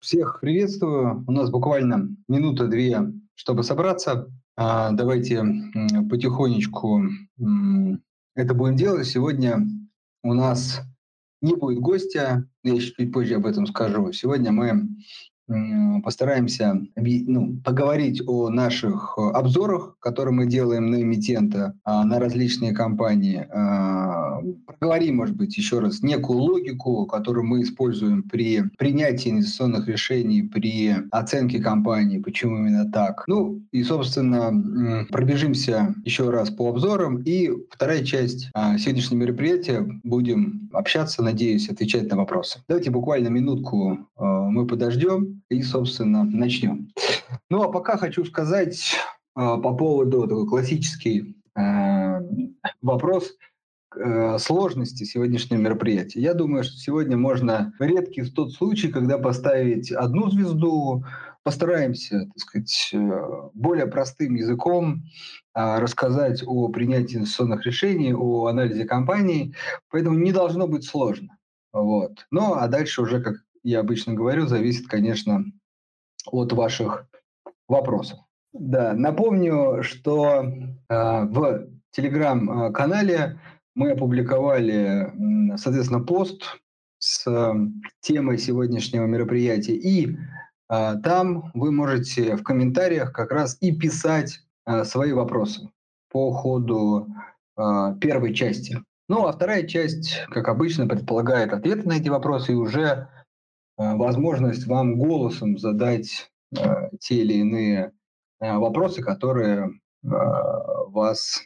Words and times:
Всех 0.00 0.40
приветствую. 0.40 1.24
У 1.26 1.30
нас 1.30 1.50
буквально 1.50 2.08
минута-две, 2.26 3.12
чтобы 3.34 3.62
собраться. 3.62 4.32
А, 4.56 4.92
давайте 4.92 5.44
потихонечку 6.08 7.02
это 8.34 8.54
будем 8.54 8.76
делать. 8.76 9.06
Сегодня 9.06 9.58
у 10.22 10.32
нас 10.32 10.80
не 11.42 11.54
будет 11.54 11.80
гостя, 11.80 12.48
я 12.64 12.78
чуть 12.78 13.12
позже 13.12 13.34
об 13.34 13.44
этом 13.44 13.66
скажу. 13.66 14.10
Сегодня 14.12 14.52
мы 14.52 14.88
постараемся 16.02 16.80
ну, 16.96 17.56
поговорить 17.64 18.22
о 18.26 18.50
наших 18.50 19.14
э, 19.16 19.20
обзорах, 19.30 19.96
которые 20.00 20.34
мы 20.34 20.46
делаем 20.46 20.90
на 20.90 21.02
эмитента, 21.02 21.74
а, 21.84 22.04
на 22.04 22.18
различные 22.18 22.72
компании. 22.72 23.46
А, 23.50 24.40
проговорим, 24.66 25.16
может 25.16 25.36
быть, 25.36 25.56
еще 25.56 25.80
раз 25.80 26.02
некую 26.02 26.38
логику, 26.38 27.06
которую 27.06 27.44
мы 27.46 27.62
используем 27.62 28.22
при 28.22 28.62
принятии 28.78 29.30
инвестиционных 29.30 29.88
решений, 29.88 30.42
при 30.42 30.94
оценке 31.10 31.60
компании, 31.60 32.18
почему 32.18 32.58
именно 32.58 32.90
так. 32.90 33.24
Ну 33.26 33.62
и, 33.72 33.82
собственно, 33.82 35.06
пробежимся 35.10 35.94
еще 36.04 36.30
раз 36.30 36.50
по 36.50 36.68
обзорам. 36.68 37.22
И 37.22 37.50
вторая 37.70 38.04
часть 38.04 38.50
а, 38.54 38.78
сегодняшнего 38.78 39.20
мероприятия 39.20 39.86
будем 40.02 40.70
общаться, 40.72 41.22
надеюсь, 41.22 41.68
отвечать 41.68 42.10
на 42.10 42.16
вопросы. 42.16 42.60
Давайте 42.68 42.90
буквально 42.90 43.28
минутку 43.28 43.98
мы 44.18 44.66
подождем 44.66 45.39
и, 45.48 45.62
собственно, 45.62 46.24
начнем. 46.24 46.88
Ну, 47.48 47.62
а 47.62 47.70
пока 47.70 47.96
хочу 47.96 48.24
сказать 48.24 48.96
э, 49.36 49.40
по 49.40 49.74
поводу 49.74 50.22
такой 50.22 50.46
классический 50.46 51.36
э, 51.56 52.20
вопрос 52.82 53.36
э, 53.96 54.38
сложности 54.38 55.04
сегодняшнего 55.04 55.60
мероприятия. 55.60 56.20
Я 56.20 56.34
думаю, 56.34 56.64
что 56.64 56.76
сегодня 56.76 57.16
можно 57.16 57.72
редкий 57.78 58.22
тот 58.24 58.52
случай, 58.52 58.88
когда 58.88 59.18
поставить 59.18 59.90
одну 59.92 60.30
звезду, 60.30 61.04
постараемся, 61.42 62.26
так 62.26 62.38
сказать, 62.38 62.90
э, 62.92 63.50
более 63.54 63.86
простым 63.86 64.34
языком 64.34 65.04
э, 65.54 65.78
рассказать 65.78 66.42
о 66.46 66.68
принятии 66.68 67.16
инвестиционных 67.16 67.64
решений, 67.64 68.14
о 68.14 68.46
анализе 68.46 68.84
компаний, 68.84 69.54
поэтому 69.90 70.18
не 70.18 70.32
должно 70.32 70.66
быть 70.66 70.84
сложно. 70.84 71.36
Вот. 71.72 72.26
Ну, 72.30 72.54
а 72.54 72.66
дальше 72.68 73.02
уже, 73.02 73.22
как 73.22 73.36
я 73.62 73.80
обычно 73.80 74.14
говорю, 74.14 74.46
зависит, 74.46 74.86
конечно, 74.86 75.44
от 76.26 76.52
ваших 76.52 77.06
вопросов. 77.68 78.18
Да, 78.52 78.94
напомню, 78.94 79.82
что 79.82 80.42
э, 80.42 80.74
в 80.88 81.68
телеграм-канале 81.92 83.38
мы 83.74 83.92
опубликовали, 83.92 85.12
соответственно, 85.56 86.00
пост 86.00 86.58
с 86.98 87.26
э, 87.30 87.54
темой 88.00 88.38
сегодняшнего 88.38 89.06
мероприятия. 89.06 89.74
И 89.74 90.16
э, 90.68 90.94
там 91.04 91.50
вы 91.54 91.70
можете 91.70 92.36
в 92.36 92.42
комментариях 92.42 93.12
как 93.12 93.30
раз 93.30 93.56
и 93.60 93.72
писать 93.72 94.40
э, 94.66 94.84
свои 94.84 95.12
вопросы 95.12 95.70
по 96.10 96.32
ходу 96.32 97.06
э, 97.56 97.94
первой 98.00 98.34
части. 98.34 98.82
Ну, 99.08 99.26
а 99.26 99.32
вторая 99.32 99.66
часть, 99.66 100.20
как 100.30 100.48
обычно, 100.48 100.88
предполагает 100.88 101.52
ответы 101.52 101.88
на 101.88 101.94
эти 101.94 102.08
вопросы 102.08 102.52
и 102.52 102.56
уже 102.56 103.08
возможность 103.80 104.66
вам 104.66 104.98
голосом 104.98 105.58
задать 105.58 106.30
э, 106.56 106.90
те 107.00 107.16
или 107.16 107.34
иные 107.34 107.92
э, 108.40 108.56
вопросы, 108.58 109.02
которые 109.02 109.70
вас 110.02 111.42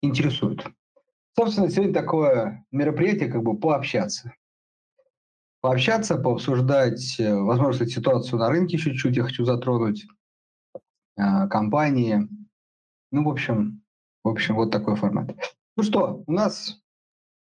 интересуют. 0.00 0.66
Собственно, 1.38 1.68
сегодня 1.68 1.92
такое 1.92 2.64
мероприятие, 2.70 3.30
как 3.30 3.42
бы 3.42 3.58
пообщаться. 3.58 4.32
Пообщаться, 5.60 6.16
пообсуждать, 6.16 7.16
возможно, 7.18 7.86
ситуацию 7.86 8.38
на 8.38 8.48
рынке 8.48 8.78
чуть-чуть 8.78 9.18
я 9.18 9.24
хочу 9.24 9.44
затронуть, 9.44 10.06
компании. 11.14 12.26
Ну, 13.12 13.24
в 13.24 13.28
общем, 13.28 13.82
в 14.24 14.28
общем, 14.28 14.54
вот 14.54 14.70
такой 14.70 14.96
формат. 14.96 15.34
Ну 15.76 15.82
что, 15.82 16.22
у 16.26 16.32
нас 16.32 16.80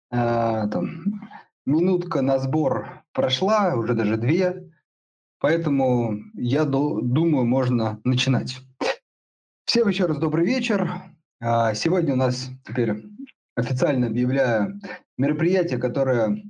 э, 0.09 0.15
там, 0.71 1.03
минутка 1.65 2.21
на 2.21 2.39
сбор 2.39 3.00
прошла, 3.13 3.75
уже 3.75 3.93
даже 3.93 4.17
две, 4.17 4.71
поэтому 5.39 6.19
я 6.33 6.65
думаю, 6.65 7.45
можно 7.45 7.99
начинать. 8.03 8.57
Всем 9.65 9.87
еще 9.87 10.05
раз 10.05 10.17
добрый 10.17 10.45
вечер. 10.45 10.91
А, 11.39 11.73
сегодня 11.73 12.13
у 12.13 12.17
нас 12.17 12.49
теперь 12.65 13.03
официально 13.55 14.07
объявляю 14.07 14.79
мероприятие, 15.17 15.79
которое 15.79 16.43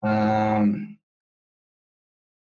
а, 0.00 0.64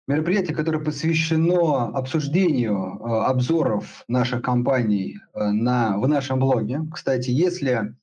мероприятие, 0.07 0.55
которое 0.55 0.83
посвящено 0.83 1.85
обсуждению 1.87 2.77
а, 2.77 3.27
обзоров 3.27 4.03
наших 4.07 4.41
компаний 4.41 5.19
на, 5.35 5.97
в 5.97 6.07
нашем 6.07 6.39
блоге. 6.39 6.81
Кстати, 6.93 7.29
если 7.29 7.95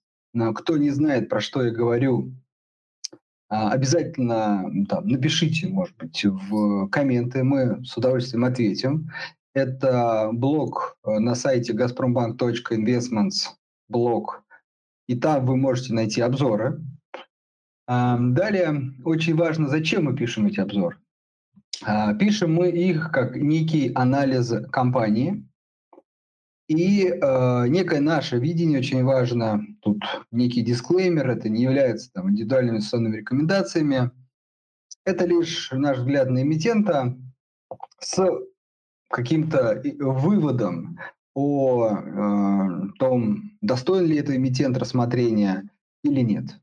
кто 0.55 0.77
не 0.77 0.91
знает, 0.91 1.29
про 1.29 1.41
что 1.41 1.63
я 1.65 1.71
говорю, 1.71 2.33
обязательно 3.71 4.71
там, 4.89 5.09
напишите, 5.09 5.69
может 5.69 5.97
быть, 5.97 6.25
в 6.25 6.89
комменты, 6.89 7.45
мы 7.45 7.85
с 7.85 7.97
удовольствием 7.97 8.45
ответим. 8.45 9.11
Это 9.55 10.31
блог 10.33 10.97
э, 11.05 11.19
на 11.19 11.35
сайте 11.35 11.73
gazprombank.investments, 11.73 13.51
блог, 13.89 14.43
и 15.07 15.15
там 15.15 15.47
вы 15.47 15.57
можете 15.57 15.95
найти 15.95 16.21
обзоры. 16.21 16.81
А, 17.87 18.19
далее, 18.19 18.93
очень 19.05 19.37
важно, 19.37 19.69
зачем 19.69 20.05
мы 20.05 20.17
пишем 20.17 20.47
эти 20.47 20.59
обзоры. 20.61 20.97
А, 21.85 22.15
пишем 22.15 22.55
мы 22.55 22.71
их 22.71 23.11
как 23.13 23.37
некий 23.37 23.93
анализ 23.95 24.53
компании, 24.71 25.47
и 26.69 27.07
э, 27.07 27.69
некое 27.69 28.01
наше 28.01 28.39
видение 28.39 28.79
очень 28.79 29.05
важно. 29.05 29.63
Тут 29.81 30.03
некий 30.31 30.63
дисклеймер, 30.63 31.29
это 31.29 31.49
не 31.49 31.63
является 31.63 32.11
там, 32.13 32.31
индивидуальными 32.31 32.77
инвестиционными 32.77 33.17
рекомендациями. 33.17 34.11
Это 35.05 35.27
лишь 35.27 35.71
наш 35.73 35.99
взгляд 35.99 36.31
на 36.31 36.43
эмитента 36.43 37.17
с 38.01 38.27
каким-то 39.11 39.83
выводом 39.99 40.99
о 41.35 41.91
э, 41.91 42.89
том, 42.99 43.53
достоин 43.61 44.07
ли 44.07 44.17
это 44.17 44.35
эмитент 44.35 44.79
рассмотрения 44.79 45.69
или 46.03 46.21
нет. 46.21 46.59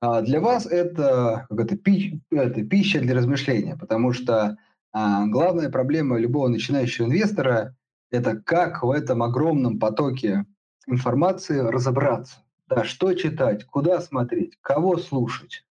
А 0.00 0.22
для 0.22 0.40
вас 0.40 0.66
это, 0.66 1.46
как 1.48 1.60
это, 1.60 1.76
пища, 1.76 2.18
это 2.30 2.64
пища 2.64 3.00
для 3.00 3.14
размышления, 3.14 3.76
потому 3.76 4.12
что 4.12 4.56
а, 4.92 5.26
главная 5.26 5.68
проблема 5.68 6.18
любого 6.18 6.48
начинающего 6.48 7.06
инвестора 7.06 7.76
это 8.10 8.36
как 8.36 8.82
в 8.82 8.90
этом 8.90 9.22
огромном 9.22 9.78
потоке 9.78 10.44
информации 10.86 11.58
разобраться. 11.58 12.44
Да, 12.68 12.84
что 12.84 13.14
читать, 13.14 13.64
куда 13.64 14.00
смотреть, 14.00 14.56
кого 14.60 14.96
слушать. 14.98 15.64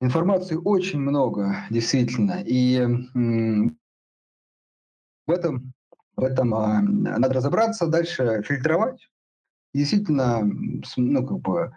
Информации 0.00 0.56
очень 0.56 1.00
много, 1.00 1.56
действительно. 1.70 2.42
И 2.44 2.80
в 5.26 5.30
этом, 5.30 5.72
в 6.16 6.24
этом 6.24 6.54
а, 6.54 6.80
надо 6.80 7.34
разобраться, 7.34 7.86
дальше 7.86 8.42
фильтровать. 8.44 9.08
Действительно, 9.74 10.40
ну, 10.96 11.26
как 11.26 11.38
бы, 11.40 11.72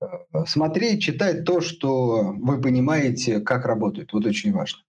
э, 0.00 0.06
смотреть, 0.46 1.02
читать 1.02 1.44
то, 1.44 1.60
что 1.60 2.34
вы 2.36 2.60
понимаете, 2.60 3.40
как 3.40 3.64
работает. 3.64 4.12
Вот 4.12 4.26
очень 4.26 4.52
важно. 4.52 4.80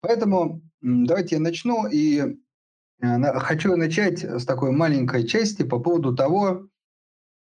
Поэтому 0.00 0.62
давайте 0.80 1.36
я 1.36 1.40
начну. 1.40 1.86
И 1.86 2.36
хочу 3.00 3.76
начать 3.76 4.24
с 4.24 4.44
такой 4.44 4.70
маленькой 4.72 5.26
части 5.26 5.62
по 5.62 5.78
поводу 5.78 6.14
того, 6.14 6.68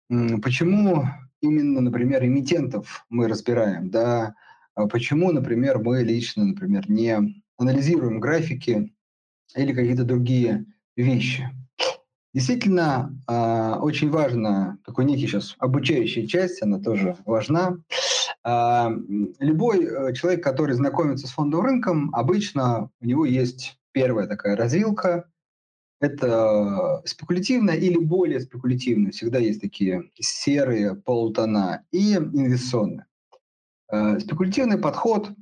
почему 0.08 1.04
именно, 1.40 1.80
например, 1.80 2.24
эмитентов 2.24 3.04
мы 3.08 3.28
разбираем, 3.28 3.90
да, 3.90 4.34
а 4.74 4.86
почему, 4.86 5.32
например, 5.32 5.78
мы 5.78 6.02
лично, 6.02 6.44
например, 6.44 6.88
не 6.90 7.42
анализируем 7.56 8.20
графики 8.20 8.92
или 9.56 9.72
какие-то 9.72 10.04
другие 10.04 10.66
вещи. 10.96 11.48
Действительно, 12.34 13.18
а, 13.26 13.78
очень 13.80 14.10
важно, 14.10 14.78
такой 14.84 15.04
некий 15.06 15.26
сейчас 15.26 15.56
обучающая 15.58 16.26
часть, 16.26 16.62
она 16.62 16.78
тоже 16.78 17.16
важна. 17.24 17.78
А, 18.44 18.92
любой 19.40 19.84
э, 19.84 20.12
человек, 20.14 20.44
который 20.44 20.74
знакомится 20.74 21.26
с 21.26 21.30
фондовым 21.30 21.66
рынком, 21.66 22.14
обычно 22.14 22.90
у 23.00 23.06
него 23.06 23.24
есть 23.24 23.78
первая 23.92 24.26
такая 24.26 24.56
развилка, 24.56 25.28
это 26.00 27.02
спекулятивно 27.04 27.70
или 27.70 27.98
более 27.98 28.40
спекулятивно. 28.40 29.10
Всегда 29.10 29.38
есть 29.38 29.60
такие 29.60 30.10
серые 30.18 30.94
полутона 30.94 31.84
и 31.90 32.14
инвестиционные. 32.14 33.06
Э, 33.90 34.18
спекулятивный 34.20 34.78
подход 34.78 35.30
э, 35.30 35.34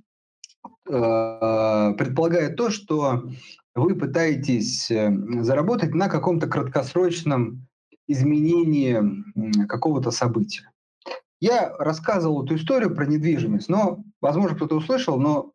предполагает 1.99 2.57
то, 2.57 2.71
что 2.71 3.29
вы 3.75 3.95
пытаетесь 3.95 4.91
э, 4.91 5.13
заработать 5.43 5.95
на 5.95 6.09
каком-то 6.09 6.47
краткосрочном 6.47 7.67
изменении 8.09 9.67
какого-то 9.67 10.11
события. 10.11 10.71
Я 11.41 11.77
рассказывал 11.77 12.45
эту 12.45 12.57
историю 12.57 12.95
про 12.95 13.05
недвижимость, 13.05 13.69
но, 13.69 14.03
возможно, 14.21 14.57
кто-то 14.57 14.77
услышал, 14.77 15.19
но 15.19 15.53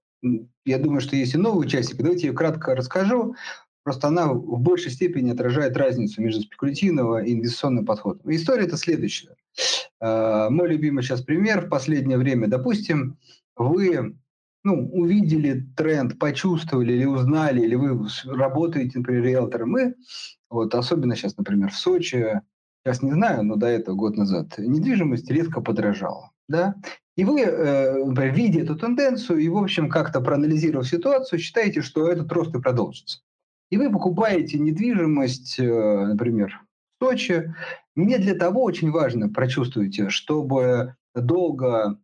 я 0.65 0.77
думаю, 0.77 1.01
что 1.01 1.15
есть 1.15 1.33
и 1.33 1.38
новый 1.38 1.65
участник. 1.65 1.98
Давайте 1.98 2.27
я 2.27 2.33
кратко 2.33 2.75
расскажу. 2.75 3.36
Просто 3.83 4.07
она 4.07 4.31
в 4.31 4.60
большей 4.60 4.92
степени 4.92 5.31
отражает 5.31 5.75
разницу 5.75 6.22
между 6.22 6.42
спекулятивным 6.42 7.18
и 7.19 7.33
инвестиционным 7.33 7.86
подходом. 7.86 8.22
История 8.31 8.66
это 8.66 8.78
следующая. 8.78 9.36
Э, 10.00 10.50
мой 10.50 10.69
любимый 10.69 11.04
сейчас 11.04 11.22
пример 11.22 11.66
в 11.66 11.69
последнее 11.69 12.18
время. 12.18 12.48
Допустим, 12.48 13.18
вы 13.56 14.16
ну, 14.63 14.89
увидели 14.92 15.66
тренд, 15.75 16.19
почувствовали 16.19 16.94
или 16.94 17.06
узнали, 17.06 17.62
или 17.62 17.75
вы 17.75 18.07
работаете, 18.25 19.00
например, 19.00 19.24
риэлтором. 19.24 19.72
Мы, 19.72 19.95
вот 20.50 20.75
особенно 20.75 21.16
сейчас, 21.16 21.38
например, 21.38 21.72
в 21.72 21.75
Сочи, 21.75 22.42
сейчас 22.84 23.01
не 23.01 23.12
знаю, 23.12 23.44
но 23.44 23.56
до 23.56 23.68
этого, 23.68 23.95
год 23.95 24.18
назад, 24.18 24.57
недвижимость 24.57 25.30
резко 25.31 25.62
подорожала. 25.62 26.31
Да? 26.48 26.75
И 27.16 27.24
вы, 27.24 27.42
э, 27.42 28.31
видя 28.31 28.62
эту 28.62 28.75
тенденцию 28.75 29.39
и, 29.39 29.50
в 29.50 29.57
общем, 29.57 29.89
как-то 29.89 30.22
проанализировав 30.22 30.88
ситуацию, 30.88 31.39
считаете, 31.39 31.81
что 31.81 32.07
этот 32.07 32.31
рост 32.31 32.56
и 32.56 32.62
продолжится. 32.62 33.22
И 33.71 33.77
вы 33.77 33.89
покупаете 33.89 34.59
недвижимость, 34.59 35.57
э, 35.57 36.06
например, 36.06 36.62
в 37.00 37.06
Сочи, 37.06 37.56
не 37.95 38.18
для 38.18 38.35
того 38.35 38.63
очень 38.63 38.91
важно, 38.91 39.29
прочувствуйте, 39.29 40.09
чтобы 40.09 40.95
долго 41.15 41.97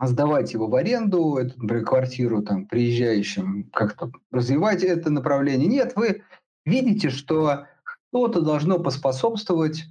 сдавать 0.00 0.52
его 0.52 0.68
в 0.68 0.74
аренду, 0.76 1.36
эту, 1.36 1.60
например, 1.60 1.84
квартиру 1.84 2.42
там, 2.42 2.66
приезжающим, 2.66 3.68
как-то 3.72 4.12
развивать 4.30 4.84
это 4.84 5.10
направление. 5.10 5.66
Нет, 5.66 5.94
вы 5.96 6.22
видите, 6.64 7.10
что 7.10 7.66
что-то 8.08 8.40
должно 8.40 8.78
поспособствовать 8.78 9.86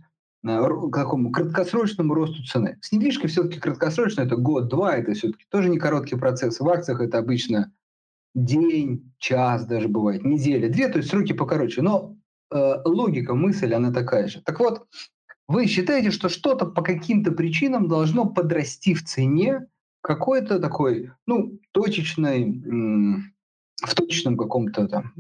э, 0.48 0.62
какому 0.94 1.32
краткосрочному 1.32 2.14
росту 2.14 2.42
цены. 2.46 2.78
С 2.82 2.94
недвижкой 2.94 3.30
все-таки 3.30 3.60
краткосрочно 3.60 4.22
это 4.22 4.38
год-два, 4.38 4.96
это 4.96 5.14
все-таки 5.14 5.44
тоже 5.50 5.70
не 5.70 5.78
короткий 5.78 6.16
процесс. 6.16 6.62
В 6.62 6.70
акциях 6.70 7.02
это 7.02 7.18
обычно 7.18 7.74
день, 8.38 9.12
час 9.18 9.66
даже 9.66 9.88
бывает, 9.88 10.24
неделя, 10.24 10.70
две, 10.70 10.88
то 10.88 11.00
есть 11.00 11.10
сроки 11.10 11.34
покороче. 11.34 11.82
Но 11.82 12.16
э, 12.52 12.76
логика, 12.86 13.34
мысль, 13.34 13.74
она 13.74 13.92
такая 13.92 14.28
же. 14.28 14.42
Так 14.42 14.60
вот, 14.60 14.88
вы 15.48 15.66
считаете, 15.66 16.12
что 16.12 16.30
что-то 16.30 16.66
по 16.66 16.82
каким-то 16.82 17.32
причинам 17.32 17.88
должно 17.88 18.26
подрасти 18.26 18.94
в 18.94 19.04
цене 19.04 19.68
какой-то 20.02 20.60
такой, 20.60 21.12
ну, 21.26 21.60
точечной, 21.72 23.24
в 23.84 23.96
точечном 23.96 24.38
каком-то 24.38 24.88
там, 24.88 25.14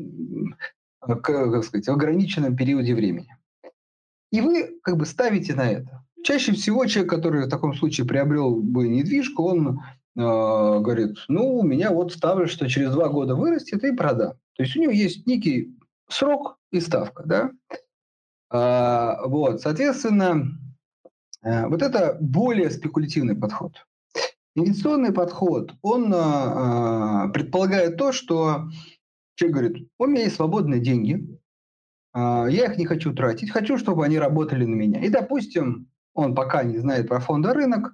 как 1.00 1.64
сказать, 1.64 1.88
ограниченном 1.90 2.56
периоде 2.56 2.94
времени. 2.94 3.36
И 4.32 4.42
вы 4.42 4.80
как 4.84 4.98
бы 4.98 5.06
ставите 5.06 5.56
на 5.56 5.70
это. 5.72 6.06
Чаще 6.24 6.52
всего 6.52 6.86
человек, 6.86 7.10
который 7.10 7.46
в 7.46 7.50
таком 7.50 7.74
случае 7.74 8.06
приобрел 8.06 8.56
бы 8.56 8.88
недвижку, 8.88 9.44
он 9.44 9.80
говорит, 10.18 11.18
ну, 11.28 11.60
у 11.60 11.64
меня 11.64 11.92
вот 11.92 12.12
ставлю, 12.12 12.48
что 12.48 12.68
через 12.68 12.92
два 12.92 13.08
года 13.08 13.36
вырастет 13.36 13.84
и 13.84 13.96
продам. 13.96 14.34
То 14.56 14.64
есть 14.64 14.76
у 14.76 14.82
него 14.82 14.92
есть 14.92 15.28
некий 15.28 15.78
срок 16.10 16.58
и 16.72 16.80
ставка, 16.80 17.24
да? 17.24 17.52
А, 18.50 19.28
вот, 19.28 19.62
соответственно, 19.62 20.58
э, 21.44 21.68
вот 21.68 21.82
это 21.82 22.18
более 22.20 22.70
спекулятивный 22.72 23.36
подход. 23.36 23.86
Инвестиционный 24.56 25.14
подход, 25.14 25.76
он 25.82 26.12
э, 26.12 27.32
предполагает 27.34 27.98
то, 27.98 28.12
что 28.12 28.70
человек 29.36 29.58
говорит, 29.58 29.90
у 30.00 30.06
меня 30.08 30.24
есть 30.24 30.38
свободные 30.38 30.80
деньги, 30.80 31.40
э, 32.16 32.20
я 32.50 32.66
их 32.66 32.78
не 32.78 32.86
хочу 32.86 33.14
тратить, 33.14 33.52
хочу, 33.52 33.78
чтобы 33.78 34.06
они 34.06 34.18
работали 34.18 34.66
на 34.66 34.74
меня. 34.74 35.02
И, 35.02 35.10
допустим, 35.10 35.92
он 36.14 36.34
пока 36.34 36.64
не 36.64 36.80
знает 36.80 37.08
про 37.08 37.20
фондовый 37.20 37.58
рынок, 37.58 37.94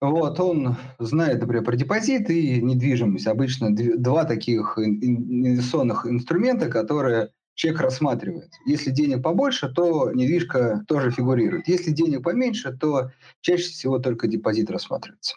вот, 0.00 0.38
он 0.40 0.76
знает, 0.98 1.40
например, 1.40 1.64
про 1.64 1.76
депозит 1.76 2.28
и 2.30 2.60
недвижимость. 2.60 3.26
Обычно 3.26 3.74
два 3.74 4.24
таких 4.24 4.78
инвестиционных 4.78 6.06
инструмента, 6.06 6.68
которые 6.68 7.30
человек 7.54 7.80
рассматривает. 7.80 8.50
Если 8.66 8.90
денег 8.90 9.22
побольше, 9.22 9.72
то 9.72 10.12
недвижка 10.12 10.84
тоже 10.86 11.10
фигурирует. 11.10 11.66
Если 11.66 11.90
денег 11.90 12.22
поменьше, 12.22 12.76
то 12.76 13.10
чаще 13.40 13.64
всего 13.70 13.98
только 13.98 14.28
депозит 14.28 14.70
рассматривается. 14.70 15.36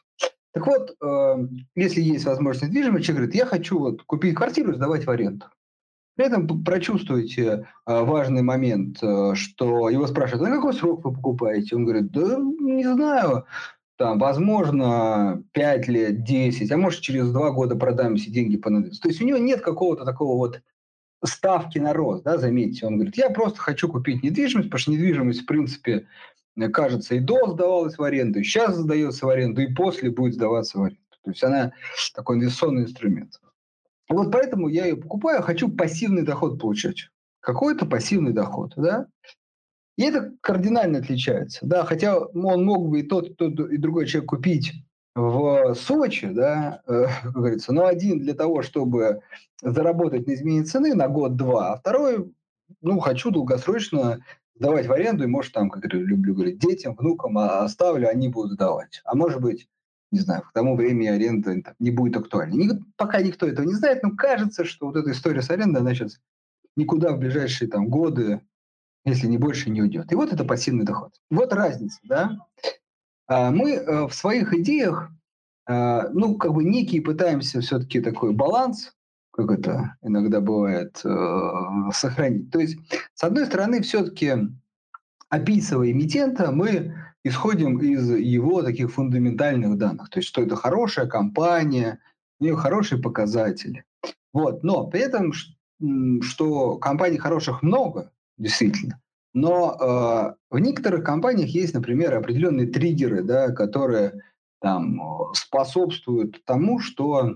Так 0.54 0.68
вот, 0.68 0.96
э, 1.02 1.48
если 1.76 2.02
есть 2.02 2.26
возможность 2.26 2.68
недвижимости, 2.68 3.08
человек 3.08 3.22
говорит, 3.22 3.36
я 3.36 3.46
хочу 3.46 3.80
вот 3.80 4.04
купить 4.04 4.36
квартиру 4.36 4.72
и 4.72 4.76
сдавать 4.76 5.06
в 5.06 5.10
аренду. 5.10 5.46
При 6.16 6.26
этом 6.26 6.66
прочувствуйте 6.66 7.44
э, 7.86 8.04
важный 8.04 8.42
момент, 8.42 8.98
э, 9.02 9.36
что 9.36 9.90
его 9.90 10.06
спрашивают, 10.06 10.50
на 10.50 10.56
какой 10.56 10.74
срок 10.74 11.06
вы 11.06 11.14
покупаете? 11.14 11.78
Он 11.78 11.86
говорит, 11.86 12.12
да 12.12 12.38
не 12.60 12.84
знаю, 12.84 13.46
там, 14.00 14.18
возможно, 14.18 15.44
5 15.52 15.88
лет, 15.90 16.24
10, 16.24 16.72
а 16.72 16.78
может, 16.78 17.02
через 17.02 17.32
2 17.32 17.52
года 17.52 17.76
продам, 17.76 18.14
если 18.14 18.32
деньги 18.32 18.56
понадобятся. 18.56 19.02
То 19.02 19.10
есть 19.10 19.22
у 19.22 19.26
него 19.26 19.38
нет 19.38 19.60
какого-то 19.60 20.06
такого 20.06 20.38
вот 20.38 20.62
ставки 21.26 21.80
на 21.80 21.92
рост, 21.92 22.24
да, 22.24 22.38
заметьте. 22.38 22.88
Он 22.88 22.96
говорит, 22.96 23.18
я 23.18 23.30
просто 23.30 23.60
хочу 23.60 23.90
купить 23.90 24.24
недвижимость, 24.24 24.70
потому 24.70 24.80
что 24.80 24.92
недвижимость, 24.92 25.42
в 25.42 25.46
принципе, 25.46 26.08
кажется, 26.72 27.16
и 27.16 27.20
до 27.20 27.52
сдавалась 27.52 27.98
в 27.98 28.04
аренду, 28.04 28.40
и 28.40 28.44
сейчас 28.44 28.78
сдается 28.78 29.26
в 29.26 29.30
аренду, 29.30 29.62
и 29.62 29.74
после 29.74 30.12
будет 30.12 30.36
сдаваться 30.36 30.80
в 30.80 30.84
аренду. 30.84 31.02
То 31.26 31.32
есть 31.32 31.44
она 31.44 31.74
такой 32.16 32.38
инвестиционный 32.38 32.84
инструмент. 32.84 33.42
Вот 34.08 34.32
поэтому 34.32 34.70
я 34.70 34.86
ее 34.86 34.96
покупаю, 34.96 35.44
хочу 35.44 35.70
пассивный 35.70 36.22
доход 36.22 36.58
получать. 36.58 37.10
Какой-то 37.42 37.86
пассивный 37.86 38.32
доход, 38.32 38.72
да? 38.78 39.08
И 40.00 40.04
это 40.04 40.32
кардинально 40.40 41.00
отличается, 41.00 41.60
да, 41.64 41.84
хотя 41.84 42.18
он 42.20 42.64
мог 42.64 42.88
бы 42.88 43.02
и 43.02 43.04
тот, 43.04 43.32
и 43.32 43.34
тот, 43.34 43.60
и 43.60 43.76
другой 43.76 44.06
человек 44.06 44.30
купить 44.30 44.72
в 45.14 45.74
Сочи, 45.74 46.28
да, 46.28 46.82
э, 46.88 47.08
как 47.22 47.34
говорится, 47.34 47.74
но 47.74 47.86
один 47.86 48.20
для 48.20 48.34
того, 48.34 48.62
чтобы 48.62 49.20
заработать 49.62 50.26
на 50.26 50.36
изменение 50.36 50.64
цены 50.64 50.96
на 50.96 51.10
год-два, 51.10 51.74
а 51.74 51.78
второй, 51.78 52.34
ну, 52.80 53.00
хочу 53.00 53.30
долгосрочно 53.30 54.24
сдавать 54.56 54.88
в 54.88 54.94
аренду, 54.94 55.26
и, 55.26 55.28
может, 55.28 55.52
там, 55.52 55.70
как 55.70 55.84
я 55.84 56.00
люблю 56.00 56.34
говорить, 56.34 56.60
детям, 56.60 56.96
внукам 56.96 57.38
а, 57.38 57.66
оставлю, 57.66 58.08
они 58.08 58.30
будут 58.30 58.54
сдавать. 58.54 59.02
А 59.04 59.16
может 59.16 59.42
быть, 59.42 59.68
не 60.12 60.22
знаю, 60.22 60.44
к 60.44 60.54
тому 60.54 60.78
времени 60.78 61.08
аренда 61.08 61.76
не 61.78 61.92
будет 61.92 62.16
актуальна. 62.16 62.54
Ни, 62.54 62.70
пока 62.96 63.22
никто 63.22 63.46
этого 63.46 63.66
не 63.66 63.76
знает, 63.76 64.02
но 64.02 64.16
кажется, 64.16 64.64
что 64.64 64.86
вот 64.86 64.96
эта 64.96 65.12
история 65.12 65.42
с 65.42 65.50
арендой, 65.50 65.82
она 65.82 65.94
сейчас 65.94 66.22
никуда 66.78 67.12
в 67.12 67.20
ближайшие 67.20 67.70
там, 67.70 67.90
годы, 67.90 68.40
если 69.06 69.28
не 69.28 69.38
больше, 69.38 69.70
не 69.70 69.82
уйдет. 69.82 70.12
И 70.12 70.16
вот 70.16 70.34
это 70.34 70.44
пассивный 70.44 70.86
доход. 70.86 71.14
Вот 71.30 71.54
разница, 71.54 72.00
да. 72.04 72.38
А 73.28 73.52
мы 73.52 73.74
э, 73.74 74.08
в 74.08 74.14
своих 74.14 74.54
идеях, 74.54 75.12
э, 75.68 76.10
ну, 76.14 76.36
как 76.38 76.54
бы 76.54 76.64
некий 76.64 77.00
пытаемся 77.00 77.62
все-таки 77.62 78.02
такой 78.02 78.34
баланс, 78.34 78.94
как 79.32 79.52
это 79.52 79.96
иногда 80.02 80.42
бывает, 80.42 81.00
э, 81.04 81.52
сохранить. 81.94 82.52
То 82.52 82.60
есть, 82.60 82.78
с 83.14 83.24
одной 83.24 83.46
стороны, 83.46 83.82
все-таки 83.82 84.34
описывая 85.30 85.92
эмитента, 85.92 86.52
мы 86.52 86.96
исходим 87.24 87.78
из 87.80 88.10
его 88.10 88.64
таких 88.64 88.92
фундаментальных 88.92 89.78
данных. 89.78 90.10
То 90.10 90.20
есть, 90.20 90.30
что 90.30 90.42
это 90.42 90.56
хорошая 90.56 91.06
компания, 91.06 92.00
у 92.40 92.46
нее 92.46 92.56
хорошие 92.56 93.02
показатели. 93.02 93.84
Вот. 94.34 94.64
Но 94.64 94.88
при 94.88 95.02
этом, 95.02 95.34
что 96.24 96.78
компаний 96.78 97.18
хороших 97.18 97.62
много, 97.62 98.12
действительно, 98.40 99.00
но 99.34 99.78
э, 99.80 100.56
в 100.56 100.60
некоторых 100.60 101.04
компаниях 101.04 101.50
есть, 101.50 101.74
например, 101.74 102.16
определенные 102.16 102.68
триггеры, 102.68 103.24
да, 103.24 103.50
которые 103.50 104.22
там 104.60 105.00
способствуют 105.34 106.44
тому, 106.46 106.80
что 106.80 107.36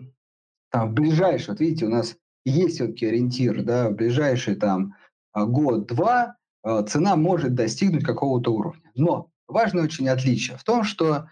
там 0.71 0.89
в 0.89 0.93
ближайший, 0.93 1.51
вот 1.51 1.59
видите, 1.59 1.85
у 1.85 1.89
нас 1.89 2.15
есть 2.45 2.75
все-таки 2.75 3.05
ориентир, 3.05 3.63
да, 3.63 3.89
в 3.89 3.93
ближайший 3.93 4.55
там 4.55 4.95
год-два 5.33 6.35
э, 6.63 6.83
цена 6.87 7.15
может 7.15 7.55
достигнуть 7.55 8.03
какого-то 8.03 8.53
уровня. 8.53 8.91
Но 8.95 9.29
важное 9.47 9.83
очень 9.83 10.09
отличие 10.09 10.57
в 10.57 10.63
том, 10.63 10.83
что 10.83 11.27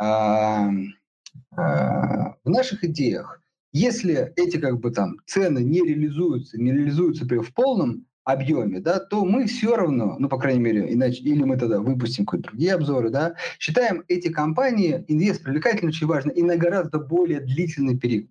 э, 0.00 0.04
э, 0.04 0.66
в 1.56 2.44
наших 2.44 2.84
идеях, 2.84 3.40
если 3.72 4.32
эти 4.36 4.58
как 4.58 4.80
бы 4.80 4.90
там 4.90 5.16
цены 5.26 5.58
не 5.58 5.80
реализуются, 5.80 6.58
не 6.58 6.72
реализуются 6.72 7.24
в 7.24 7.52
полном 7.52 8.06
объеме, 8.28 8.80
да, 8.80 9.00
то 9.00 9.24
мы 9.24 9.46
все 9.46 9.74
равно, 9.74 10.16
ну, 10.18 10.28
по 10.28 10.38
крайней 10.38 10.60
мере, 10.60 10.92
иначе, 10.92 11.22
или 11.22 11.42
мы 11.44 11.56
тогда 11.56 11.80
выпустим 11.80 12.26
какие-то 12.26 12.50
другие 12.50 12.74
обзоры, 12.74 13.08
да, 13.08 13.36
считаем 13.58 14.04
эти 14.06 14.28
компании, 14.28 15.04
инвест 15.08 15.42
привлекательным 15.42 15.88
очень 15.88 16.06
важно 16.06 16.30
и 16.30 16.42
на 16.42 16.56
гораздо 16.56 16.98
более 16.98 17.40
длительный 17.40 17.98
период. 17.98 18.30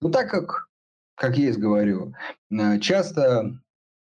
Но 0.00 0.10
так 0.10 0.30
как, 0.30 0.68
как 1.14 1.38
я 1.38 1.46
есть 1.46 1.60
говорю, 1.60 2.14
э, 2.50 2.80
часто 2.80 3.60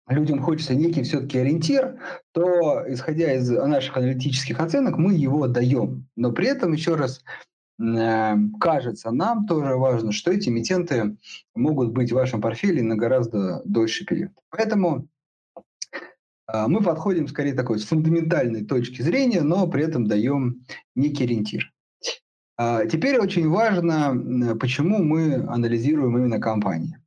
людям 0.07 0.41
хочется 0.41 0.75
некий 0.75 1.03
все-таки 1.03 1.39
ориентир, 1.39 1.99
то, 2.31 2.83
исходя 2.87 3.33
из 3.33 3.49
наших 3.49 3.97
аналитических 3.97 4.61
оценок, 4.61 4.97
мы 4.97 5.13
его 5.13 5.47
даем. 5.47 6.07
Но 6.15 6.31
при 6.31 6.47
этом, 6.47 6.71
еще 6.71 6.95
раз, 6.95 7.21
кажется 7.77 9.11
нам 9.11 9.45
тоже 9.45 9.75
важно, 9.75 10.11
что 10.11 10.31
эти 10.31 10.49
эмитенты 10.49 11.17
могут 11.53 11.91
быть 11.91 12.11
в 12.11 12.15
вашем 12.15 12.41
портфеле 12.41 12.81
на 12.81 12.95
гораздо 12.95 13.61
дольший 13.65 14.05
период. 14.05 14.31
Поэтому 14.49 15.07
э, 16.47 16.67
мы 16.67 16.81
подходим 16.81 17.27
скорее 17.27 17.53
такой 17.53 17.79
с 17.79 17.85
фундаментальной 17.85 18.63
точки 18.63 19.01
зрения, 19.01 19.41
но 19.41 19.67
при 19.67 19.83
этом 19.83 20.07
даем 20.07 20.65
некий 20.95 21.25
ориентир. 21.25 21.73
А, 22.57 22.85
теперь 22.85 23.19
очень 23.19 23.49
важно, 23.49 24.55
почему 24.57 25.03
мы 25.03 25.35
анализируем 25.47 26.17
именно 26.17 26.39
компании. 26.39 26.97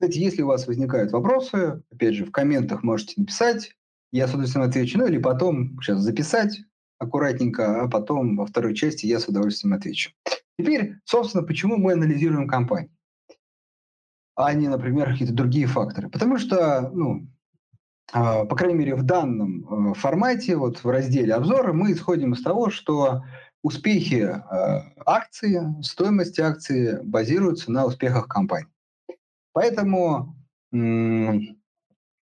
Кстати, 0.00 0.18
если 0.18 0.42
у 0.42 0.46
вас 0.46 0.66
возникают 0.66 1.12
вопросы, 1.12 1.82
опять 1.92 2.14
же, 2.14 2.24
в 2.24 2.30
комментах 2.30 2.82
можете 2.82 3.14
написать, 3.16 3.74
я 4.12 4.26
с 4.26 4.30
удовольствием 4.30 4.66
отвечу, 4.66 4.98
ну 4.98 5.06
или 5.06 5.18
потом 5.18 5.78
сейчас 5.82 5.98
записать 5.98 6.60
аккуратненько, 6.98 7.82
а 7.82 7.88
потом 7.88 8.36
во 8.36 8.46
второй 8.46 8.74
части 8.74 9.06
я 9.06 9.20
с 9.20 9.28
удовольствием 9.28 9.74
отвечу. 9.74 10.10
Теперь, 10.58 10.96
собственно, 11.04 11.44
почему 11.44 11.76
мы 11.76 11.92
анализируем 11.92 12.48
компании, 12.48 12.90
а 14.34 14.52
не, 14.54 14.68
например, 14.68 15.10
какие-то 15.10 15.34
другие 15.34 15.66
факторы. 15.66 16.08
Потому 16.08 16.38
что, 16.38 16.90
ну, 16.92 17.28
а, 18.12 18.44
по 18.44 18.56
крайней 18.56 18.78
мере, 18.78 18.94
в 18.94 19.02
данном 19.02 19.90
э, 19.90 19.94
формате, 19.94 20.56
вот 20.56 20.82
в 20.82 20.88
разделе 20.88 21.34
обзора, 21.34 21.72
мы 21.72 21.92
исходим 21.92 22.32
из 22.32 22.42
того, 22.42 22.70
что 22.70 23.22
успехи 23.62 24.22
э, 24.22 24.40
акции, 25.04 25.60
стоимость 25.82 26.38
акции 26.38 27.00
базируются 27.02 27.70
на 27.70 27.84
успехах 27.84 28.28
компании. 28.28 28.72
Поэтому 29.52 30.34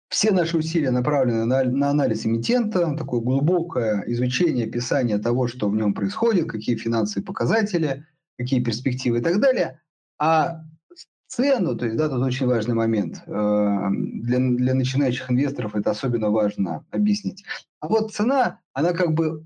все 0.09 0.31
наши 0.31 0.57
усилия 0.57 0.91
направлены 0.91 1.45
на, 1.45 1.65
на 1.65 1.91
анализ 1.91 2.25
эмитента, 2.25 2.97
такое 2.97 3.21
глубокое 3.21 4.05
изучение, 4.07 4.67
описание 4.67 5.19
того, 5.19 5.49
что 5.49 5.69
в 5.69 5.77
нем 5.77 5.95
происходит, 5.95 6.51
какие 6.51 6.77
финансовые 6.77 7.25
показатели, 7.25 8.07
какие 8.39 8.63
перспективы 8.63 9.19
и 9.19 9.23
так 9.23 9.41
далее. 9.41 9.81
А 10.19 10.63
цену, 11.27 11.77
то 11.77 11.85
есть, 11.85 11.97
да, 11.97 12.09
тут 12.09 12.23
очень 12.23 12.47
важный 12.47 12.75
момент, 12.75 13.23
э, 13.27 13.31
для, 13.31 14.39
для 14.39 14.75
начинающих 14.75 15.31
инвесторов 15.31 15.77
это 15.77 15.91
особенно 15.91 16.31
важно 16.31 16.87
объяснить. 16.91 17.45
А 17.81 17.89
вот 17.89 18.13
цена, 18.13 18.61
она 18.73 18.93
как 18.93 19.13
бы, 19.13 19.45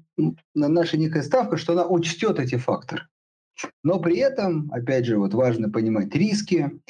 наша 0.54 0.97
некая 0.97 1.23
ставка, 1.23 1.57
что 1.57 1.73
она 1.73 1.85
учтет 1.87 2.38
эти 2.38 2.57
факторы. 2.57 3.09
Но 3.83 3.99
при 3.99 4.16
этом, 4.19 4.71
опять 4.73 5.07
же, 5.07 5.19
вот 5.19 5.35
важно 5.35 5.71
понимать 5.71 6.14
риски, 6.14 6.81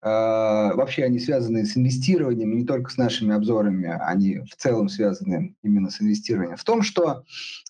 вообще 0.00 1.04
они 1.04 1.18
связаны 1.18 1.64
с 1.64 1.76
инвестированием, 1.76 2.56
не 2.56 2.64
только 2.64 2.90
с 2.90 2.96
нашими 2.96 3.34
обзорами, 3.34 3.88
они 3.88 4.38
в 4.40 4.54
целом 4.56 4.88
связаны 4.88 5.56
именно 5.62 5.90
с 5.90 6.00
инвестированием. 6.00 6.56
В 6.56 6.64
том, 6.64 6.82
что 6.82 7.24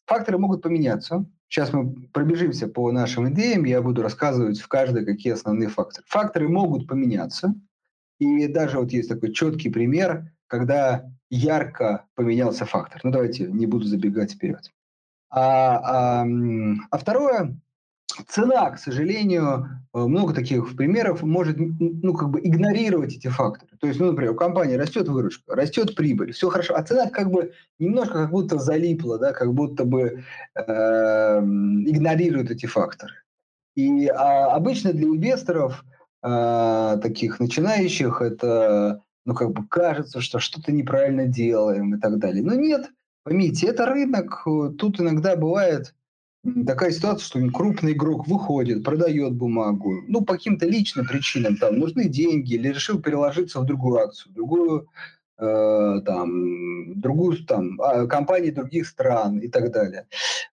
факторы 0.04 0.38
могут 0.38 0.62
поменяться. 0.62 1.25
Сейчас 1.49 1.73
мы 1.73 1.94
пробежимся 2.12 2.68
по 2.68 2.92
нашим 2.92 3.32
идеям, 3.32 3.64
я 3.64 3.80
буду 3.80 4.02
рассказывать 4.02 4.61
в 4.61 4.68
каждой, 4.68 5.06
какие 5.06 5.32
основные 5.32 5.70
факторы. 5.70 6.04
Факторы 6.06 6.49
могут 6.49 6.87
поменяться, 6.87 7.54
и 8.18 8.47
даже 8.49 8.78
вот 8.78 8.92
есть 8.92 9.08
такой 9.08 9.32
четкий 9.32 9.70
пример, 9.70 10.30
когда 10.47 11.11
ярко 11.30 12.06
поменялся 12.14 12.64
фактор. 12.64 13.00
Ну 13.04 13.11
давайте 13.11 13.47
не 13.47 13.66
буду 13.66 13.87
забегать 13.87 14.32
вперед. 14.32 14.73
А, 15.30 16.23
а, 16.23 16.26
а 16.90 16.99
второе, 16.99 17.61
цена, 18.29 18.71
к 18.71 18.79
сожалению, 18.79 19.69
э, 19.95 19.99
много 19.99 20.35
таких 20.35 20.77
примеров 20.77 21.23
может 21.23 21.57
ну, 21.59 22.15
как 22.15 22.31
бы 22.31 22.41
игнорировать 22.41 23.15
эти 23.15 23.29
факторы. 23.29 23.77
То 23.79 23.87
есть, 23.87 24.00
ну, 24.00 24.07
например, 24.07 24.33
у 24.33 24.37
компании 24.37 24.75
растет 24.75 25.09
выручка, 25.09 25.55
растет 25.55 25.95
прибыль, 25.95 26.33
все 26.33 26.49
хорошо, 26.49 26.75
а 26.75 26.83
цена 26.83 27.09
как 27.11 27.31
бы 27.31 27.53
немножко 27.79 28.15
как 28.15 28.31
будто 28.31 28.59
залипла, 28.59 29.19
да, 29.19 29.33
как 29.33 29.53
будто 29.55 29.85
бы 29.85 30.25
э, 30.55 30.62
игнорирует 31.41 32.50
эти 32.50 32.67
факторы. 32.67 33.15
И 33.77 34.09
а, 34.09 34.57
обычно 34.57 34.93
для 34.93 35.05
инвесторов 35.05 35.85
э, 36.25 36.99
таких 37.00 37.38
начинающих 37.38 38.21
это 38.21 39.03
ну, 39.25 39.35
как 39.35 39.53
бы 39.53 39.67
кажется, 39.69 40.23
что 40.23 40.38
что-то 40.38 40.73
неправильно 40.73 41.27
делаем 41.27 41.95
и 41.95 42.00
так 42.00 42.19
далее. 42.19 42.43
Но 42.43 42.55
нет, 42.55 42.91
поймите, 43.25 43.67
это 43.67 43.85
рынок, 43.87 44.43
э, 44.47 44.71
тут 44.79 45.00
иногда 45.00 45.37
бывает 45.37 45.95
такая 46.67 46.90
ситуация, 46.90 47.25
что 47.25 47.50
крупный 47.50 47.93
игрок 47.93 48.26
выходит, 48.26 48.85
продает 48.85 49.35
бумагу, 49.35 50.02
ну, 50.07 50.25
по 50.25 50.35
каким-то 50.35 50.67
личным 50.67 51.07
причинам, 51.07 51.57
там, 51.57 51.78
нужны 51.78 52.09
деньги, 52.09 52.55
или 52.55 52.69
решил 52.69 53.00
переложиться 53.00 53.61
в 53.61 53.64
другую 53.64 54.00
акцию, 54.00 54.35
другую, 54.35 54.88
э, 55.38 56.00
там, 56.05 57.00
другую, 57.00 57.45
там, 57.45 57.81
а, 57.81 58.07
компании 58.07 58.50
других 58.50 58.87
стран 58.87 59.38
и 59.38 59.49
так 59.49 59.73
далее. 59.73 60.07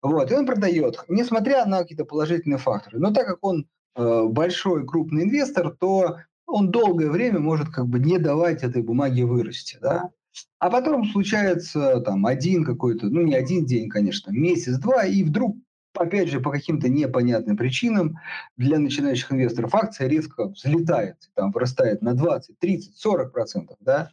Вот, 0.02 0.30
и 0.30 0.34
он 0.34 0.46
продает, 0.46 1.04
несмотря 1.08 1.66
на 1.66 1.78
какие-то 1.78 2.04
положительные 2.04 2.58
факторы. 2.58 2.98
Но 2.98 3.12
так 3.12 3.26
как 3.26 3.38
он 3.42 3.66
э, 3.96 4.24
большой, 4.24 4.86
крупный 4.86 5.24
инвестор, 5.24 5.70
то 5.70 6.18
он 6.46 6.70
долгое 6.70 7.10
время 7.10 7.38
может 7.38 7.68
как 7.68 7.86
бы 7.86 7.98
не 7.98 8.18
давать 8.18 8.62
этой 8.62 8.82
бумаге 8.82 9.24
вырасти, 9.24 9.78
да. 9.80 10.10
А 10.58 10.70
потом 10.70 11.04
случается 11.04 12.00
там 12.00 12.26
один 12.26 12.64
какой-то, 12.64 13.06
ну 13.06 13.22
не 13.22 13.34
один 13.34 13.66
день, 13.66 13.88
конечно, 13.88 14.30
месяц-два, 14.30 15.04
и 15.04 15.22
вдруг 15.22 15.56
опять 15.94 16.28
же, 16.28 16.40
по 16.40 16.50
каким-то 16.50 16.88
непонятным 16.88 17.56
причинам 17.56 18.18
для 18.56 18.78
начинающих 18.78 19.32
инвесторов 19.32 19.74
акция 19.74 20.08
резко 20.08 20.48
взлетает, 20.48 21.16
там 21.34 21.52
вырастает 21.52 22.02
на 22.02 22.14
20, 22.14 22.58
30, 22.58 22.96
40 22.96 23.32
процентов, 23.32 23.76
да, 23.80 24.10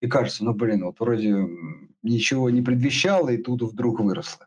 и 0.00 0.06
кажется, 0.06 0.44
ну, 0.44 0.54
блин, 0.54 0.84
вот 0.84 1.00
вроде 1.00 1.36
ничего 2.02 2.50
не 2.50 2.62
предвещало, 2.62 3.30
и 3.30 3.36
тут 3.36 3.62
вдруг 3.62 4.00
выросло. 4.00 4.46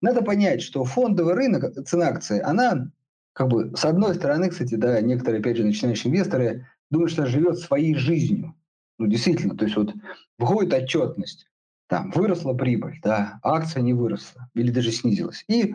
Надо 0.00 0.22
понять, 0.22 0.62
что 0.62 0.84
фондовый 0.84 1.34
рынок, 1.34 1.84
цена 1.86 2.08
акции, 2.08 2.40
она 2.40 2.90
как 3.32 3.48
бы, 3.48 3.76
с 3.76 3.84
одной 3.84 4.14
стороны, 4.14 4.50
кстати, 4.50 4.74
да, 4.74 5.00
некоторые, 5.00 5.40
опять 5.40 5.56
же, 5.56 5.64
начинающие 5.64 6.10
инвесторы 6.10 6.66
думают, 6.90 7.12
что 7.12 7.26
живет 7.26 7.58
своей 7.58 7.94
жизнью. 7.94 8.54
Ну, 8.98 9.06
действительно, 9.06 9.56
то 9.56 9.64
есть 9.64 9.76
вот 9.76 9.94
выходит 10.38 10.74
отчетность, 10.74 11.47
там, 11.88 12.10
выросла 12.10 12.54
прибыль, 12.54 13.00
да, 13.02 13.40
акция 13.42 13.82
не 13.82 13.94
выросла 13.94 14.48
или 14.54 14.70
даже 14.70 14.92
снизилась. 14.92 15.44
И 15.48 15.74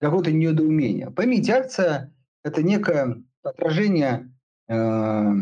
какое-то 0.00 0.32
недоумение. 0.32 1.10
Поймите, 1.10 1.52
акция– 1.52 2.12
это 2.44 2.62
некое 2.62 3.22
отражение 3.42 4.32
э, 4.68 5.32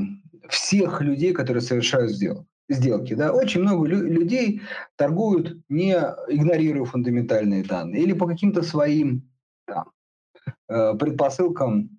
всех 0.49 1.01
людей, 1.01 1.33
которые 1.33 1.63
совершают 1.63 2.11
сделки. 2.11 2.47
сделки 2.69 3.15
да? 3.15 3.33
Очень 3.33 3.63
много 3.63 3.87
лю- 3.87 4.05
людей 4.05 4.63
торгуют, 4.97 5.59
не 5.69 5.93
игнорируя 6.29 6.85
фундаментальные 6.85 7.65
данные 7.65 8.03
или 8.03 8.13
по 8.13 8.27
каким-то 8.27 8.63
своим 8.63 9.31
там, 9.67 9.93
э, 10.69 10.95
предпосылкам, 10.99 11.91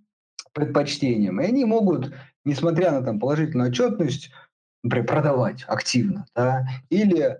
предпочтениям. 0.53 1.39
И 1.39 1.45
они 1.45 1.63
могут, 1.63 2.13
несмотря 2.43 2.91
на 2.91 3.01
там, 3.03 3.19
положительную 3.19 3.69
отчетность, 3.69 4.31
например, 4.83 5.07
продавать 5.07 5.63
активно. 5.67 6.25
Да? 6.35 6.67
Или 6.89 7.39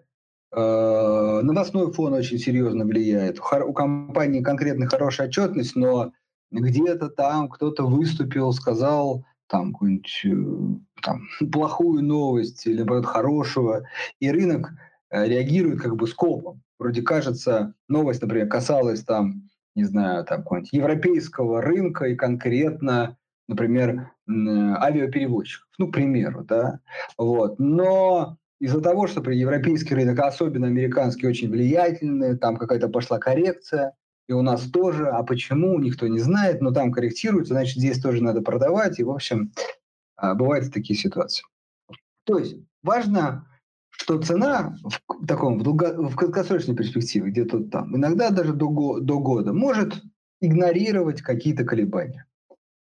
новостной 0.53 1.93
фон 1.93 2.13
очень 2.13 2.38
серьезно 2.38 2.86
влияет. 2.86 3.39
У 3.39 3.74
компании 3.74 4.41
конкретно 4.41 4.88
хорошая 4.88 5.27
отчетность, 5.27 5.75
но 5.75 6.12
где-то 6.51 7.10
там 7.10 7.50
кто-то 7.50 7.86
выступил, 7.88 8.51
сказал 8.53 9.24
там 9.48 9.74
какую-нибудь 9.74 10.22
э, 10.25 11.01
там, 11.01 11.27
плохую 11.51 12.03
новость 12.03 12.65
или 12.65 12.77
наоборот 12.77 13.05
хорошего, 13.05 13.84
и 14.20 14.31
рынок 14.31 14.72
э, 15.10 15.27
реагирует 15.27 15.81
как 15.81 15.96
бы 15.96 16.08
скопом. 16.08 16.62
Вроде 16.79 17.01
кажется, 17.01 17.74
новость, 17.88 18.22
например, 18.22 18.48
касалась 18.48 19.03
там, 19.03 19.50
не 19.75 19.84
знаю, 19.84 20.24
там 20.25 20.41
какого-нибудь 20.41 20.74
европейского 20.74 21.62
рынка 21.62 22.05
и 22.05 22.15
конкретно, 22.15 23.17
например, 23.48 24.12
авиаперевозчиков, 24.27 25.67
ну, 25.77 25.89
к 25.89 25.93
примеру, 25.93 26.43
да, 26.43 26.79
вот. 27.17 27.60
Но 27.60 28.38
из-за 28.62 28.80
того, 28.80 29.08
что 29.08 29.22
при 29.22 29.38
европейский 29.38 29.96
рынок, 29.96 30.20
особенно 30.20 30.68
американский, 30.68 31.27
очень 31.27 31.50
влиятельный, 31.50 32.38
там 32.38 32.58
какая-то 32.58 32.89
пошла 32.89 33.18
коррекция, 33.18 33.94
и 34.30 34.34
у 34.34 34.44
нас 34.44 34.70
тоже, 34.70 35.08
а 35.08 35.24
почему, 35.24 35.80
никто 35.80 36.08
не 36.08 36.20
знает, 36.20 36.62
но 36.62 36.72
там 36.72 36.91
корректируется, 36.91 37.56
значит, 37.56 37.77
здесь 37.77 38.00
тоже 38.00 38.24
надо 38.24 38.41
продавать, 38.41 39.00
и, 39.00 39.03
в 39.03 39.10
общем, 39.10 39.51
а, 40.15 40.36
бывают 40.36 40.72
такие 40.72 40.98
ситуации. 40.98 41.44
То 42.24 42.38
есть 42.38 42.56
важно, 42.84 43.48
что 43.89 44.22
цена 44.22 44.75
в 44.84 45.25
таком 45.25 45.58
в, 45.58 45.63
долго, 45.63 45.94
в 46.00 46.15
краткосрочной 46.15 46.75
перспективе, 46.75 47.32
где-то 47.32 47.63
там, 47.63 47.98
иногда 47.98 48.30
даже 48.30 48.53
до, 48.53 49.00
до 49.00 49.20
года, 49.20 49.53
может 49.53 50.03
игнорировать 50.39 51.24
какие-то 51.24 51.63
колебания. 51.63 52.27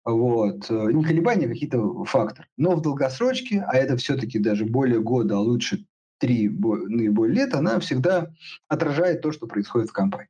Вот. 0.05 0.71
Э, 0.71 0.93
не 0.93 1.05
колебания, 1.05 1.47
а 1.47 1.51
какие-то 1.51 2.05
факторы. 2.05 2.49
Но 2.57 2.75
в 2.75 2.83
долгосрочке, 2.83 3.65
а 3.67 3.77
это 3.77 3.97
все-таки 3.97 4.39
даже 4.39 4.65
более 4.65 5.01
года, 5.01 5.37
а 5.37 5.41
лучше 5.41 5.87
три 6.19 6.49
наиболее 6.49 7.35
лет, 7.35 7.55
она 7.55 7.81
всегда 7.81 8.31
отражает 8.69 9.23
то, 9.23 9.33
что 9.33 9.47
происходит 9.47 9.91
в 9.91 9.93
компании. 9.93 10.29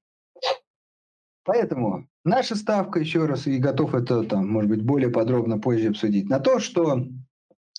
Поэтому 1.45 2.09
наша 2.25 2.55
ставка, 2.55 3.01
еще 3.01 3.27
раз, 3.27 3.47
и 3.47 3.59
готов 3.59 3.95
это, 3.95 4.23
там, 4.23 4.49
может 4.49 4.71
быть, 4.71 4.83
более 4.83 5.11
подробно 5.11 5.59
позже 5.59 5.89
обсудить, 5.89 6.29
на 6.29 6.39
то, 6.39 6.61
что 6.61 7.07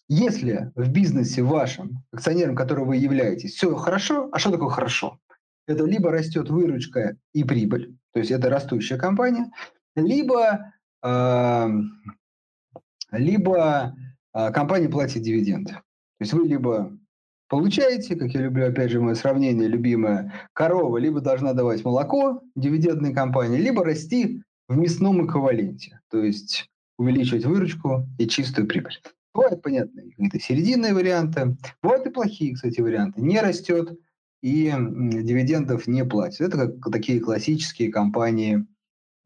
если 0.09 0.71
в 0.75 0.91
бизнесе 0.91 1.41
вашем, 1.41 2.03
акционером 2.11 2.55
которого 2.55 2.89
вы 2.89 2.97
являетесь, 2.97 3.55
все 3.55 3.73
хорошо, 3.75 4.29
а 4.31 4.39
что 4.39 4.51
такое 4.51 4.69
хорошо? 4.69 5.19
Это 5.65 5.85
либо 5.85 6.11
растет 6.11 6.49
выручка 6.49 7.17
и 7.33 7.43
прибыль, 7.43 7.97
то 8.11 8.19
есть 8.19 8.31
это 8.31 8.49
растущая 8.49 8.97
компания, 8.97 9.49
либо 9.95 10.73
либо 13.11 13.95
а, 14.33 14.51
компания 14.51 14.89
платит 14.89 15.21
дивиденды. 15.21 15.73
То 15.73 15.81
есть 16.19 16.33
вы 16.33 16.47
либо 16.47 16.97
получаете, 17.47 18.15
как 18.15 18.31
я 18.33 18.41
люблю, 18.41 18.67
опять 18.67 18.89
же, 18.89 18.99
мое 18.99 19.15
сравнение 19.15 19.67
любимое, 19.67 20.33
корова 20.53 20.97
либо 20.97 21.21
должна 21.21 21.53
давать 21.53 21.85
молоко 21.85 22.41
дивидендной 22.55 23.13
компании, 23.13 23.59
либо 23.59 23.83
расти 23.83 24.41
в 24.67 24.77
мясном 24.77 25.25
эквиваленте, 25.25 25.99
то 26.09 26.23
есть 26.23 26.69
увеличивать 26.97 27.45
выручку 27.45 28.07
и 28.17 28.27
чистую 28.27 28.67
прибыль. 28.67 28.99
Бывают, 29.33 29.61
понятно, 29.61 30.01
какие-то 30.01 30.39
серединные 30.39 30.93
варианты, 30.93 31.57
бывают 31.81 32.05
и 32.05 32.11
плохие, 32.11 32.53
кстати, 32.53 32.81
варианты. 32.81 33.21
Не 33.21 33.41
растет 33.41 33.99
и 34.41 34.71
дивидендов 34.71 35.87
не 35.87 36.05
платит. 36.05 36.41
Это 36.41 36.57
как 36.57 36.91
такие 36.91 37.19
классические 37.19 37.91
компании 37.91 38.59
э, 38.59 38.65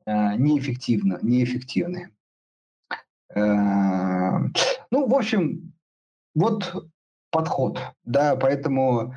неэффективно, 0.07 1.19
неэффективные. 1.21 2.11
Э, 3.35 4.39
ну, 4.91 5.07
в 5.07 5.15
общем, 5.15 5.73
вот 6.35 6.87
подход, 7.31 7.79
да, 8.03 8.35
поэтому 8.35 9.13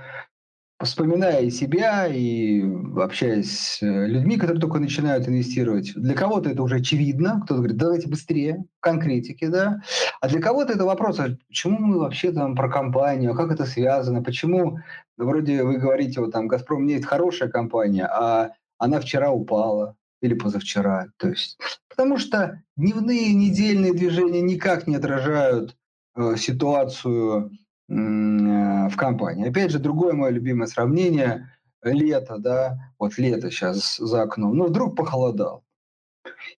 вспоминая 0.82 1.50
себя 1.50 2.06
и 2.06 2.62
общаясь 2.96 3.50
с 3.50 3.82
э, 3.82 4.06
людьми, 4.06 4.36
которые 4.36 4.60
только 4.60 4.78
начинают 4.78 5.28
инвестировать, 5.28 5.92
для 5.94 6.14
кого-то 6.14 6.50
это 6.50 6.62
уже 6.62 6.76
очевидно, 6.76 7.42
кто-то 7.44 7.56
говорит, 7.60 7.76
давайте 7.76 8.08
быстрее, 8.08 8.64
конкретики, 8.80 9.46
да, 9.46 9.82
а 10.20 10.28
для 10.28 10.40
кого-то 10.40 10.72
это 10.72 10.84
вопрос, 10.84 11.20
а 11.20 11.36
почему 11.48 11.78
мы 11.78 11.98
вообще 11.98 12.32
там 12.32 12.56
про 12.56 12.70
компанию, 12.70 13.32
а 13.32 13.36
как 13.36 13.52
это 13.52 13.66
связано, 13.66 14.22
почему, 14.22 14.78
вроде 15.18 15.62
вы 15.62 15.76
говорите, 15.76 16.20
вот 16.20 16.32
там, 16.32 16.48
«Газпром» 16.48 16.86
не 16.86 16.94
есть 16.94 17.06
хорошая 17.06 17.50
компания, 17.50 18.06
а 18.06 18.52
она 18.78 19.00
вчера 19.00 19.30
упала 19.30 19.96
или 20.20 20.34
позавчера, 20.34 21.08
то 21.16 21.28
есть, 21.28 21.58
потому 21.88 22.18
что 22.18 22.62
дневные, 22.76 23.34
недельные 23.34 23.94
движения 23.94 24.42
никак 24.42 24.86
не 24.86 24.96
отражают 24.96 25.76
э, 26.16 26.36
ситуацию 26.36 27.50
Э, 27.90 28.88
в 28.88 28.96
компании. 28.96 29.48
Опять 29.48 29.72
же, 29.72 29.80
другое 29.80 30.12
мое 30.12 30.30
любимое 30.30 30.68
сравнение– 30.68 31.50
лето, 31.82 32.38
да, 32.38 32.78
вот 33.00 33.18
лето 33.18 33.50
сейчас 33.50 33.96
за 33.96 34.22
окном, 34.22 34.56
ну, 34.56 34.66
вдруг 34.66 34.94
похолодал. 34.94 35.64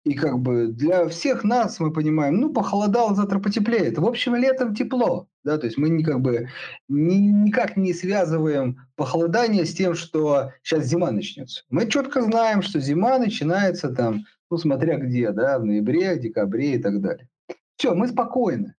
И 0.04 0.14
как 0.14 0.38
бы 0.38 0.68
для 0.68 1.08
всех 1.08 1.44
нас 1.44 1.80
мы 1.80 1.92
понимаем, 1.92 2.36
ну, 2.36 2.52
похолодало, 2.52 3.14
завтра 3.14 3.38
потеплеет. 3.38 3.98
В 3.98 4.06
общем, 4.06 4.34
летом 4.34 4.74
тепло, 4.74 5.28
да, 5.44 5.58
то 5.58 5.66
есть 5.66 5.78
мы 5.78 5.88
не, 5.88 6.04
как 6.04 6.20
бы 6.20 6.48
ни, 6.88 7.14
никак 7.14 7.76
не 7.76 7.92
связываем 7.92 8.78
похолодание 8.96 9.64
с 9.64 9.74
тем, 9.74 9.94
что 9.94 10.52
сейчас 10.62 10.86
зима 10.86 11.10
начнется. 11.10 11.62
Мы 11.70 11.86
четко 11.86 12.22
знаем, 12.22 12.62
что 12.62 12.80
зима 12.80 13.18
начинается 13.18 13.90
там, 13.90 14.24
ну, 14.50 14.56
смотря 14.56 14.98
где, 14.98 15.30
да, 15.32 15.58
в 15.58 15.64
ноябре, 15.64 16.18
декабре 16.18 16.74
и 16.74 16.78
так 16.78 17.00
далее. 17.00 17.28
Все, 17.76 17.94
мы 17.94 18.08
спокойны 18.08 18.74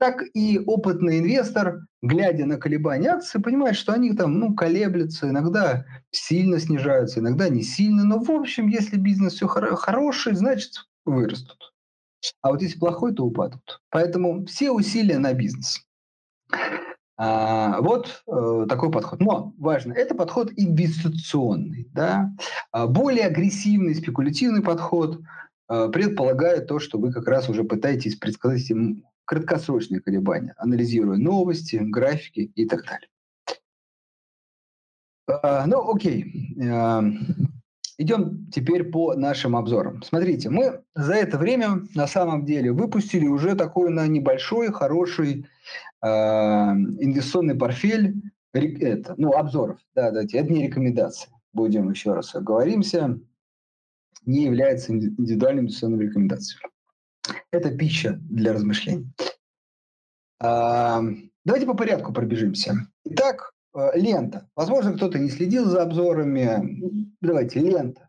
так 0.00 0.22
и 0.32 0.58
опытный 0.58 1.18
инвестор, 1.18 1.80
глядя 2.00 2.46
на 2.46 2.56
колебания 2.56 3.10
акций, 3.10 3.40
понимает, 3.40 3.76
что 3.76 3.92
они 3.92 4.14
там 4.14 4.38
ну, 4.40 4.54
колеблются, 4.54 5.28
иногда 5.28 5.84
сильно 6.10 6.58
снижаются, 6.58 7.20
иногда 7.20 7.50
не 7.50 7.62
сильно. 7.62 8.02
Но 8.02 8.18
в 8.18 8.30
общем, 8.30 8.68
если 8.68 8.96
бизнес 8.96 9.34
все 9.34 9.46
хор- 9.46 9.76
хороший, 9.76 10.34
значит 10.34 10.72
вырастут. 11.04 11.74
А 12.40 12.50
вот 12.50 12.62
если 12.62 12.78
плохой, 12.78 13.14
то 13.14 13.24
упадут. 13.24 13.82
Поэтому 13.90 14.46
все 14.46 14.70
усилия 14.70 15.18
на 15.18 15.34
бизнес. 15.34 15.84
А, 17.18 17.82
вот 17.82 18.22
э, 18.26 18.66
такой 18.70 18.90
подход. 18.90 19.20
Но 19.20 19.52
важно, 19.58 19.92
это 19.92 20.14
подход 20.14 20.50
инвестиционный. 20.56 21.90
Да? 21.92 22.30
А 22.72 22.86
более 22.86 23.26
агрессивный, 23.26 23.94
спекулятивный 23.94 24.62
подход 24.62 25.20
э, 25.68 25.90
предполагает 25.92 26.68
то, 26.68 26.78
что 26.78 26.96
вы 26.96 27.12
как 27.12 27.28
раз 27.28 27.50
уже 27.50 27.64
пытаетесь 27.64 28.16
предсказать 28.16 28.70
краткосрочные 29.30 30.00
колебания, 30.00 30.54
анализируя 30.58 31.16
новости, 31.16 31.76
графики 31.76 32.50
и 32.56 32.66
так 32.66 32.84
далее. 32.84 33.08
А, 35.28 35.66
ну, 35.68 35.88
окей. 35.88 36.52
А, 36.60 37.04
идем 37.96 38.50
теперь 38.50 38.90
по 38.90 39.14
нашим 39.14 39.54
обзорам. 39.54 40.02
Смотрите, 40.02 40.50
мы 40.50 40.82
за 40.96 41.14
это 41.14 41.38
время 41.38 41.86
на 41.94 42.08
самом 42.08 42.44
деле 42.44 42.72
выпустили 42.72 43.28
уже 43.28 43.54
такой 43.54 43.90
на 43.90 44.08
небольшой, 44.08 44.72
хороший 44.72 45.46
э, 46.02 46.06
инвестиционный 46.08 47.54
портфель 47.54 48.20
это, 48.52 49.14
ну, 49.16 49.30
обзоров. 49.30 49.78
Да, 49.94 50.10
да, 50.10 50.24
это 50.24 50.52
не 50.52 50.66
рекомендации. 50.66 51.30
Будем 51.52 51.88
еще 51.88 52.14
раз 52.14 52.34
оговоримся. 52.34 53.20
Не 54.26 54.46
является 54.46 54.92
индивидуальной 54.92 55.62
инвестиционной 55.62 56.06
рекомендацией. 56.06 56.60
Это 57.52 57.76
пища 57.76 58.18
для 58.22 58.52
размышлений. 58.52 59.08
Давайте 60.40 61.66
по 61.66 61.74
порядку 61.74 62.12
пробежимся. 62.12 62.86
Итак, 63.04 63.52
э, 63.74 63.90
лента. 63.94 64.48
Возможно, 64.54 64.92
кто-то 64.92 65.18
не 65.18 65.30
следил 65.30 65.64
за 65.64 65.82
обзорами. 65.82 67.14
Давайте, 67.20 67.60
лента. 67.60 68.08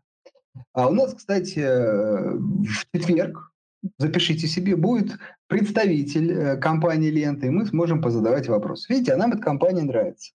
А 0.72 0.88
у 0.88 0.92
нас, 0.92 1.14
кстати, 1.14 1.58
э, 1.58 2.34
в 2.34 2.66
четверг, 2.94 3.52
запишите 3.98 4.46
себе, 4.46 4.76
будет 4.76 5.18
представитель 5.48 6.32
э, 6.32 6.56
компании 6.56 7.10
«Лента», 7.10 7.46
и 7.46 7.50
мы 7.50 7.66
сможем 7.66 8.02
позадавать 8.02 8.48
вопрос. 8.48 8.88
Видите, 8.88 9.12
а 9.12 9.16
нам 9.16 9.32
эта 9.32 9.42
компания 9.42 9.82
нравится. 9.82 10.32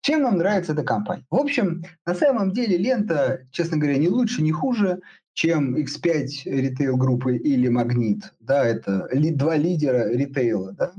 Чем 0.00 0.22
нам 0.22 0.38
нравится 0.38 0.72
эта 0.72 0.82
компания? 0.82 1.26
В 1.30 1.36
общем, 1.36 1.84
на 2.06 2.14
самом 2.14 2.52
деле 2.52 2.78
лента, 2.78 3.46
честно 3.50 3.76
говоря, 3.76 3.98
не 3.98 4.08
лучше, 4.08 4.42
не 4.42 4.52
хуже, 4.52 5.00
чем 5.38 5.76
X5 5.76 6.26
ритейл-группы 6.46 7.36
или 7.36 7.68
Магнит. 7.68 8.34
Да, 8.40 8.66
это 8.66 9.08
два 9.12 9.56
лидера 9.56 10.12
ритейла. 10.12 10.72
Да? 10.72 10.92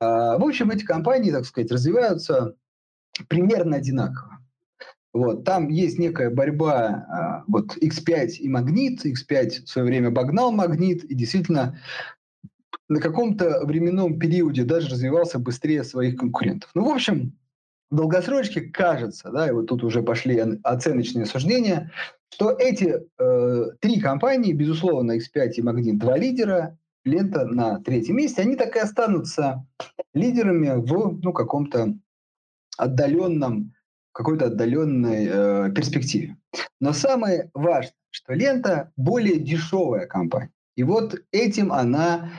А, 0.00 0.36
в 0.36 0.44
общем, 0.44 0.72
эти 0.72 0.84
компании, 0.84 1.30
так 1.30 1.44
сказать, 1.44 1.70
развиваются 1.70 2.56
примерно 3.28 3.76
одинаково. 3.76 4.40
Вот, 5.12 5.44
там 5.44 5.68
есть 5.68 5.96
некая 5.96 6.30
борьба, 6.30 7.06
а, 7.08 7.44
вот 7.46 7.76
X5 7.76 8.30
и 8.40 8.48
Магнит, 8.48 9.06
X5 9.06 9.64
в 9.64 9.68
свое 9.68 9.86
время 9.86 10.08
обогнал 10.08 10.50
Магнит, 10.50 11.04
и 11.04 11.14
действительно 11.14 11.78
на 12.88 13.00
каком-то 13.00 13.64
временном 13.64 14.18
периоде 14.18 14.64
даже 14.64 14.88
развивался 14.88 15.38
быстрее 15.38 15.84
своих 15.84 16.16
конкурентов. 16.16 16.68
Ну, 16.74 16.90
в 16.90 16.92
общем, 16.92 17.38
в 17.92 17.94
долгосрочке 17.94 18.62
кажется, 18.62 19.30
да, 19.30 19.46
и 19.46 19.52
вот 19.52 19.68
тут 19.68 19.84
уже 19.84 20.02
пошли 20.02 20.42
оценочные 20.64 21.26
суждения, 21.26 21.92
что 22.32 22.50
эти 22.50 23.06
э, 23.18 23.64
три 23.80 24.00
компании, 24.00 24.52
безусловно, 24.52 25.18
X5 25.18 25.50
и 25.56 25.62
Магнит, 25.62 25.98
два 25.98 26.16
лидера, 26.16 26.78
лента 27.04 27.44
на 27.46 27.78
третьем 27.80 28.16
месте, 28.16 28.42
они 28.42 28.56
так 28.56 28.74
и 28.74 28.78
останутся 28.78 29.66
лидерами 30.14 30.80
в 30.80 31.20
ну, 31.22 31.32
каком-то 31.32 31.94
отдаленном, 32.78 33.74
какой-то 34.12 34.46
отдаленной 34.46 35.28
э, 35.30 35.72
перспективе. 35.72 36.36
Но 36.80 36.94
самое 36.94 37.50
важное, 37.52 37.94
что 38.10 38.32
лента 38.32 38.92
более 38.96 39.38
дешевая 39.38 40.06
компания. 40.06 40.52
И 40.74 40.84
вот 40.84 41.14
этим 41.32 41.70
она 41.70 42.30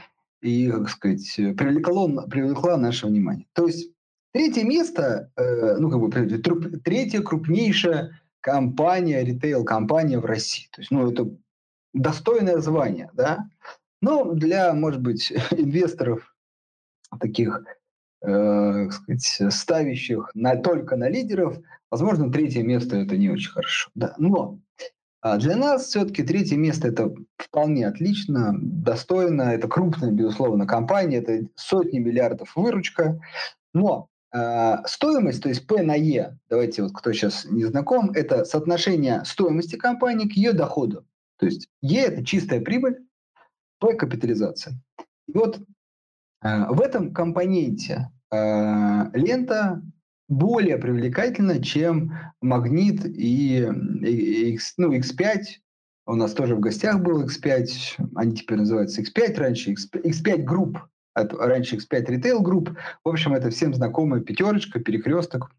и, 0.41 0.71
как 0.71 0.89
сказать, 0.89 1.35
привлекла, 1.35 2.23
привлекла 2.23 2.77
наше 2.77 3.05
внимание. 3.05 3.45
То 3.53 3.67
есть 3.67 3.91
третье 4.33 4.63
место, 4.63 5.31
э, 5.35 5.77
ну, 5.77 5.91
как 5.91 5.99
бы, 5.99 6.79
третья 6.79 7.21
крупнейшая 7.21 8.19
компания, 8.43 9.23
ритейл-компания 9.23 10.19
в 10.19 10.25
России. 10.25 10.67
То 10.71 10.81
есть, 10.81 10.91
ну, 10.91 11.09
это 11.09 11.29
достойное 11.93 12.57
звание, 12.57 13.09
да. 13.13 13.47
Ну, 14.01 14.33
для, 14.35 14.73
может 14.73 15.01
быть, 15.01 15.31
инвесторов 15.51 16.35
таких, 17.19 17.63
э, 18.21 18.89
сказать, 18.91 19.53
ставящих 19.53 20.29
на, 20.33 20.57
только 20.57 20.97
на 20.97 21.07
лидеров, 21.07 21.57
возможно, 21.89 22.31
третье 22.31 22.63
место 22.63 22.97
это 22.97 23.15
не 23.15 23.29
очень 23.29 23.51
хорошо. 23.51 23.89
Да. 23.95 24.13
Но 24.17 24.59
а 25.21 25.37
для 25.37 25.55
нас 25.55 25.85
все-таки 25.85 26.21
третье 26.21 26.57
место 26.57 26.89
это 26.89 27.15
вполне 27.37 27.87
отлично, 27.87 28.53
достойно, 28.59 29.43
это 29.43 29.69
крупная, 29.69 30.11
безусловно, 30.11 30.67
компания, 30.67 31.19
это 31.19 31.47
сотни 31.55 31.99
миллиардов 31.99 32.53
выручка. 32.57 33.21
Но 33.73 34.09
стоимость, 34.87 35.43
то 35.43 35.49
есть 35.49 35.67
P 35.67 35.83
на 35.83 35.95
E, 35.95 36.35
давайте 36.49 36.81
вот 36.81 36.93
кто 36.93 37.13
сейчас 37.13 37.45
не 37.45 37.65
знаком, 37.65 38.11
это 38.11 38.45
соотношение 38.45 39.23
стоимости 39.25 39.75
компании 39.75 40.27
к 40.27 40.33
ее 40.33 40.53
доходу. 40.53 41.05
То 41.37 41.45
есть 41.45 41.67
E 41.81 41.97
это 41.97 42.25
чистая 42.25 42.61
прибыль, 42.61 42.97
P– 43.79 43.93
капитализация. 43.95 44.75
И 45.27 45.33
вот 45.33 45.59
э, 46.43 46.65
в 46.69 46.81
этом 46.81 47.13
компоненте 47.13 48.09
э, 48.31 48.37
лента 49.13 49.81
более 50.29 50.77
привлекательна, 50.77 51.61
чем 51.61 52.13
магнит 52.41 53.05
и, 53.05 53.59
X, 54.53 54.75
ну, 54.77 54.93
X5. 54.93 55.43
У 56.05 56.15
нас 56.15 56.33
тоже 56.33 56.55
в 56.55 56.59
гостях 56.59 57.01
был 57.01 57.25
X5, 57.25 58.09
они 58.15 58.35
теперь 58.35 58.57
называются 58.57 59.01
X5, 59.01 59.35
раньше 59.35 59.73
X5, 59.73 60.03
X5 60.03 60.37
Group, 61.15 61.37
раньше 61.37 61.77
X5 61.77 62.05
Retail 62.07 62.41
Group. 62.41 62.75
В 63.03 63.09
общем, 63.09 63.33
это 63.33 63.49
всем 63.49 63.73
знакомая 63.73 64.21
пятерочка, 64.21 64.79
перекресток 64.79 65.51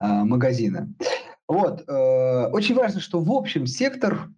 э, 0.00 0.06
магазина. 0.06 0.92
Вот. 1.48 1.84
Э, 1.88 2.48
очень 2.48 2.74
важно, 2.74 3.00
что 3.00 3.20
в 3.20 3.30
общем 3.30 3.66
сектор 3.66 4.28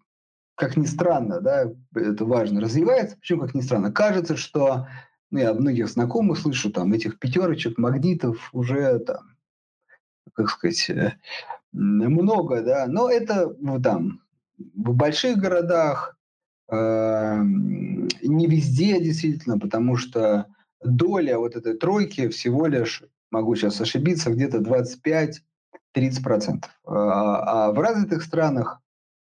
как 0.59 0.77
ни 0.77 0.87
странно, 0.87 1.41
да, 1.41 1.71
это 1.95 2.25
важно, 2.25 2.61
развивается. 2.61 3.17
Почему, 3.17 3.43
как 3.43 3.55
ни 3.55 3.61
странно, 3.61 3.93
кажется, 3.93 4.37
что 4.37 4.89
ну, 5.31 5.39
я 5.39 5.51
от 5.51 5.61
многих 5.61 5.89
знакомых 5.89 6.37
слышу, 6.37 6.73
там, 6.73 6.93
этих 6.93 7.21
пятерочек, 7.21 7.79
магнитов 7.79 8.51
уже 8.53 8.99
там, 8.99 9.37
как 10.33 10.51
сказать, 10.51 10.91
э, 10.91 11.13
много, 11.73 12.63
да, 12.63 12.87
но 12.89 13.09
это, 13.09 13.55
ну, 13.61 13.81
там, 13.81 14.23
в 14.59 14.95
больших 14.95 15.37
городах, 15.37 16.18
не 16.71 18.47
везде 18.47 19.01
действительно, 19.01 19.59
потому 19.59 19.97
что 19.97 20.47
доля 20.83 21.39
вот 21.39 21.57
этой 21.57 21.77
тройки 21.77 22.29
всего 22.29 22.67
лишь, 22.67 23.03
могу 23.31 23.55
сейчас 23.57 23.81
ошибиться, 23.81 24.31
где-то 24.31 24.59
25-30%. 24.59 25.41
А, 26.87 27.69
а 27.69 27.73
в 27.73 27.79
развитых 27.79 28.23
странах 28.23 28.81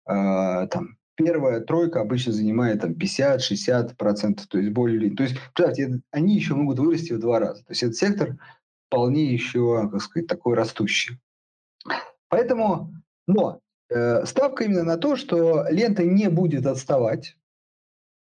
э, 0.09 0.67
там 0.71 0.99
первая 1.15 1.61
тройка 1.61 2.01
обычно 2.01 2.33
занимает 2.33 2.81
там 2.81 2.93
50-60%, 2.93 4.41
то 4.49 4.59
есть 4.59 4.71
более... 4.71 5.15
То 5.15 5.25
есть, 5.25 5.37
представьте, 5.55 6.01
они 6.11 6.35
еще 6.37 6.55
могут 6.55 6.79
вырасти 6.79 7.13
в 7.13 7.19
два 7.19 7.41
раза. 7.41 7.65
То 7.65 7.71
есть 7.73 7.83
этот 7.83 7.97
сектор 7.97 8.37
вполне 8.87 9.33
еще, 9.33 9.89
как 9.91 10.01
сказать, 10.01 10.29
такой 10.29 10.55
растущий. 10.55 11.19
Поэтому, 12.29 12.95
но 13.27 13.61
ставка 13.89 14.65
именно 14.65 14.85
на 14.85 14.97
то, 14.97 15.17
что 15.17 15.67
лента 15.71 16.05
не 16.05 16.29
будет 16.29 16.67
отставать. 16.67 17.37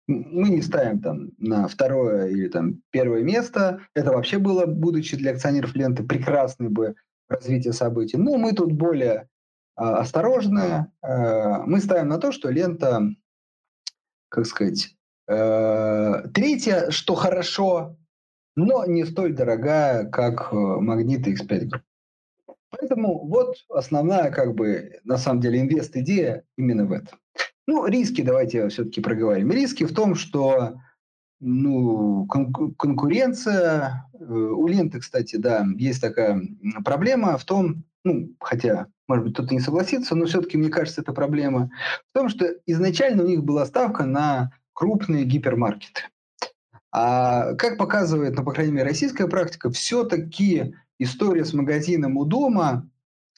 Мы 0.07 0.49
не 0.49 0.63
ставим 0.63 1.01
там 1.01 1.33
на 1.37 1.69
второе 1.69 2.29
или 2.29 2.49
там 2.49 2.83
первое 2.91 3.23
место. 3.23 3.81
Это 3.95 4.13
вообще 4.13 4.39
было, 4.39 4.65
будучи 4.65 5.17
для 5.17 5.33
акционеров 5.33 5.75
ленты, 5.75 6.03
прекрасное 6.03 6.71
бы 6.71 6.95
развитие 7.29 7.75
событий. 7.75 8.17
Но 8.17 8.37
мы 8.39 8.55
тут 8.55 8.73
более 8.73 9.29
э, 9.77 9.83
осторожные. 9.83 10.91
Э, 11.03 11.59
мы 11.67 11.81
ставим 11.81 12.09
на 12.09 12.19
то, 12.19 12.33
что 12.33 12.51
лента, 12.51 13.03
как 14.31 14.47
сказать, 14.47 14.97
э, 15.29 16.23
третье, 16.33 16.91
что 16.91 17.15
хорошо, 17.15 17.97
но 18.57 18.87
не 18.87 19.05
столь 19.05 19.35
дорогая, 19.35 20.07
как 20.07 20.53
э, 20.53 20.57
Магнит 20.57 21.27
X5 21.27 21.69
Group. 21.69 21.83
Поэтому 22.71 23.27
вот 23.27 23.57
основная, 23.71 24.31
как 24.31 24.55
бы, 24.55 25.01
на 25.05 25.17
самом 25.17 25.41
деле, 25.41 25.61
инвест-идея 25.61 26.45
именно 26.57 26.85
в 26.85 26.93
этом. 26.93 27.19
Ну, 27.67 27.87
риски 27.87 28.23
давайте 28.23 28.69
все-таки 28.69 29.01
проговорим. 29.01 29.51
Риски 29.51 29.85
в 29.85 29.95
том, 29.95 30.15
что 30.15 30.79
ну, 31.41 32.27
кон- 32.27 32.75
конкуренция, 32.75 34.07
э, 34.13 34.25
у 34.25 34.67
ленты, 34.67 35.01
кстати, 35.01 35.37
да, 35.37 35.65
есть 35.77 36.01
такая 36.01 36.43
проблема 36.85 37.37
в 37.39 37.45
том, 37.45 37.85
ну, 38.05 38.35
хотя, 38.41 38.89
может 39.07 39.25
быть, 39.25 39.35
кто-то 39.35 39.55
не 39.55 39.61
согласится, 39.61 40.15
но 40.15 40.27
все-таки, 40.27 40.57
мне 40.57 40.69
кажется, 40.69 41.01
это 41.01 41.13
проблема 41.13 41.71
в 42.11 42.13
том, 42.13 42.29
что 42.29 42.47
изначально 42.67 43.25
у 43.25 43.27
них 43.27 43.45
была 43.45 43.67
ставка 43.67 44.05
на 44.05 44.51
крупные 44.73 45.25
гипермаркеты. 45.25 46.03
А 46.91 47.55
как 47.55 47.77
показывает, 47.77 48.37
ну, 48.37 48.45
по 48.45 48.53
крайней 48.53 48.73
мере, 48.73 48.89
российская 48.89 49.29
практика, 49.29 49.71
все-таки 49.71 50.75
история 50.99 51.45
с 51.45 51.53
магазином 51.53 52.17
у 52.17 52.25
дома, 52.25 52.89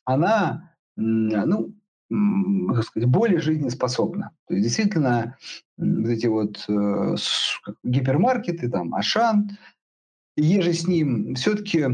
она, 0.04 0.74
ну, 0.96 1.74
как 2.08 2.84
сказать, 2.84 3.08
более 3.08 3.40
жизнеспособна. 3.40 4.32
То 4.48 4.54
есть 4.54 4.66
действительно 4.66 5.36
вот 5.76 6.08
эти 6.08 6.26
вот 6.26 6.64
э, 6.68 7.16
гипермаркеты, 7.84 8.68
там, 8.68 8.94
Ашан, 8.94 9.50
еже 10.36 10.72
с 10.72 10.86
ним, 10.86 11.34
все-таки 11.36 11.86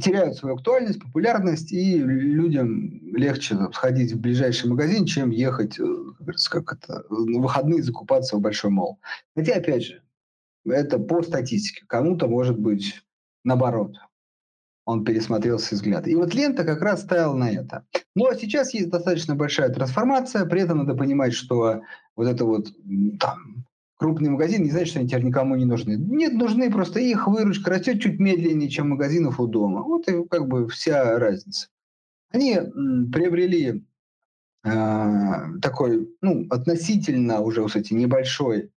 теряют 0.00 0.36
свою 0.36 0.54
актуальность, 0.56 1.00
популярность, 1.02 1.72
и 1.72 1.98
людям 1.98 3.00
легче 3.14 3.56
сходить 3.72 4.12
в 4.12 4.20
ближайший 4.20 4.70
магазин, 4.70 5.04
чем 5.04 5.30
ехать 5.30 5.78
э, 5.78 5.84
как 6.48 6.72
это, 6.72 7.04
на 7.10 7.40
выходные 7.40 7.82
закупаться 7.82 8.36
в 8.36 8.40
большой 8.40 8.70
мол. 8.70 9.00
Хотя, 9.34 9.56
опять 9.56 9.84
же, 9.84 10.02
это 10.64 10.98
по 10.98 11.22
статистике. 11.22 11.84
Кому-то, 11.86 12.28
может 12.28 12.58
быть, 12.58 13.02
наоборот. 13.44 13.96
Он 14.84 15.04
пересмотрел 15.04 15.58
свой 15.58 15.76
взгляд. 15.76 16.08
И 16.08 16.14
вот 16.14 16.34
лента 16.34 16.64
как 16.64 16.80
раз 16.82 17.02
ставила 17.02 17.34
на 17.34 17.50
это. 17.50 17.84
Но 18.14 18.32
сейчас 18.34 18.74
есть 18.74 18.90
достаточно 18.90 19.34
большая 19.34 19.68
трансформация. 19.68 20.46
При 20.46 20.62
этом 20.62 20.78
надо 20.78 20.94
понимать, 20.94 21.32
что 21.32 21.82
вот 22.16 22.26
это 22.26 22.44
вот 22.44 22.68
там, 23.20 23.66
крупный 23.96 24.30
магазин 24.30 24.62
не 24.62 24.70
значит, 24.70 24.88
что 24.88 25.00
они 25.00 25.08
теперь 25.08 25.24
никому 25.24 25.54
не 25.56 25.64
нужны. 25.64 25.96
Нет, 25.96 26.32
нужны, 26.32 26.70
просто 26.70 27.00
их 27.00 27.28
выручка 27.28 27.70
растет 27.70 28.00
чуть 28.00 28.18
медленнее, 28.18 28.70
чем 28.70 28.90
магазинов 28.90 29.38
у 29.38 29.46
дома. 29.46 29.82
Вот 29.82 30.08
и 30.08 30.24
как 30.28 30.48
бы 30.48 30.68
вся 30.68 31.18
разница. 31.18 31.68
Они 32.32 32.54
приобрели 33.12 33.84
э, 34.64 34.70
такой, 35.60 36.08
ну, 36.20 36.46
относительно 36.48 37.40
уже, 37.40 37.64
кстати, 37.66 37.92
небольшой 37.92 38.70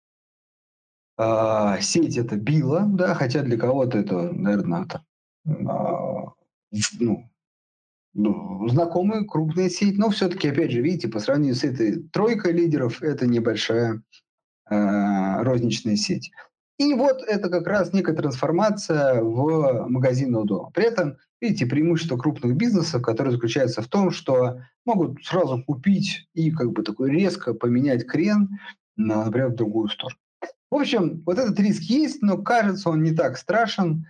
а, 1.24 1.80
сеть 1.82 2.18
это 2.18 2.36
била, 2.36 2.84
да, 2.88 3.14
хотя 3.14 3.44
для 3.44 3.56
кого-то 3.56 4.00
это, 4.00 4.32
наверное, 4.32 4.88
а, 4.90 5.02
ну, 5.46 6.36
ну, 8.14 8.68
знакомая 8.68 9.24
крупная 9.24 9.70
сеть, 9.70 9.98
но 9.98 10.10
все-таки, 10.10 10.50
опять 10.50 10.72
же, 10.72 10.82
видите, 10.82 11.08
по 11.08 11.20
сравнению 11.20 11.56
с 11.56 11.64
этой 11.64 12.04
тройкой 12.10 12.52
лидеров, 12.52 13.02
это 13.02 13.26
небольшая 13.26 14.02
э, 14.70 15.44
розничная 15.44 15.96
сеть. 15.96 16.32
И 16.78 16.94
вот 16.94 17.22
это 17.22 17.50
как 17.50 17.68
раз 17.68 17.94
некая 17.94 18.16
трансформация 18.16 19.22
в 19.22 19.88
магазин 19.88 20.34
дома. 20.46 20.72
При 20.72 20.86
этом, 20.86 21.18
видите, 21.40 21.68
преимущество 21.68 22.18
крупных 22.18 22.56
бизнесов, 22.58 23.02
которое 23.04 23.32
заключается 23.32 23.82
в 23.82 23.88
том, 23.88 24.10
что 24.12 24.62
могут 24.86 25.24
сразу 25.24 25.64
купить 25.64 26.28
и 26.34 26.52
как 26.52 26.72
бы 26.72 26.84
такой 26.84 27.12
резко 27.12 27.54
поменять 27.54 28.08
крен, 28.08 28.58
на, 28.98 29.26
например, 29.26 29.50
в 29.50 29.56
другую 29.56 29.90
сторону. 29.90 30.18
В 30.72 30.76
общем, 30.76 31.22
вот 31.26 31.38
этот 31.38 31.60
риск 31.60 31.84
есть, 31.84 32.22
но 32.22 32.38
кажется, 32.38 32.90
он 32.90 33.04
не 33.04 33.12
так 33.12 33.38
страшен 33.38 34.08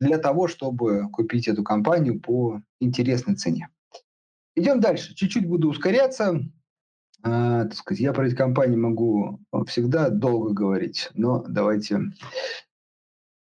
для 0.00 0.18
того, 0.18 0.48
чтобы 0.48 1.08
купить 1.10 1.48
эту 1.48 1.62
компанию 1.62 2.20
по 2.20 2.60
интересной 2.80 3.36
цене. 3.36 3.68
Идем 4.56 4.80
дальше. 4.80 5.14
Чуть-чуть 5.14 5.48
буду 5.48 5.68
ускоряться. 5.68 6.40
Э, 7.24 7.64
так 7.64 7.74
сказать, 7.74 8.00
я 8.00 8.12
про 8.12 8.26
эти 8.26 8.34
компании 8.34 8.76
могу 8.76 9.40
всегда 9.66 10.10
долго 10.10 10.52
говорить, 10.52 11.10
но 11.14 11.44
давайте 11.48 12.00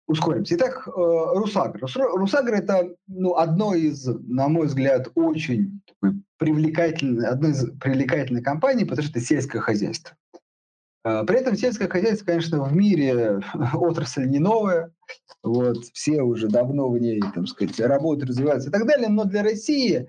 ускоримся. 0.07 0.57
Итак, 0.57 0.89
э, 0.89 0.91
Русагр. 0.91 1.81
Русагр– 1.81 2.55
это 2.55 2.95
ну, 3.07 3.37
одно 3.37 3.75
из, 3.75 4.07
на 4.07 4.49
мой 4.49 4.67
взгляд, 4.67 5.09
очень 5.15 5.81
привлекательной, 6.39 7.29
одной 7.29 7.53
из 7.53 7.71
привлекательных 7.79 8.45
компаний, 8.45 8.85
потому 8.85 9.07
что 9.07 9.19
это 9.19 9.27
сельское 9.27 9.61
хозяйство. 9.61 10.17
А, 11.05 11.25
при 11.25 11.39
этом 11.39 11.57
сельское 11.57 11.89
хозяйство, 11.89 12.27
конечно, 12.27 12.63
в 12.63 12.75
мире 12.75 13.41
отрасль 13.75 14.27
не 14.27 14.39
новая, 14.39 14.93
вот, 15.43 15.85
все 15.93 16.23
уже 16.23 16.49
давно 16.49 16.89
в 16.91 16.99
ней, 16.99 17.21
там 17.35 17.47
сказать, 17.47 17.79
работают, 17.81 18.31
развиваются 18.31 18.69
и 18.69 18.73
так 18.73 18.87
далее, 18.87 19.09
но 19.09 19.25
для 19.25 19.43
России, 19.43 20.09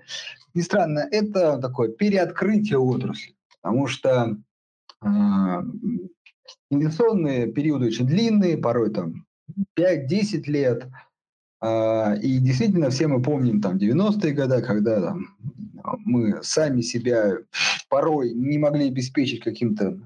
не 0.54 0.62
странно, 0.62 1.06
это 1.10 1.58
такое 1.58 1.90
переоткрытие 1.90 2.78
отрасли, 2.78 3.34
потому 3.62 3.86
что 3.86 4.36
э, 5.02 5.06
инвестиционные 6.70 7.52
периоды 7.52 7.86
очень 7.86 8.06
длинные, 8.06 8.58
порой 8.58 8.92
там 8.92 9.26
5-10 9.78 10.42
лет, 10.46 10.88
э, 11.62 12.20
и 12.20 12.38
действительно 12.38 12.90
все 12.90 13.06
мы 13.06 13.22
помним 13.22 13.60
там 13.60 13.76
90-е 13.76 14.32
годы, 14.32 14.60
когда 14.62 15.00
там, 15.00 15.36
мы 16.04 16.42
сами 16.42 16.80
себя 16.80 17.38
порой 17.88 18.32
не 18.32 18.58
могли 18.58 18.88
обеспечить 18.88 19.42
каким-то 19.42 20.00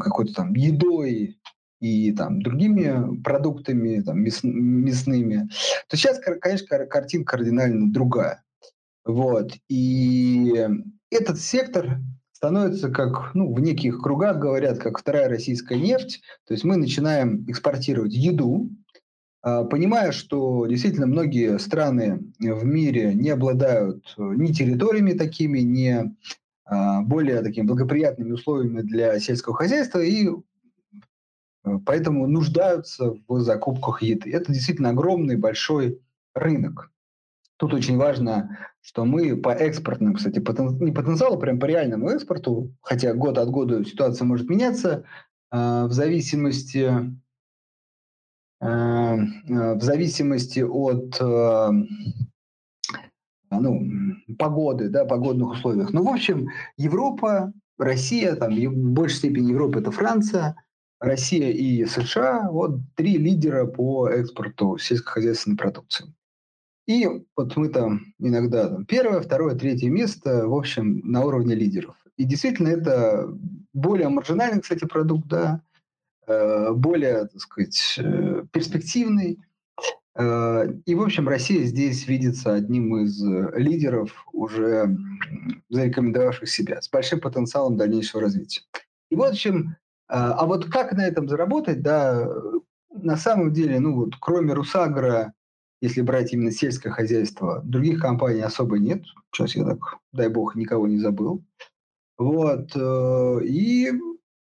какой-то 0.00 0.34
там 0.34 0.54
едой 0.54 1.38
и 1.80 2.12
там 2.12 2.42
другими 2.42 3.20
продуктами 3.22 4.00
там, 4.00 4.20
мяс, 4.22 4.40
мясными, 4.42 5.48
то 5.88 5.96
сейчас, 5.96 6.20
конечно, 6.20 6.86
картинка 6.86 7.36
кардинально 7.36 7.92
другая. 7.92 8.44
Вот. 9.04 9.52
И 9.68 10.54
этот 11.10 11.40
сектор 11.40 11.98
становится 12.32 12.90
как, 12.90 13.34
ну, 13.34 13.52
в 13.52 13.60
неких 13.60 14.00
кругах 14.00 14.38
говорят, 14.38 14.78
как 14.78 14.98
вторая 14.98 15.28
российская 15.28 15.78
нефть. 15.78 16.22
То 16.46 16.54
есть 16.54 16.64
мы 16.64 16.76
начинаем 16.76 17.44
экспортировать 17.48 18.14
еду, 18.14 18.70
а, 19.42 19.64
понимая, 19.64 20.12
что 20.12 20.66
действительно 20.66 21.06
многие 21.06 21.58
страны 21.58 22.32
в 22.38 22.64
мире 22.64 23.14
не 23.14 23.30
обладают 23.30 24.14
ни 24.16 24.52
территориями 24.52 25.12
такими, 25.12 25.60
ни 25.60 26.14
более 26.68 27.42
такими 27.42 27.66
благоприятными 27.66 28.32
условиями 28.32 28.82
для 28.82 29.18
сельского 29.18 29.54
хозяйства 29.54 30.00
и 30.00 30.28
э, 30.28 30.32
поэтому 31.84 32.26
нуждаются 32.26 33.14
в 33.28 33.40
закупках 33.40 34.02
еды. 34.02 34.30
Это 34.30 34.52
действительно 34.52 34.90
огромный 34.90 35.36
большой 35.36 36.00
рынок. 36.34 36.90
Тут 37.56 37.74
очень 37.74 37.96
важно, 37.96 38.58
что 38.80 39.04
мы 39.04 39.36
по 39.36 39.50
экспортным, 39.50 40.14
кстати, 40.14 40.38
потен... 40.38 40.78
не 40.80 40.92
потенциалу, 40.92 41.38
прям 41.38 41.58
по 41.58 41.66
реальному 41.66 42.10
экспорту, 42.10 42.74
хотя 42.80 43.14
год 43.14 43.38
от 43.38 43.50
года 43.50 43.84
ситуация 43.84 44.24
может 44.24 44.48
меняться, 44.48 45.04
э, 45.50 45.84
в 45.84 45.92
зависимости 45.92 46.90
э, 48.60 48.66
в 48.66 49.80
зависимости 49.82 50.60
от 50.60 51.20
ну, 53.60 54.14
погоды, 54.38 54.88
да, 54.88 55.04
погодных 55.04 55.52
условиях. 55.52 55.92
Ну, 55.92 56.04
в 56.04 56.08
общем, 56.08 56.48
Европа, 56.76 57.52
Россия, 57.78 58.34
там, 58.36 58.54
в 58.54 58.92
большей 58.92 59.18
степени 59.18 59.50
Европа– 59.50 59.78
это 59.80 59.90
Франция, 59.90 60.56
Россия 61.00 61.50
и 61.50 61.84
США– 61.84 62.48
вот 62.50 62.78
три 62.94 63.18
лидера 63.18 63.66
по 63.66 64.08
экспорту 64.08 64.78
сельскохозяйственной 64.78 65.56
продукции. 65.56 66.12
И 66.86 67.08
вот 67.36 67.56
мы 67.56 67.68
там 67.68 68.14
иногда 68.18 68.68
там, 68.68 68.84
первое, 68.86 69.20
второе, 69.20 69.54
третье 69.54 69.88
место, 69.88 70.46
в 70.48 70.54
общем, 70.54 71.00
на 71.04 71.24
уровне 71.24 71.54
лидеров. 71.54 71.96
И 72.16 72.24
действительно 72.24 72.68
это 72.68 73.28
более 73.72 74.08
маржинальный, 74.08 74.60
кстати, 74.60 74.84
продукт, 74.84 75.26
да, 75.28 75.62
э, 76.26 76.72
более, 76.72 77.26
так 77.26 77.40
сказать, 77.40 77.94
э, 77.98 78.44
перспективный. 78.52 79.38
Э, 80.14 80.66
и, 80.84 80.94
в 80.94 81.02
общем, 81.02 81.28
Россия 81.28 81.64
здесь 81.64 82.06
видится 82.06 82.54
одним 82.54 82.96
из 82.96 83.22
лидеров, 83.54 84.26
уже 84.32 84.96
зарекомендовавших 85.68 86.48
себя, 86.48 86.80
с 86.80 86.90
большим 86.90 87.20
потенциалом 87.20 87.76
дальнейшего 87.76 88.22
развития. 88.22 88.62
И 89.10 89.16
в 89.16 89.22
общем, 89.22 89.76
а 90.08 90.46
вот 90.46 90.70
как 90.70 90.92
на 90.92 91.06
этом 91.06 91.28
заработать, 91.28 91.82
да, 91.82 92.26
на 92.94 93.16
самом 93.16 93.52
деле, 93.52 93.80
ну 93.80 93.94
вот, 93.94 94.14
кроме 94.20 94.52
Русагра, 94.52 95.32
если 95.82 96.00
брать 96.00 96.32
именно 96.32 96.52
сельское 96.52 96.90
хозяйство, 96.90 97.60
других 97.64 98.00
компаний 98.00 98.40
особо 98.40 98.78
нет. 98.78 99.02
Сейчас 99.32 99.56
я 99.56 99.64
так, 99.64 99.98
дай 100.12 100.28
бог, 100.28 100.54
никого 100.54 100.86
не 100.86 100.98
забыл. 100.98 101.44
Вот. 102.18 102.70
Э, 102.76 103.40
и 103.44 103.90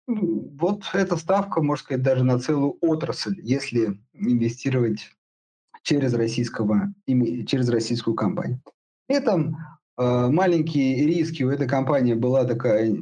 вот 0.05 0.83
эта 0.93 1.15
ставка, 1.15 1.61
можно 1.61 1.83
сказать, 1.83 2.03
даже 2.03 2.25
на 2.25 2.39
целую 2.39 2.77
отрасль, 2.81 3.39
если 3.41 3.97
инвестировать 4.13 5.11
через, 5.83 6.13
российского, 6.13 6.93
через 7.07 7.69
российскую 7.69 8.15
компанию. 8.15 8.61
При 9.07 9.17
этом 9.17 9.57
э, 9.97 10.27
маленькие 10.27 11.05
риски 11.05 11.43
у 11.43 11.49
этой 11.49 11.67
компании 11.67 12.13
была 12.13 12.45
такая 12.45 12.95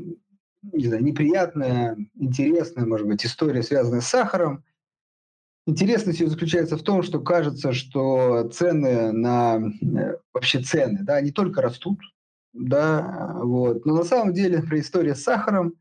не 0.73 0.85
знаю, 0.85 1.03
неприятная, 1.03 1.97
интересная, 2.15 2.85
может 2.85 3.07
быть, 3.07 3.25
история, 3.25 3.63
связанная 3.63 4.01
с 4.01 4.07
сахаром. 4.07 4.63
Интересность 5.65 6.19
ее 6.19 6.29
заключается 6.29 6.77
в 6.77 6.83
том, 6.83 7.03
что 7.03 7.19
кажется, 7.19 7.73
что 7.73 8.49
цены 8.53 9.11
на 9.11 9.59
э, 9.59 10.15
вообще 10.33 10.61
цены, 10.61 10.99
да, 11.01 11.19
не 11.19 11.31
только 11.31 11.61
растут, 11.61 11.99
да, 12.53 13.33
вот, 13.43 13.85
но 13.85 13.97
на 13.97 14.03
самом 14.03 14.33
деле 14.33 14.63
при 14.63 14.79
истории 14.79 15.13
с 15.13 15.23
сахаром 15.23 15.75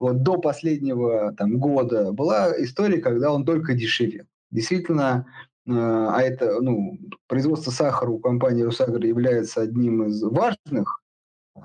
вот 0.00 0.22
до 0.22 0.38
последнего 0.38 1.34
там 1.36 1.58
года 1.58 2.12
была 2.12 2.52
история, 2.62 2.98
когда 2.98 3.32
он 3.32 3.44
только 3.44 3.74
дешевел. 3.74 4.24
Действительно, 4.50 5.26
а 5.70 6.20
это, 6.22 6.60
ну, 6.60 6.98
производство 7.26 7.70
сахара 7.70 8.10
у 8.10 8.18
компании 8.18 8.62
«Русагра» 8.62 9.06
является 9.06 9.60
одним 9.60 10.04
из 10.04 10.22
важных 10.22 11.02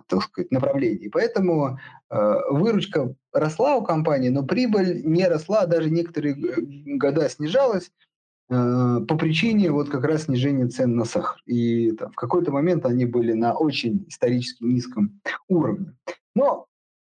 так 0.08 0.24
сказать, 0.24 0.52
направлений. 0.52 1.10
Поэтому 1.10 1.80
э, 2.10 2.36
выручка 2.50 3.16
росла 3.32 3.76
у 3.76 3.84
компании, 3.84 4.30
но 4.30 4.44
прибыль 4.44 5.04
не 5.06 5.28
росла, 5.28 5.66
даже 5.66 5.90
некоторые 5.90 6.36
года 6.98 7.30
снижалась 7.30 7.92
э, 8.50 9.00
по 9.08 9.18
причине 9.18 9.72
вот 9.72 9.90
как 9.90 10.04
раз 10.04 10.24
снижения 10.24 10.68
цен 10.68 10.96
на 10.96 11.06
сахар. 11.06 11.42
И 11.46 11.92
там, 11.92 12.12
в 12.12 12.16
какой-то 12.16 12.52
момент 12.52 12.86
они 12.86 13.06
были 13.06 13.34
на 13.34 13.54
очень 13.54 14.06
исторически 14.08 14.64
низком 14.64 15.22
уровне. 15.48 15.96
Но, 16.36 16.68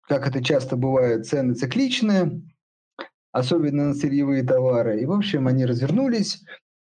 как 0.09 0.27
это 0.27 0.43
часто 0.43 0.77
бывает, 0.77 1.27
цены 1.27 1.55
цикличные, 1.55 2.43
особенно 3.33 3.89
на 3.89 3.95
сырьевые 3.95 4.43
товары. 4.43 5.01
И, 5.01 5.07
в 5.07 5.13
общем, 5.13 5.47
они 5.47 5.67
развернулись, 5.67 6.45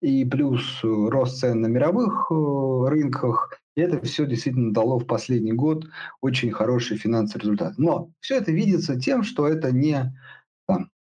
и 0.07 0.25
плюс 0.25 0.79
рост 0.85 1.41
цен 1.41 1.63
на 1.63 1.67
мировых 1.67 2.31
э, 2.31 2.89
рынках, 2.89 3.59
и 3.75 3.81
это 3.81 4.01
все 4.07 4.25
действительно 4.25 4.73
дало 4.73 5.01
в 5.01 5.07
последний 5.07 5.53
год 5.53 5.87
очень 6.21 6.53
хороший 6.53 6.97
финансовый 6.97 7.43
результат. 7.43 7.75
Но 7.77 8.11
все 8.21 8.37
это 8.37 8.53
видится 8.53 8.97
тем, 9.01 9.25
что 9.25 9.49
это 9.49 9.73
не 9.73 10.17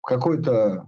какой-то 0.01 0.87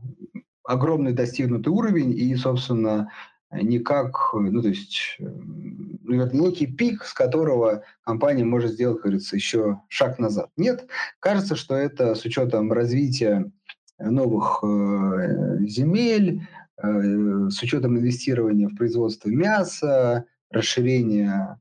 огромный 0.63 1.13
достигнутый 1.13 1.71
уровень 1.71 2.11
и, 2.17 2.35
собственно, 2.35 3.11
не 3.51 3.77
как, 3.77 4.33
ну, 4.33 4.63
то 4.63 4.69
есть, 4.69 5.19
некий 5.19 6.65
пик, 6.65 7.03
с 7.03 7.13
которого 7.13 7.83
компания 8.03 8.43
может 8.43 8.71
сделать, 8.71 9.01
говорится, 9.01 9.35
еще 9.35 9.79
шаг 9.89 10.17
назад. 10.17 10.49
Нет, 10.57 10.87
кажется, 11.19 11.55
что 11.55 11.75
это 11.75 12.15
с 12.15 12.25
учетом 12.25 12.73
развития 12.73 13.51
новых 13.99 14.59
э, 14.63 15.65
земель, 15.67 16.41
э, 16.41 16.56
с 16.79 17.63
учетом 17.63 17.97
инвестирования 17.97 18.67
в 18.67 18.75
производство 18.75 19.29
мяса, 19.29 20.25
расширения 20.51 21.59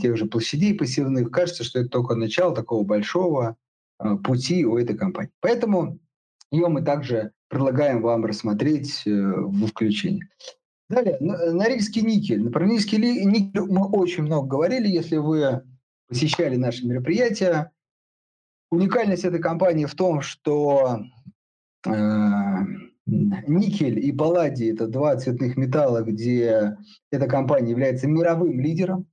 тех 0.00 0.16
же 0.16 0.26
площадей 0.26 0.74
посевных, 0.74 1.30
кажется, 1.30 1.64
что 1.64 1.80
это 1.80 1.88
только 1.88 2.14
начало 2.14 2.54
такого 2.54 2.84
большого 2.84 3.56
э, 3.98 4.16
пути 4.16 4.64
у 4.64 4.78
этой 4.78 4.96
компании. 4.96 5.32
Поэтому 5.40 5.98
ее 6.50 6.68
мы 6.68 6.82
также 6.82 7.32
предлагаем 7.48 8.00
вам 8.02 8.24
рассмотреть 8.24 9.02
э, 9.06 9.10
в 9.10 9.66
включении. 9.66 10.24
Далее, 10.88 11.18
Норильский 11.20 12.02
никель. 12.02 12.50
Про 12.50 12.66
Норильский 12.66 12.98
никель 12.98 13.60
мы 13.60 13.86
очень 13.88 14.24
много 14.24 14.48
говорили, 14.48 14.88
если 14.88 15.16
вы 15.18 15.62
посещали 16.08 16.56
наши 16.56 16.86
мероприятия. 16.86 17.70
Уникальность 18.70 19.24
этой 19.24 19.40
компании 19.40 19.84
в 19.84 19.94
том, 19.94 20.20
что 20.20 21.00
э, 21.86 21.90
никель 23.46 23.98
и 23.98 24.12
палладий– 24.12 24.72
это 24.72 24.86
два 24.86 25.16
цветных 25.16 25.56
металла, 25.56 26.02
где 26.02 26.76
эта 27.10 27.26
компания 27.26 27.70
является 27.70 28.06
мировым 28.06 28.60
лидером. 28.60 29.06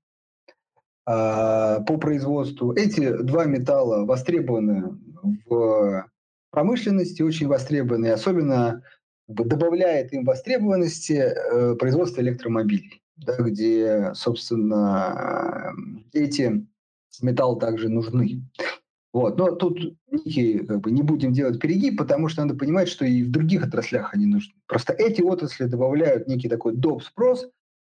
А, 1.09 1.79
по 1.81 1.97
производству. 1.97 2.73
Эти 2.73 3.15
два 3.23 3.45
металла 3.45 4.05
востребованы 4.05 4.99
в 5.45 6.05
промышленности, 6.51 7.21
очень 7.21 7.47
востребованы, 7.47 8.07
особенно 8.07 8.83
добавляет 9.29 10.11
им 10.11 10.25
востребованности 10.25 11.13
э, 11.13 11.75
производство 11.75 12.19
электромобилей, 12.19 13.01
да, 13.15 13.37
где, 13.37 14.11
собственно, 14.15 15.73
эти 16.11 16.67
металлы 17.21 17.59
также 17.59 17.87
нужны. 17.87 18.41
Вот. 19.13 19.37
Но 19.37 19.51
тут 19.55 19.79
некий, 20.11 20.59
как 20.59 20.81
бы, 20.81 20.91
не 20.91 21.01
будем 21.01 21.33
делать 21.33 21.59
перегиб, 21.59 21.97
потому 21.97 22.27
что 22.27 22.43
надо 22.43 22.57
понимать, 22.57 22.89
что 22.89 23.05
и 23.05 23.23
в 23.23 23.31
других 23.31 23.63
отраслях 23.65 24.13
они 24.13 24.25
нужны. 24.25 24.53
Просто 24.67 24.93
эти 24.93 25.21
отрасли 25.21 25.65
добавляют 25.65 26.27
некий 26.27 26.49
такой 26.49 26.75
доп. 26.75 27.03
спрос, 27.03 27.47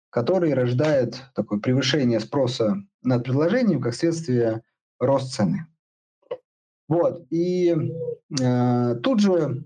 который 0.10 0.54
рождает 0.54 1.24
такое 1.36 1.60
превышение 1.60 2.20
спроса 2.20 2.78
над 3.04 3.24
предложением 3.24 3.82
как 3.82 3.94
следствие 3.94 4.64
рост 5.00 5.34
цены. 5.34 5.68
Вот. 6.88 7.26
И 7.30 7.76
э, 8.42 8.96
тут 9.04 9.20
же 9.20 9.64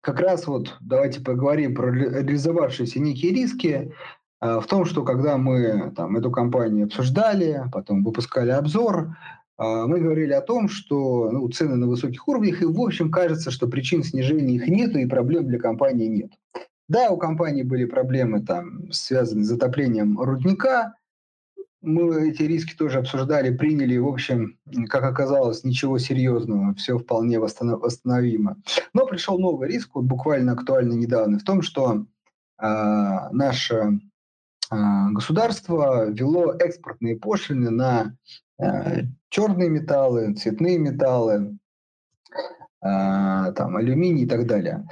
как 0.00 0.20
раз 0.20 0.46
вот 0.46 0.76
давайте 0.80 1.20
поговорим 1.20 1.74
про 1.74 1.90
реализовавшиеся 1.92 3.00
некие 3.00 3.32
риски 3.32 3.92
э, 4.40 4.60
в 4.60 4.66
том, 4.66 4.86
что 4.86 5.04
когда 5.04 5.36
мы 5.36 5.92
там, 5.94 6.16
эту 6.16 6.30
компанию 6.30 6.86
обсуждали, 6.86 7.64
потом 7.70 8.02
выпускали 8.02 8.50
обзор, 8.50 9.16
мы 9.58 9.98
говорили 9.98 10.32
о 10.32 10.40
том, 10.40 10.68
что 10.68 11.30
ну, 11.30 11.48
цены 11.48 11.74
на 11.74 11.88
высоких 11.88 12.28
уровнях, 12.28 12.62
и 12.62 12.66
в 12.66 12.80
общем 12.80 13.10
кажется, 13.10 13.50
что 13.50 13.66
причин 13.66 14.04
снижения 14.04 14.54
их 14.54 14.68
нет 14.68 14.94
и 14.96 15.06
проблем 15.06 15.48
для 15.48 15.58
компании 15.58 16.06
нет. 16.06 16.30
Да, 16.88 17.10
у 17.10 17.18
компании 17.18 17.62
были 17.62 17.84
проблемы, 17.84 18.40
там, 18.40 18.90
связанные 18.92 19.44
с 19.44 19.48
затоплением 19.48 20.18
рудника. 20.18 20.94
Мы 21.82 22.30
эти 22.30 22.42
риски 22.42 22.74
тоже 22.74 22.98
обсуждали, 22.98 23.54
приняли. 23.54 23.98
В 23.98 24.08
общем, 24.08 24.58
как 24.88 25.04
оказалось, 25.04 25.64
ничего 25.64 25.98
серьезного, 25.98 26.74
все 26.74 26.98
вполне 26.98 27.38
восстановимо. 27.38 28.56
Но 28.94 29.06
пришел 29.06 29.38
новый 29.38 29.68
риск, 29.68 29.90
вот 29.94 30.04
буквально 30.04 30.52
актуальный 30.52 30.96
недавно, 30.96 31.38
в 31.38 31.44
том, 31.44 31.62
что 31.62 32.06
э, 32.60 32.64
наше 33.32 34.00
э, 34.70 34.76
государство 35.10 36.08
вело 36.10 36.54
экспортные 36.54 37.16
пошлины 37.16 37.70
на 37.70 38.16
черные 39.28 39.68
металлы, 39.68 40.34
цветные 40.34 40.78
металлы, 40.78 41.58
а, 42.80 43.50
там, 43.52 43.76
алюминий 43.76 44.22
и 44.22 44.28
так 44.28 44.46
далее. 44.46 44.86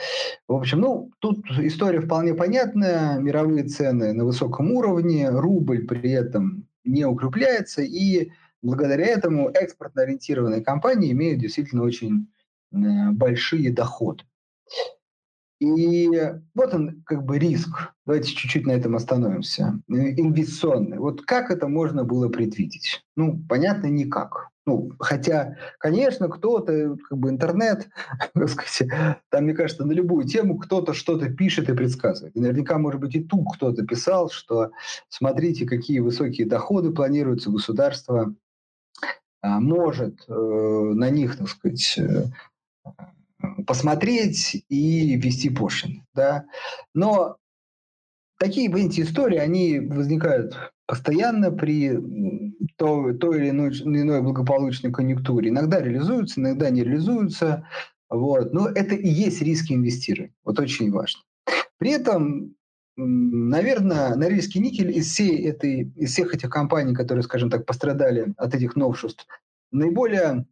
В 0.48 0.54
общем, 0.54 0.80
ну, 0.80 1.10
тут 1.20 1.44
история 1.58 2.00
вполне 2.00 2.34
понятная. 2.34 3.18
Мировые 3.18 3.64
цены 3.64 4.12
на 4.12 4.24
высоком 4.24 4.72
уровне, 4.72 5.28
рубль 5.30 5.86
при 5.86 6.10
этом 6.10 6.66
не 6.84 7.04
укрепляется, 7.04 7.82
и 7.82 8.32
благодаря 8.62 9.06
этому 9.06 9.50
экспортно 9.50 10.02
ориентированные 10.02 10.62
компании 10.62 11.12
имеют 11.12 11.40
действительно 11.40 11.84
очень 11.84 12.28
э, 12.72 12.76
большие 13.12 13.72
доходы. 13.72 14.24
И 15.58 16.08
вот 16.54 16.74
он 16.74 17.02
как 17.06 17.24
бы 17.24 17.38
риск. 17.38 17.92
Давайте 18.04 18.32
чуть-чуть 18.32 18.66
на 18.66 18.72
этом 18.72 18.94
остановимся. 18.94 19.80
Инвестиционный. 19.88 20.98
Вот 20.98 21.22
как 21.22 21.50
это 21.50 21.66
можно 21.66 22.04
было 22.04 22.28
предвидеть? 22.28 23.04
Ну, 23.16 23.42
понятно, 23.48 23.86
никак. 23.86 24.50
Ну, 24.66 24.90
хотя, 24.98 25.56
конечно, 25.78 26.28
кто-то, 26.28 26.96
как 27.08 27.18
бы 27.18 27.30
интернет, 27.30 27.88
так 28.34 28.48
сказать, 28.50 28.92
там, 29.30 29.44
мне 29.44 29.54
кажется, 29.54 29.84
на 29.84 29.92
любую 29.92 30.26
тему 30.26 30.58
кто-то 30.58 30.92
что-то 30.92 31.30
пишет 31.30 31.70
и 31.70 31.74
предсказывает. 31.74 32.36
И 32.36 32.40
наверняка, 32.40 32.76
может 32.76 33.00
быть, 33.00 33.14
и 33.14 33.22
тут 33.22 33.46
кто-то 33.54 33.86
писал, 33.86 34.28
что 34.28 34.72
смотрите, 35.08 35.66
какие 35.66 36.00
высокие 36.00 36.46
доходы 36.48 36.90
планируются 36.90 37.50
государство, 37.50 38.34
а, 39.40 39.60
может 39.60 40.24
э, 40.28 40.32
на 40.32 41.10
них, 41.10 41.36
так 41.36 41.48
сказать, 41.48 41.98
э, 41.98 42.24
посмотреть 43.66 44.64
и 44.68 45.16
ввести 45.16 45.50
пошлины. 45.50 46.06
Да? 46.14 46.46
Но 46.94 47.36
такие, 48.38 48.68
истории, 48.68 49.38
они 49.38 49.80
возникают 49.80 50.54
постоянно 50.86 51.50
при 51.50 51.98
той, 52.76 53.16
той 53.18 53.38
или 53.38 53.50
иной, 53.50 53.70
иной 53.70 54.22
благополучной 54.22 54.92
конъюнктуре. 54.92 55.50
Иногда 55.50 55.80
реализуются, 55.80 56.40
иногда 56.40 56.70
не 56.70 56.84
реализуются. 56.84 57.68
Вот. 58.08 58.52
Но 58.52 58.68
это 58.68 58.94
и 58.94 59.08
есть 59.08 59.42
риски 59.42 59.72
инвестирования. 59.72 60.34
Вот 60.44 60.58
очень 60.60 60.90
важно. 60.90 61.22
При 61.78 61.90
этом, 61.90 62.54
наверное, 62.96 64.14
Норильский 64.14 64.60
никель 64.60 64.96
из, 64.96 65.10
всей 65.10 65.44
этой, 65.46 65.92
из 65.96 66.12
всех 66.12 66.34
этих 66.34 66.50
компаний, 66.50 66.94
которые, 66.94 67.22
скажем 67.22 67.50
так, 67.50 67.66
пострадали 67.66 68.32
от 68.36 68.54
этих 68.54 68.76
новшеств, 68.76 69.26
наиболее 69.72 70.46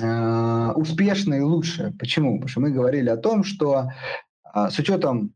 э, 0.00 0.72
успешная 0.72 1.38
и 1.38 1.42
лучшая. 1.42 1.92
Почему? 1.98 2.34
Потому 2.34 2.48
что 2.48 2.60
мы 2.60 2.70
говорили 2.70 3.08
о 3.08 3.16
том, 3.16 3.44
что 3.44 3.90
э, 4.54 4.70
с 4.70 4.78
учетом 4.78 5.34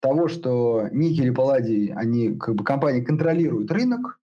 того, 0.00 0.28
что 0.28 0.88
никель 0.92 1.28
и 1.28 1.32
палладий, 1.32 1.92
они 1.92 2.36
как 2.36 2.54
бы 2.54 2.64
компании 2.64 3.00
контролируют 3.00 3.70
рынок, 3.70 4.18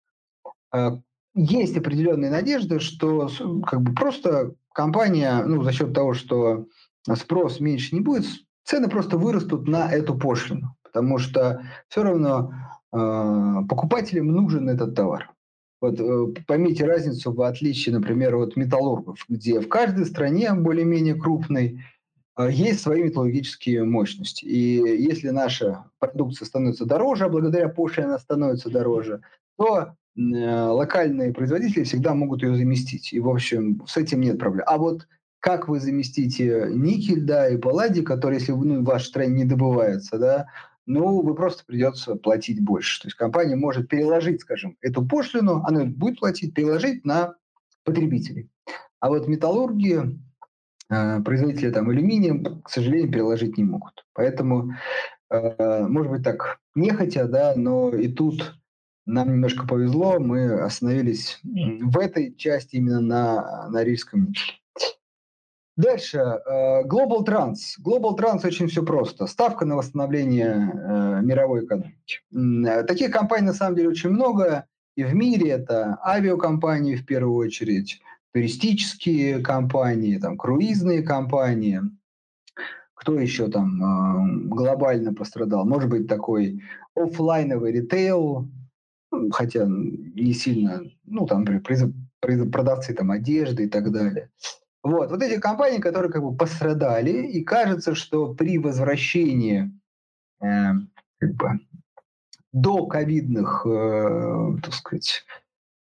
э, 0.73 0.91
есть 1.35 1.77
определенные 1.77 2.31
надежды, 2.31 2.79
что 2.79 3.29
как 3.65 3.81
бы 3.81 3.93
просто 3.93 4.53
компания, 4.73 5.43
ну, 5.45 5.63
за 5.63 5.73
счет 5.73 5.93
того, 5.93 6.13
что 6.13 6.65
спрос 7.13 7.59
меньше 7.59 7.93
не 7.93 8.01
будет, 8.01 8.25
цены 8.63 8.89
просто 8.89 9.17
вырастут 9.17 9.67
на 9.67 9.91
эту 9.91 10.17
пошлину, 10.17 10.75
потому 10.83 11.17
что 11.17 11.61
все 11.89 12.03
равно 12.03 12.53
э, 12.91 13.67
покупателям 13.69 14.27
нужен 14.27 14.69
этот 14.69 14.95
товар. 14.95 15.35
Вот 15.86 16.00
э, 16.00 16.41
поймите 16.48 16.86
разницу 16.86 17.32
в 17.32 17.41
отличие, 17.41 17.93
например, 17.95 18.36
от 18.36 18.56
металлургов, 18.56 19.19
где 19.30 19.60
в 19.60 19.67
каждой 19.67 20.06
стране 20.06 20.54
более-менее 20.54 21.15
крупной 21.15 21.84
э, 22.38 22.50
есть 22.52 22.82
свои 22.82 23.04
металлургические 23.04 23.84
мощности. 23.84 24.45
И 24.45 24.78
если 25.04 25.30
наша 25.30 25.86
продукция 26.00 26.45
становится 26.45 26.86
дороже, 26.86 27.26
а 27.26 27.30
благодаря 27.30 27.69
пошлине 27.69 28.08
она 28.08 28.19
становится 28.19 28.69
дороже, 28.69 29.21
то 29.58 29.93
э, 30.17 30.21
локальные 30.21 31.34
производители 31.34 31.84
всегда 31.84 32.13
могут 32.15 32.41
ее 32.41 32.56
заместить. 32.56 33.13
И, 33.13 33.19
в 33.19 33.30
общем, 33.30 33.84
с 33.86 33.98
этим 33.98 34.21
нет 34.21 34.39
проблем. 34.39 34.65
А 34.67 34.78
вот 34.78 35.08
как 35.39 35.67
вы 35.67 35.80
заместите 35.80 36.69
никель, 36.71 37.21
да, 37.21 37.48
и 37.50 37.58
палладий, 37.58 38.02
который, 38.02 38.39
если 38.39 38.54
ну, 38.54 38.82
в 38.82 38.84
вашей 38.84 39.06
стране 39.06 39.36
не 39.36 39.45
добывается, 39.45 40.17
да, 40.17 40.48
ну, 40.86 41.21
вы 41.21 41.36
просто 41.36 41.63
придется 41.65 42.15
платить 42.15 42.63
больше. 42.63 43.02
То 43.02 43.08
есть 43.08 43.17
компания 43.17 43.56
может 43.56 43.89
переложить, 43.89 44.41
скажем, 44.41 44.78
эту 44.82 45.06
пошлину, 45.06 45.63
она 45.65 45.86
будет 45.86 46.19
платить, 46.19 46.54
переложить 46.54 47.06
на 47.06 47.36
потребителей. 47.84 48.50
А 49.00 49.10
вот 49.10 49.28
металлурги, 49.28 50.19
э, 50.89 51.21
производители 51.21 51.71
там 51.71 51.89
алюминия, 51.89 52.41
к 52.63 52.69
сожалению, 52.69 53.12
переложить 53.12 53.58
не 53.58 53.63
могут. 53.63 54.06
Поэтому, 54.13 54.74
э, 55.30 55.88
может 55.88 56.12
быть, 56.12 56.24
так 56.24 56.60
нехотя, 56.76 57.28
да, 57.28 57.54
но 57.56 57.89
и 57.89 58.08
тут 58.08 58.56
нам 59.06 59.30
немножко 59.30 59.67
повезло, 59.67 60.19
мы 60.19 60.62
остановились 60.62 61.39
в 61.43 61.98
этой 62.00 62.36
части 62.36 62.78
именно 62.78 63.02
на, 63.02 63.69
на 63.69 63.84
Рижском 63.84 64.26
никеле. 64.26 64.58
Дальше. 65.77 66.17
Э, 66.17 66.83
Global 66.83 67.25
Trans. 67.25 67.77
Global 67.83 68.17
Trans 68.17 68.45
очень 68.45 68.67
все 68.67 68.83
просто. 68.83 69.27
Ставка 69.27 69.65
на 69.65 69.75
восстановление 69.75 70.71
э, 70.73 71.21
мировой 71.21 71.65
экономики. 71.65 72.21
Э, 72.33 72.83
таких 72.83 73.11
компаний 73.11 73.47
на 73.47 73.53
самом 73.53 73.75
деле 73.75 73.89
очень 73.89 74.11
много. 74.11 74.65
И 74.95 75.03
в 75.03 75.13
мире 75.13 75.49
это 75.49 75.99
авиакомпании 76.05 76.95
в 76.95 77.05
первую 77.05 77.35
очередь, 77.35 78.01
туристические 78.33 79.39
компании, 79.39 80.17
там, 80.17 80.38
круизные 80.38 81.03
компании. 81.03 81.81
Кто 82.93 83.19
еще 83.19 83.49
там 83.49 84.49
глобально 84.49 85.13
пострадал? 85.13 85.65
Может 85.65 85.89
быть, 85.89 86.07
такой 86.07 86.63
офлайновый 86.95 87.73
ритейл, 87.73 88.47
ну, 89.11 89.29
хотя 89.31 89.65
не 89.67 90.33
сильно, 90.33 90.81
ну, 91.03 91.25
там, 91.27 91.45
продавцы 92.21 92.93
там, 92.93 93.11
одежды 93.11 93.65
и 93.65 93.67
так 93.67 93.91
далее. 93.91 94.29
Вот, 94.86 95.10
вот 95.10 95.24
эти 95.24 95.39
компании, 95.39 95.80
которые 95.80 96.12
как 96.12 96.21
бы 96.21 96.38
пострадали, 96.38 97.10
и 97.10 97.43
кажется, 97.43 97.95
что 97.95 98.36
при 98.36 98.60
возвращении 98.60 99.71
э, 100.39 100.74
как 101.17 101.34
бы, 101.34 101.60
до 102.54 102.86
ковидных, 102.86 103.65
э, 103.65 104.58
так 104.62 104.74
сказать, 104.76 105.24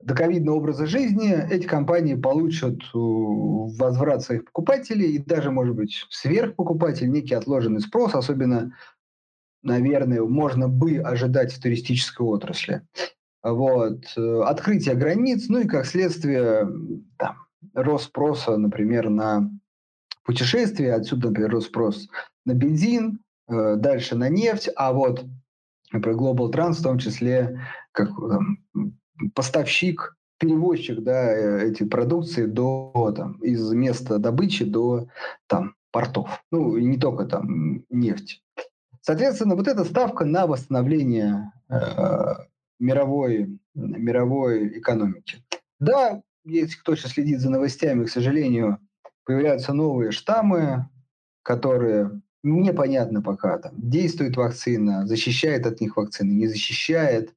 до 0.02 0.14
ковидного 0.14 0.58
образа 0.58 0.88
жизни 0.88 1.34
эти 1.50 1.66
компании 1.66 2.16
получат 2.16 2.80
э, 2.84 2.98
возврат 2.98 4.24
своих 4.24 4.44
покупателей 4.44 5.16
и 5.16 5.20
даже, 5.20 5.52
может 5.52 5.74
быть, 5.74 6.06
сверхпокупатель, 6.10 7.10
некий 7.10 7.36
отложенный 7.36 7.80
спрос, 7.80 8.14
особенно, 8.14 8.76
наверное, 9.64 10.22
можно 10.24 10.68
бы 10.68 10.98
ожидать 10.98 11.54
в 11.54 11.62
туристической 11.62 12.28
отрасли. 12.28 12.82
Вот. 13.42 14.04
Э, 14.18 14.42
открытие 14.42 14.96
границ, 14.96 15.46
ну 15.48 15.60
и 15.60 15.66
как 15.66 15.86
следствие 15.86 16.68
там, 17.18 17.38
рост 17.74 18.06
спроса, 18.06 18.58
например, 18.58 19.10
на 19.10 19.50
путешествия, 20.24 20.96
отсюда, 20.96 21.28
например, 21.28 21.52
рост 21.52 21.68
спрос 21.68 22.08
на 22.46 22.54
бензин, 22.54 23.20
э, 23.48 23.76
дальше 23.76 24.16
на 24.16 24.30
нефть, 24.30 24.70
а 24.76 24.94
вот, 24.94 25.26
например, 25.92 26.20
Global 26.20 26.52
Trans 26.52 26.74
в 26.74 26.84
том 26.84 27.00
числе 27.00 27.62
как 27.92 28.10
там, 28.10 28.58
поставщик, 29.36 30.16
перевозчик 30.38 31.02
да, 31.02 31.32
э, 31.32 31.70
эти 31.70 31.84
продукции 31.84 32.46
до, 32.46 33.14
там, 33.16 33.34
из 33.44 33.72
места 33.72 34.18
добычи 34.18 34.66
до 34.66 35.08
там, 35.48 35.76
портов. 35.92 36.44
Ну, 36.52 36.78
и 36.78 36.86
не 36.86 36.98
только 36.98 37.26
там 37.26 37.84
нефть. 37.90 38.44
Соответственно, 39.02 39.56
вот 39.56 39.68
эта 39.68 39.84
ставка 39.84 40.26
на 40.26 40.48
восстановление 40.48 41.52
э, 41.70 41.76
мировой, 42.80 43.60
мировой 43.74 44.80
экономики. 44.80 45.44
Да, 45.80 46.22
если 46.44 46.78
кто 46.78 46.96
сейчас 46.96 47.12
следит 47.12 47.40
за 47.40 47.50
новостями, 47.50 48.06
к 48.06 48.10
сожалению, 48.10 48.80
появляются 49.26 49.74
новые 49.74 50.12
штаммы, 50.12 50.90
которые 51.44 52.22
непонятно 52.44 53.22
пока, 53.22 53.58
там, 53.58 53.74
действует 53.78 54.36
вакцина, 54.36 55.06
защищает 55.06 55.66
от 55.66 55.80
них 55.80 55.98
вакцина, 55.98 56.32
не 56.32 56.48
защищает. 56.48 57.34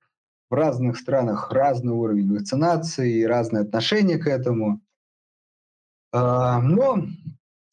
В 0.51 0.55
разных 0.55 0.99
странах 0.99 1.51
разный 1.51 1.93
уровень 1.93 2.33
вакцинации, 2.33 3.25
разное 3.25 3.63
отношение 3.63 4.19
к 4.19 4.27
этому. 4.27 4.81
А, 6.13 6.61
но 6.61 7.07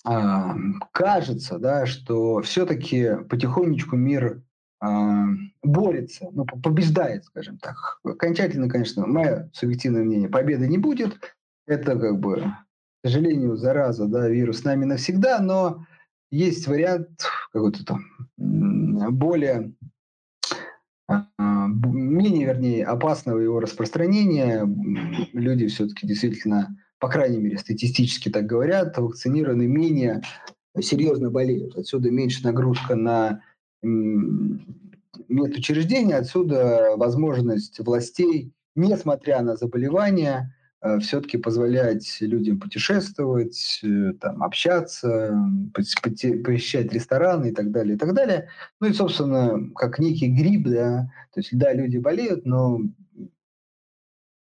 а, 0.03 0.55
кажется, 0.91 1.59
да, 1.59 1.85
что 1.85 2.41
все-таки 2.41 3.17
потихонечку 3.29 3.95
мир 3.95 4.41
борется, 4.81 6.29
ну, 6.31 6.45
побеждает, 6.45 7.25
скажем 7.25 7.57
так. 7.59 7.99
Окончательно, 8.03 8.67
конечно, 8.67 9.05
мое 9.05 9.49
субъективное 9.53 10.03
мнение, 10.03 10.29
победы 10.29 10.67
не 10.67 10.77
будет. 10.77 11.19
Это 11.67 11.97
как 11.97 12.19
бы, 12.19 12.41
к 12.41 13.07
сожалению, 13.07 13.57
зараза, 13.57 14.07
да, 14.07 14.27
вирус 14.27 14.59
с 14.59 14.63
нами 14.63 14.85
навсегда, 14.85 15.39
но 15.39 15.85
есть 16.31 16.67
вариант 16.67 17.25
какой-то 17.53 17.85
там 17.85 18.05
более 18.37 19.73
а, 21.07 21.67
менее, 21.67 22.47
вернее, 22.47 22.85
опасного 22.85 23.39
его 23.39 23.59
распространения. 23.59 24.67
Люди 25.33 25.67
все-таки 25.67 26.07
действительно, 26.07 26.75
по 26.99 27.07
крайней 27.07 27.39
мере, 27.39 27.57
статистически 27.57 28.29
так 28.29 28.45
говорят, 28.47 28.97
вакцинированы 28.97 29.67
менее 29.67 30.21
серьезно 30.79 31.29
болеют. 31.29 31.75
Отсюда 31.75 32.09
меньше 32.09 32.43
нагрузка 32.43 32.95
на 32.95 33.41
медучреждения, 33.81 36.17
отсюда 36.17 36.93
возможность 36.97 37.79
властей, 37.79 38.53
несмотря 38.75 39.41
на 39.41 39.55
заболевания, 39.55 40.55
э, 40.81 40.99
все-таки 40.99 41.37
позволять 41.37 42.17
людям 42.21 42.59
путешествовать, 42.59 43.79
э, 43.83 44.13
там, 44.19 44.43
общаться, 44.43 45.37
посещать 45.73 46.93
рестораны 46.93 47.49
и 47.49 47.51
так 47.51 47.71
далее, 47.71 47.95
и 47.95 47.97
так 47.97 48.13
далее. 48.13 48.49
Ну 48.79 48.87
и, 48.87 48.93
собственно, 48.93 49.71
как 49.75 49.99
некий 49.99 50.27
грипп, 50.27 50.67
да, 50.67 51.11
то 51.33 51.39
есть, 51.39 51.57
да, 51.57 51.73
люди 51.73 51.97
болеют, 51.97 52.45
но 52.45 52.81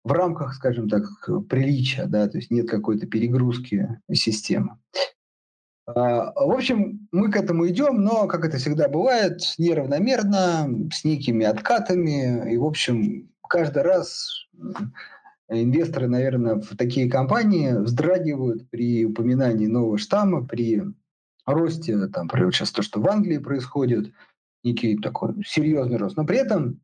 в 0.03 0.11
рамках, 0.11 0.55
скажем 0.55 0.89
так, 0.89 1.03
приличия, 1.49 2.05
да, 2.05 2.27
то 2.27 2.37
есть 2.37 2.51
нет 2.51 2.69
какой-то 2.69 3.05
перегрузки 3.05 4.01
системы. 4.11 4.77
А, 5.95 6.31
в 6.35 6.51
общем, 6.51 7.07
мы 7.11 7.31
к 7.31 7.37
этому 7.37 7.67
идем, 7.67 8.03
но, 8.03 8.27
как 8.27 8.45
это 8.45 8.57
всегда 8.57 8.87
бывает, 8.89 9.41
неравномерно, 9.57 10.89
с 10.91 11.03
некими 11.03 11.45
откатами. 11.45 12.51
И, 12.53 12.57
в 12.57 12.65
общем, 12.65 13.29
каждый 13.47 13.83
раз 13.83 14.47
инвесторы, 15.49 16.07
наверное, 16.07 16.55
в 16.55 16.75
такие 16.77 17.09
компании 17.09 17.71
вздрагивают 17.71 18.69
при 18.69 19.05
упоминании 19.05 19.67
нового 19.67 19.97
штамма, 19.97 20.45
при 20.45 20.83
росте, 21.45 22.07
там, 22.07 22.25
например, 22.25 22.53
сейчас 22.53 22.71
то, 22.71 22.81
что 22.81 22.99
в 22.99 23.07
Англии 23.07 23.39
происходит, 23.39 24.13
некий 24.63 24.97
такой 24.97 25.33
серьезный 25.45 25.97
рост. 25.97 26.17
Но 26.17 26.25
при 26.25 26.37
этом, 26.37 26.81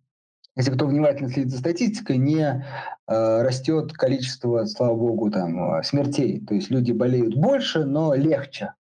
если 0.56 0.72
кто 0.72 0.88
внимательно 0.88 1.30
следит 1.30 1.52
за 1.52 1.60
статистикой, 1.60 2.18
не 2.18 2.42
э, 2.42 3.42
растет 3.44 3.94
количество, 3.94 4.66
слава 4.66 4.96
богу, 4.96 5.30
там, 5.30 5.84
смертей. 5.84 6.44
То 6.44 6.56
есть 6.56 6.72
люди 6.72 6.92
болеют 6.94 7.36
больше, 7.36 7.86
но 7.86 8.16
легче 8.16 8.74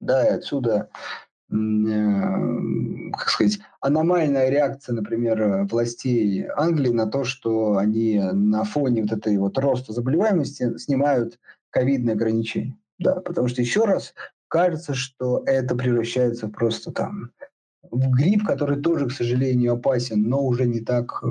да, 0.00 0.26
и 0.26 0.30
отсюда, 0.30 0.88
э, 1.50 1.54
как 3.12 3.28
сказать, 3.28 3.60
аномальная 3.80 4.48
реакция, 4.48 4.94
например, 4.94 5.66
властей 5.70 6.46
Англии 6.56 6.90
на 6.90 7.06
то, 7.06 7.24
что 7.24 7.76
они 7.76 8.20
на 8.32 8.64
фоне 8.64 9.02
вот 9.02 9.12
этой 9.12 9.36
вот 9.38 9.58
роста 9.58 9.92
заболеваемости 9.92 10.78
снимают 10.78 11.38
ковидные 11.70 12.14
ограничения. 12.14 12.76
Да, 12.98 13.14
потому 13.16 13.48
что 13.48 13.62
еще 13.62 13.84
раз 13.84 14.14
кажется, 14.48 14.94
что 14.94 15.42
это 15.46 15.74
превращается 15.74 16.48
просто 16.48 16.92
там 16.92 17.32
в 17.90 18.10
грипп, 18.10 18.44
который 18.44 18.80
тоже, 18.80 19.08
к 19.08 19.12
сожалению, 19.12 19.74
опасен, 19.74 20.22
но 20.22 20.44
уже 20.44 20.66
не 20.66 20.80
так 20.80 21.22
э, 21.22 21.26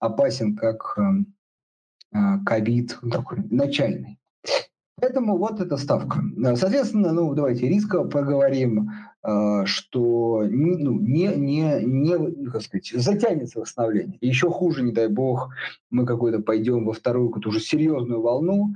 опасен, 0.00 0.56
как 0.56 0.98
э, 0.98 2.38
ковид 2.44 2.98
такой 3.10 3.38
начальный. 3.50 4.18
Поэтому 5.00 5.38
вот 5.38 5.60
эта 5.60 5.76
ставка. 5.76 6.20
Соответственно, 6.54 7.12
ну 7.12 7.34
давайте 7.34 7.68
риска 7.68 8.04
поговорим, 8.04 8.90
э, 9.24 9.64
что 9.64 10.44
ну, 10.48 11.00
не, 11.00 11.28
не, 11.28 11.82
не, 11.82 12.50
как 12.50 12.62
сказать, 12.62 12.92
затянется 12.94 13.60
восстановление. 13.60 14.18
Еще 14.20 14.50
хуже, 14.50 14.82
не 14.82 14.92
дай 14.92 15.08
бог, 15.08 15.50
мы 15.90 16.04
какой-то 16.04 16.40
пойдем 16.40 16.84
во 16.84 16.92
вторую 16.92 17.28
какую-то 17.28 17.48
уже 17.48 17.60
серьезную 17.60 18.20
волну, 18.20 18.74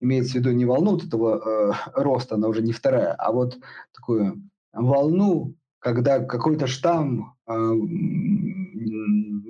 имеется 0.00 0.34
в 0.34 0.36
виду 0.36 0.52
не 0.52 0.64
волну 0.64 0.92
вот 0.92 1.04
этого 1.04 1.42
э, 1.44 1.72
роста, 1.94 2.36
она 2.36 2.48
уже 2.48 2.62
не 2.62 2.72
вторая, 2.72 3.12
а 3.12 3.32
вот 3.32 3.58
такую 3.92 4.42
волну, 4.72 5.54
когда 5.80 6.20
какой-то 6.20 6.66
штамм 6.66 7.34
э, 7.48 7.72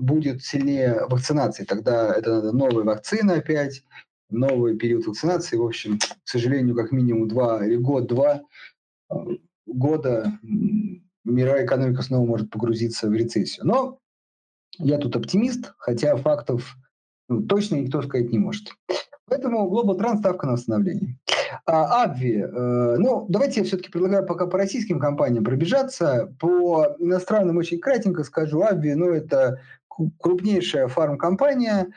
будет 0.01 0.43
сильнее 0.43 1.07
вакцинации, 1.09 1.65
тогда 1.65 2.13
это 2.15 2.37
надо 2.37 2.53
новые 2.53 2.85
вакцины 2.85 3.33
опять, 3.33 3.83
новый 4.31 4.77
период 4.77 5.07
вакцинации. 5.07 5.57
В 5.57 5.65
общем, 5.65 5.99
к 5.99 6.29
сожалению, 6.29 6.75
как 6.75 6.93
минимум 6.93 7.29
два 7.29 7.65
или 7.65 7.77
год-два 7.77 8.43
э, 9.11 9.15
года 9.67 10.39
мировая 11.25 11.65
экономика 11.65 12.03
снова 12.03 12.27
может 12.27 12.51
погрузиться 12.51 13.09
в 13.09 13.15
рецессию. 13.15 13.67
Но 13.67 13.99
я 14.79 14.99
тут 14.99 15.17
оптимист, 15.17 15.75
хотя 15.79 16.17
фактов 16.17 16.77
ну, 17.29 17.43
точно 17.43 17.77
никто 17.77 18.03
сказать 18.03 18.31
не 18.31 18.39
может. 18.39 18.73
Поэтому 19.29 19.69
Global 19.69 19.99
Trans 19.99 20.19
ставка 20.19 20.47
на 20.47 20.53
восстановление. 20.53 21.19
А, 21.65 22.05
Абви, 22.05 22.37
э, 22.37 22.97
ну, 22.99 23.27
давайте 23.29 23.61
я 23.61 23.67
все-таки 23.67 23.91
предлагаю 23.91 24.25
пока 24.25 24.47
по 24.47 24.57
российским 24.57 25.01
компаниям 25.01 25.45
пробежаться. 25.45 26.33
По 26.39 26.95
иностранным 27.01 27.57
очень 27.57 27.81
кратенько 27.81 28.23
скажу. 28.23 28.63
Абви, 28.63 28.95
ну, 28.95 29.11
это 29.11 29.61
крупнейшая 30.19 30.89
фармкомпания. 30.89 31.89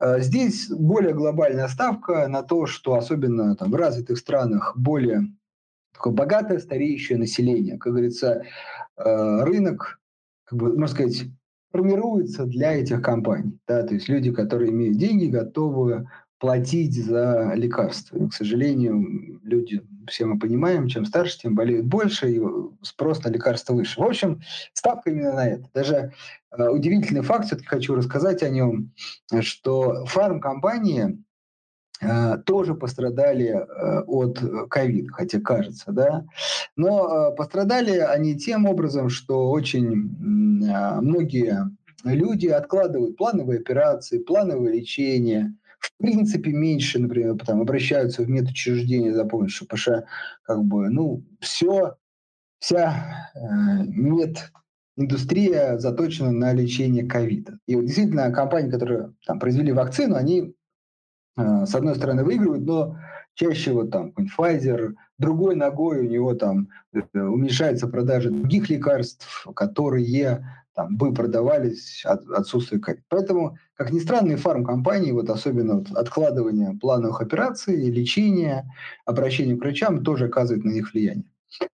Э, 0.00 0.20
здесь 0.20 0.68
более 0.68 1.14
глобальная 1.14 1.68
ставка 1.68 2.28
на 2.28 2.42
то, 2.42 2.66
что 2.66 2.94
особенно 2.94 3.56
там, 3.56 3.70
в 3.70 3.74
развитых 3.74 4.18
странах 4.18 4.76
более 4.76 5.28
такое 5.92 6.12
богатое 6.12 6.58
стареющее 6.58 7.18
население. 7.18 7.78
Как 7.78 7.92
говорится, 7.92 8.42
э, 8.96 9.42
рынок, 9.42 10.00
как 10.44 10.58
бы, 10.58 10.78
можно 10.78 10.94
сказать, 10.94 11.24
формируется 11.72 12.44
для 12.44 12.74
этих 12.74 13.02
компаний. 13.02 13.58
Да? 13.66 13.82
То 13.82 13.94
есть 13.94 14.08
люди, 14.08 14.32
которые 14.32 14.70
имеют 14.70 14.96
деньги, 14.96 15.26
готовы 15.26 16.08
платить 16.38 16.94
за 16.94 17.52
лекарства. 17.54 18.16
И, 18.16 18.28
к 18.28 18.32
сожалению, 18.32 19.40
люди, 19.42 19.82
все 20.06 20.24
мы 20.24 20.38
понимаем, 20.38 20.88
чем 20.88 21.04
старше, 21.04 21.40
тем 21.40 21.54
болеют 21.54 21.86
больше, 21.86 22.30
и 22.30 22.40
спрос 22.82 23.22
на 23.24 23.28
лекарства 23.28 23.74
выше. 23.74 24.00
В 24.00 24.04
общем, 24.04 24.40
ставка 24.72 25.10
именно 25.10 25.32
на 25.32 25.48
это. 25.48 25.68
Даже 25.74 26.12
удивительный 26.56 27.22
факт, 27.22 27.46
все-таки 27.46 27.68
хочу 27.68 27.94
рассказать 27.94 28.42
о 28.42 28.48
нем, 28.48 28.92
что 29.40 30.04
фармкомпании 30.06 31.22
э, 32.00 32.38
тоже 32.46 32.74
пострадали 32.74 33.48
э, 33.48 34.00
от 34.02 34.40
ковида, 34.70 35.12
хотя 35.12 35.40
кажется, 35.40 35.92
да. 35.92 36.24
Но 36.76 37.30
э, 37.32 37.36
пострадали 37.36 37.98
они 37.98 38.36
тем 38.36 38.66
образом, 38.66 39.08
что 39.08 39.50
очень 39.50 40.64
э, 40.64 41.00
многие 41.00 41.70
люди 42.04 42.46
откладывают 42.46 43.16
плановые 43.16 43.60
операции, 43.60 44.18
плановое 44.18 44.72
лечение– 44.72 45.54
в 45.78 45.92
принципе 45.98 46.52
меньше, 46.52 46.98
например, 46.98 47.36
там, 47.38 47.60
обращаются 47.60 48.22
в 48.22 48.28
медучреждения 48.28 49.12
за 49.12 49.24
помощью, 49.24 49.66
потому 49.66 49.78
что 49.78 50.06
как 50.42 50.64
бы, 50.64 50.88
ну, 50.90 51.24
все, 51.40 51.96
вся 52.58 53.30
э, 53.34 53.84
мединдустрия 54.98 55.78
заточена 55.78 56.32
на 56.32 56.52
лечение 56.52 57.06
ковида. 57.06 57.58
И 57.66 57.76
вот 57.76 57.84
действительно 57.84 58.32
компании, 58.32 58.70
которые 58.70 59.14
там 59.24 59.38
произвели 59.38 59.72
вакцину, 59.72 60.16
они 60.16 60.54
э, 61.36 61.66
с 61.66 61.74
одной 61.74 61.94
стороны 61.94 62.24
выигрывают, 62.24 62.66
но 62.66 62.98
чаще 63.34 63.72
вот 63.72 63.90
там 63.90 64.12
Pfizer, 64.36 64.94
другой 65.18 65.54
ногой 65.54 66.00
у 66.00 66.10
него 66.10 66.34
там 66.34 66.68
э, 66.92 67.00
уменьшается 67.20 67.86
продажа 67.86 68.30
других 68.30 68.68
лекарств, 68.68 69.46
которые 69.54 70.44
там, 70.74 70.96
бы 70.96 71.14
продавались 71.14 72.04
от 72.04 72.28
отсутствия 72.30 72.80
ковида. 72.80 73.02
Поэтому, 73.08 73.56
как 73.74 73.92
ни 73.92 74.00
странно, 74.00 74.32
и 74.32 74.36
фармкомпании, 74.36 75.12
вот 75.12 75.30
особенно 75.30 75.76
вот 75.76 75.90
откладывание 75.92 76.76
плановых 76.80 77.20
операций, 77.20 77.88
лечения, 77.90 78.68
обращение 79.04 79.56
к 79.56 79.60
врачам 79.60 80.02
тоже 80.02 80.26
оказывает 80.26 80.64
на 80.64 80.70
них 80.70 80.92
влияние. 80.92 81.24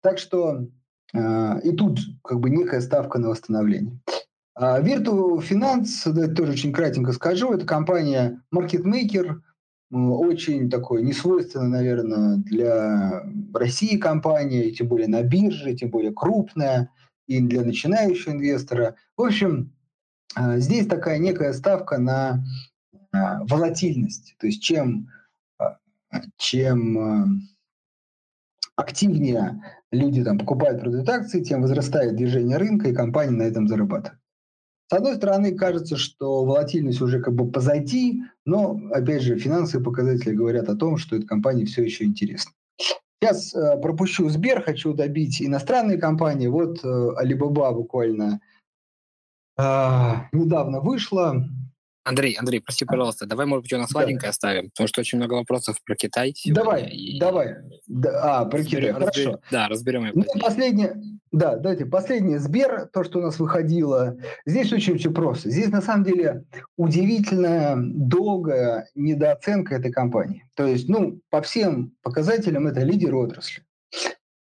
Так 0.02 0.18
что 0.18 0.66
и 1.14 1.72
тут 1.76 2.00
как 2.24 2.40
бы 2.40 2.48
некая 2.50 2.80
ставка 2.80 3.18
на 3.18 3.28
восстановление. 3.28 4.00
А 4.54 4.80
Virtu 4.80 5.38
Finance, 5.38 6.10
да, 6.10 6.28
тоже 6.28 6.52
очень 6.52 6.72
кратенько 6.72 7.12
скажу, 7.12 7.52
это 7.52 7.66
компания 7.66 8.42
маркетмейкер, 8.50 9.42
очень 9.90 10.70
такой 10.70 11.02
несвойственный, 11.02 11.68
наверное, 11.68 12.36
для 12.36 13.24
России 13.52 13.98
компания, 13.98 14.70
тем 14.70 14.88
более 14.88 15.08
на 15.08 15.22
бирже, 15.22 15.74
тем 15.74 15.90
более 15.90 16.12
крупная– 16.12 16.90
и 17.26 17.40
для 17.40 17.62
начинающего 17.62 18.32
инвестора. 18.32 18.96
В 19.16 19.22
общем, 19.22 19.72
э, 20.36 20.58
здесь 20.58 20.86
такая 20.86 21.18
некая 21.18 21.52
ставка 21.52 21.98
на 21.98 22.44
э, 22.92 23.18
волатильность. 23.44 24.34
То 24.38 24.46
есть 24.46 24.62
чем, 24.62 25.08
чем 26.36 27.48
активнее 28.76 29.62
люди 29.92 30.24
там 30.24 30.38
покупают, 30.38 30.80
продают 30.80 31.08
акции, 31.08 31.42
тем 31.42 31.62
возрастает 31.62 32.16
движение 32.16 32.56
рынка, 32.56 32.88
и 32.88 32.94
компания 32.94 33.32
на 33.32 33.42
этом 33.42 33.68
зарабатывает. 33.68 34.18
С 34.90 34.94
одной 34.94 35.14
стороны, 35.14 35.54
кажется, 35.54 35.96
что 35.96 36.44
волатильность 36.44 37.00
уже 37.00 37.20
как 37.20 37.34
бы 37.34 37.50
позади, 37.50 38.24
но, 38.44 38.78
опять 38.90 39.22
же, 39.22 39.38
финансовые 39.38 39.84
показатели 39.84 40.34
говорят 40.34 40.68
о 40.68 40.76
том, 40.76 40.98
что 40.98 41.16
эта 41.16 41.26
компания 41.26 41.64
все 41.64 41.82
еще 41.82 42.04
интересна. 42.04 42.52
Сейчас 43.22 43.54
э, 43.54 43.80
пропущу 43.80 44.28
Сбер, 44.28 44.62
хочу 44.62 44.92
добить 44.92 45.40
иностранные 45.40 45.96
компании. 45.96 46.48
Вот 46.48 46.84
э, 46.84 46.88
Alibaba 47.22 47.72
буквально 47.72 48.40
э, 49.56 49.62
недавно 50.32 50.80
вышла. 50.80 51.48
Андрей, 52.04 52.34
Андрей, 52.34 52.60
прости, 52.60 52.84
пожалуйста, 52.84 53.26
давай, 53.26 53.46
может 53.46 53.62
быть, 53.62 53.72
у 53.72 53.78
нас 53.78 53.90
сладенькое 53.90 54.28
да. 54.28 54.30
оставим, 54.30 54.70
потому 54.70 54.88
что 54.88 55.00
очень 55.00 55.18
много 55.18 55.34
вопросов 55.34 55.76
про 55.84 55.94
Китай. 55.94 56.34
Давай, 56.46 56.88
и... 56.88 57.20
давай. 57.20 57.56
Да, 57.86 58.40
а, 58.40 58.44
про 58.44 58.58
разберем, 58.58 58.96
Китай, 58.96 59.00
хорошо. 59.00 59.40
Да, 59.50 59.68
разберем 59.68 60.06
его. 60.06 60.12
Ну, 60.14 60.40
последнее, 60.40 61.00
да, 61.30 61.56
давайте, 61.56 61.86
последнее 61.86 62.40
Сбер, 62.40 62.88
то, 62.92 63.04
что 63.04 63.20
у 63.20 63.22
нас 63.22 63.38
выходило. 63.38 64.16
Здесь 64.44 64.72
очень 64.72 64.98
все 64.98 65.12
просто. 65.12 65.50
Здесь, 65.50 65.68
на 65.68 65.80
самом 65.80 66.04
деле, 66.04 66.44
удивительная 66.76 67.76
долгая 67.76 68.88
недооценка 68.96 69.76
этой 69.76 69.92
компании. 69.92 70.48
То 70.56 70.66
есть, 70.66 70.88
ну, 70.88 71.20
по 71.30 71.40
всем 71.40 71.92
показателям 72.02 72.66
это 72.66 72.80
лидер 72.80 73.14
отрасли. 73.14 73.62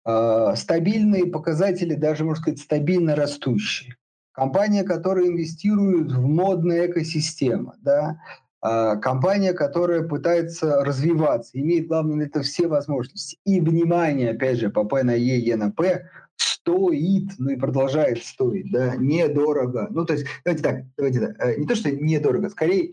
Э, 0.06 0.54
стабильные 0.56 1.26
показатели, 1.26 1.96
даже, 1.96 2.26
можно 2.26 2.42
сказать, 2.42 2.60
стабильно 2.60 3.16
растущие 3.16 3.96
компания, 4.38 4.84
которая 4.84 5.26
инвестирует 5.26 6.12
в 6.12 6.22
модные 6.22 6.92
экосистемы, 6.92 7.74
да, 7.82 8.22
а, 8.62 8.96
компания, 8.98 9.54
которая 9.54 10.04
пытается 10.04 10.84
развиваться, 10.86 11.60
имеет, 11.60 11.88
главное, 11.88 12.28
это 12.28 12.44
все 12.44 12.68
возможности. 12.68 13.40
И 13.46 13.60
внимание, 13.60 14.32
опять 14.32 14.60
же, 14.60 14.70
по 14.70 14.84
P 14.84 15.02
на 15.02 15.16
E, 15.16 15.40
E 15.40 15.56
на 15.56 15.72
P, 15.72 16.08
стоит, 16.36 17.32
ну 17.40 17.50
и 17.50 17.56
продолжает 17.56 18.24
стоить, 18.24 18.72
да, 18.72 18.96
недорого. 18.96 19.88
Ну, 19.90 20.06
то 20.06 20.14
есть, 20.14 20.28
давайте 20.46 20.64
так, 20.64 20.84
давайте 20.96 21.20
так, 21.20 21.42
э, 21.42 21.56
не 21.58 21.66
то, 21.66 21.74
что 21.74 21.92
недорого, 21.92 22.50
скорее, 22.50 22.92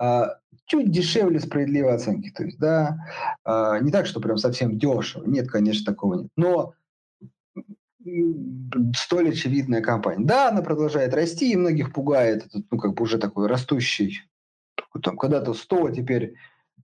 а, 0.00 0.38
чуть 0.66 0.90
дешевле 0.90 1.38
справедливой 1.38 1.94
оценки. 1.94 2.32
То 2.34 2.42
есть, 2.42 2.58
да, 2.58 2.98
а, 3.44 3.78
не 3.78 3.92
так, 3.92 4.06
что 4.06 4.18
прям 4.18 4.36
совсем 4.36 4.80
дешево. 4.80 5.24
Нет, 5.26 5.48
конечно, 5.48 5.92
такого 5.92 6.14
нет. 6.14 6.30
Но 6.36 6.74
столь 8.96 9.30
очевидная 9.30 9.80
компания. 9.80 10.24
Да, 10.24 10.48
она 10.48 10.62
продолжает 10.62 11.14
расти, 11.14 11.52
и 11.52 11.56
многих 11.56 11.92
пугает 11.92 12.46
этот, 12.46 12.64
ну, 12.70 12.78
как 12.78 12.94
бы 12.94 13.02
уже 13.04 13.18
такой 13.18 13.46
растущий, 13.46 14.22
там, 15.02 15.16
когда-то 15.16 15.54
100, 15.54 15.90
теперь 15.90 16.34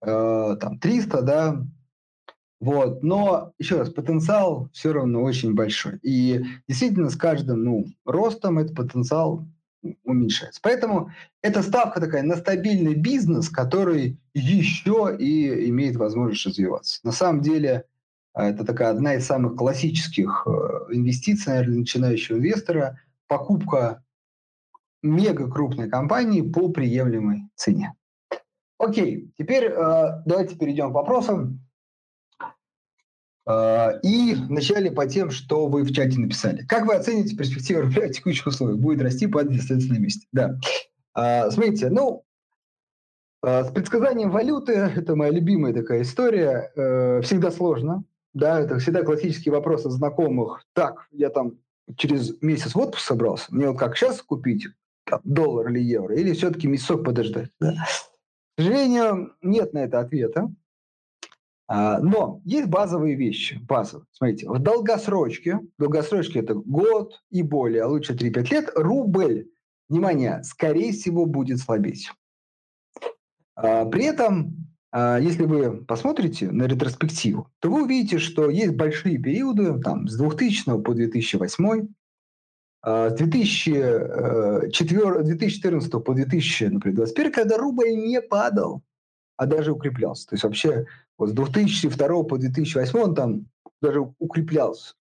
э, 0.03 0.57
там 0.61 0.79
300, 0.79 1.23
да, 1.23 1.66
вот, 2.61 3.03
но, 3.05 3.53
еще 3.59 3.79
раз, 3.79 3.91
потенциал 3.91 4.69
все 4.73 4.93
равно 4.93 5.23
очень 5.23 5.55
большой. 5.55 5.99
И 6.03 6.45
действительно 6.66 7.09
с 7.09 7.16
каждым, 7.16 7.64
ну, 7.64 7.87
ростом 8.05 8.59
этот 8.59 8.75
потенциал 8.75 9.47
уменьшается. 10.03 10.61
Поэтому 10.62 11.12
это 11.41 11.62
ставка 11.62 12.01
такая 12.01 12.23
на 12.25 12.37
стабильный 12.37 12.95
бизнес, 12.95 13.49
который 13.49 14.19
еще 14.35 15.16
и 15.16 15.69
имеет 15.69 15.97
возможность 15.97 16.47
развиваться. 16.47 16.99
На 17.05 17.12
самом 17.12 17.43
деле, 17.43 17.85
а 17.97 17.97
это 18.35 18.64
такая 18.64 18.91
одна 18.91 19.14
из 19.14 19.26
самых 19.26 19.57
классических 19.57 20.47
э, 20.47 20.95
инвестиций, 20.95 21.53
наверное, 21.53 21.79
начинающего 21.79 22.39
инвестора. 22.39 23.01
покупка 23.26 24.03
мега 25.03 25.51
крупной 25.51 25.89
компании 25.89 26.43
по 26.43 26.68
приемлемой 26.68 27.43
цене. 27.55 27.95
Окей, 28.79 29.33
теперь 29.37 29.64
э, 29.64 30.22
давайте 30.24 30.57
перейдем 30.57 30.91
к 30.91 30.95
вопросам. 30.95 31.61
Э, 33.47 33.99
и 34.03 34.35
вначале 34.35 34.91
по 34.91 35.07
тем, 35.07 35.31
что 35.31 35.66
вы 35.66 35.83
в 35.83 35.93
чате 35.93 36.20
написали. 36.20 36.64
Как 36.66 36.87
вы 36.87 36.95
оцените 36.95 37.37
перспективы 37.37 37.83
рубля 37.83 38.09
в 38.09 38.12
текущих 38.12 38.47
условиях? 38.47 38.79
Будет 38.79 39.03
расти, 39.03 39.26
падать, 39.26 39.68
на 39.68 39.99
месте. 39.99 40.26
Да. 40.33 40.59
Э, 41.16 41.51
смотрите, 41.51 41.91
ну, 41.91 42.24
э, 43.43 43.64
с 43.64 43.70
предсказанием 43.72 44.31
валюты, 44.31 44.72
это 44.72 45.16
моя 45.16 45.33
любимая 45.33 45.74
такая 45.74 46.03
история, 46.03 46.70
э, 46.76 47.20
всегда 47.22 47.51
сложно. 47.51 48.05
Да, 48.35 48.61
это 48.61 48.79
всегда 48.79 49.03
классический 49.03 49.51
вопрос 49.51 49.87
от 49.87 49.93
знакомых. 49.93 50.64
Так, 50.74 51.09
я 51.11 51.31
там 51.31 51.59
через 51.97 52.41
месяц 52.43 52.74
в 52.74 52.79
отпуск 52.79 53.05
собрался, 53.05 53.55
мне 53.55 53.68
вот 53.68 53.79
как 53.79 53.97
сейчас 53.97 54.20
купить 54.22 54.68
там, 55.05 55.20
доллар 55.24 55.70
или 55.70 55.81
евро, 55.81 56.14
или 56.14 56.33
все-таки 56.33 56.66
месяцок 56.66 57.05
подождать? 57.05 57.51
Да? 57.61 57.74
К 58.57 58.61
сожалению, 58.61 59.35
нет 59.41 59.72
на 59.72 59.79
это 59.79 60.01
ответа. 60.01 60.53
А, 61.68 62.01
но 62.01 62.41
есть 62.45 62.68
базовые 62.68 63.14
вещи. 63.14 63.61
Базовые. 63.68 64.07
Смотрите, 64.12 64.49
в 64.49 64.59
долгосрочке, 64.59 65.61
долгосрочке 65.79 66.41
это 66.41 66.55
год 66.55 67.22
и 67.31 67.43
более, 67.43 67.83
а 67.83 67.89
лучше 67.89 68.14
3-5 68.14 68.51
лет, 68.51 68.70
рубль, 68.74 69.49
внимание, 69.89 70.43
скорее 70.45 70.93
всего 70.93 71.26
будет 71.26 71.59
слабеть. 71.59 72.11
А, 73.55 73.85
при 73.85 74.05
этом 74.05 74.68
если 74.95 75.45
вы 75.45 75.84
посмотрите 75.84 76.51
на 76.51 76.64
ретроспективу, 76.64 77.51
то 77.61 77.70
вы 77.70 77.84
увидите, 77.84 78.18
что 78.18 78.49
есть 78.49 78.74
большие 78.74 79.18
периоды 79.18 79.78
там, 79.80 80.09
с 80.09 80.16
2000 80.16 80.82
по 80.82 80.95
2008, 80.95 81.89
с 82.84 83.12
2004, 83.12 85.24
2014 85.24 85.91
по 85.91 86.14
2021, 86.14 87.32
когда 87.32 87.59
рубль 87.59 87.91
не 87.91 88.22
падал, 88.22 88.82
а 89.36 89.47
даже 89.47 89.72
укреплялся. 89.72 90.28
То 90.28 90.34
есть 90.34 90.45
вообще 90.45 90.86
вот 91.18 91.30
с 91.30 91.32
2002 91.32 92.22
по 92.24 92.39
2008 92.39 92.99
он 92.99 93.14
там 93.14 93.47
даже 93.82 94.01
укреплялся. 94.18 94.95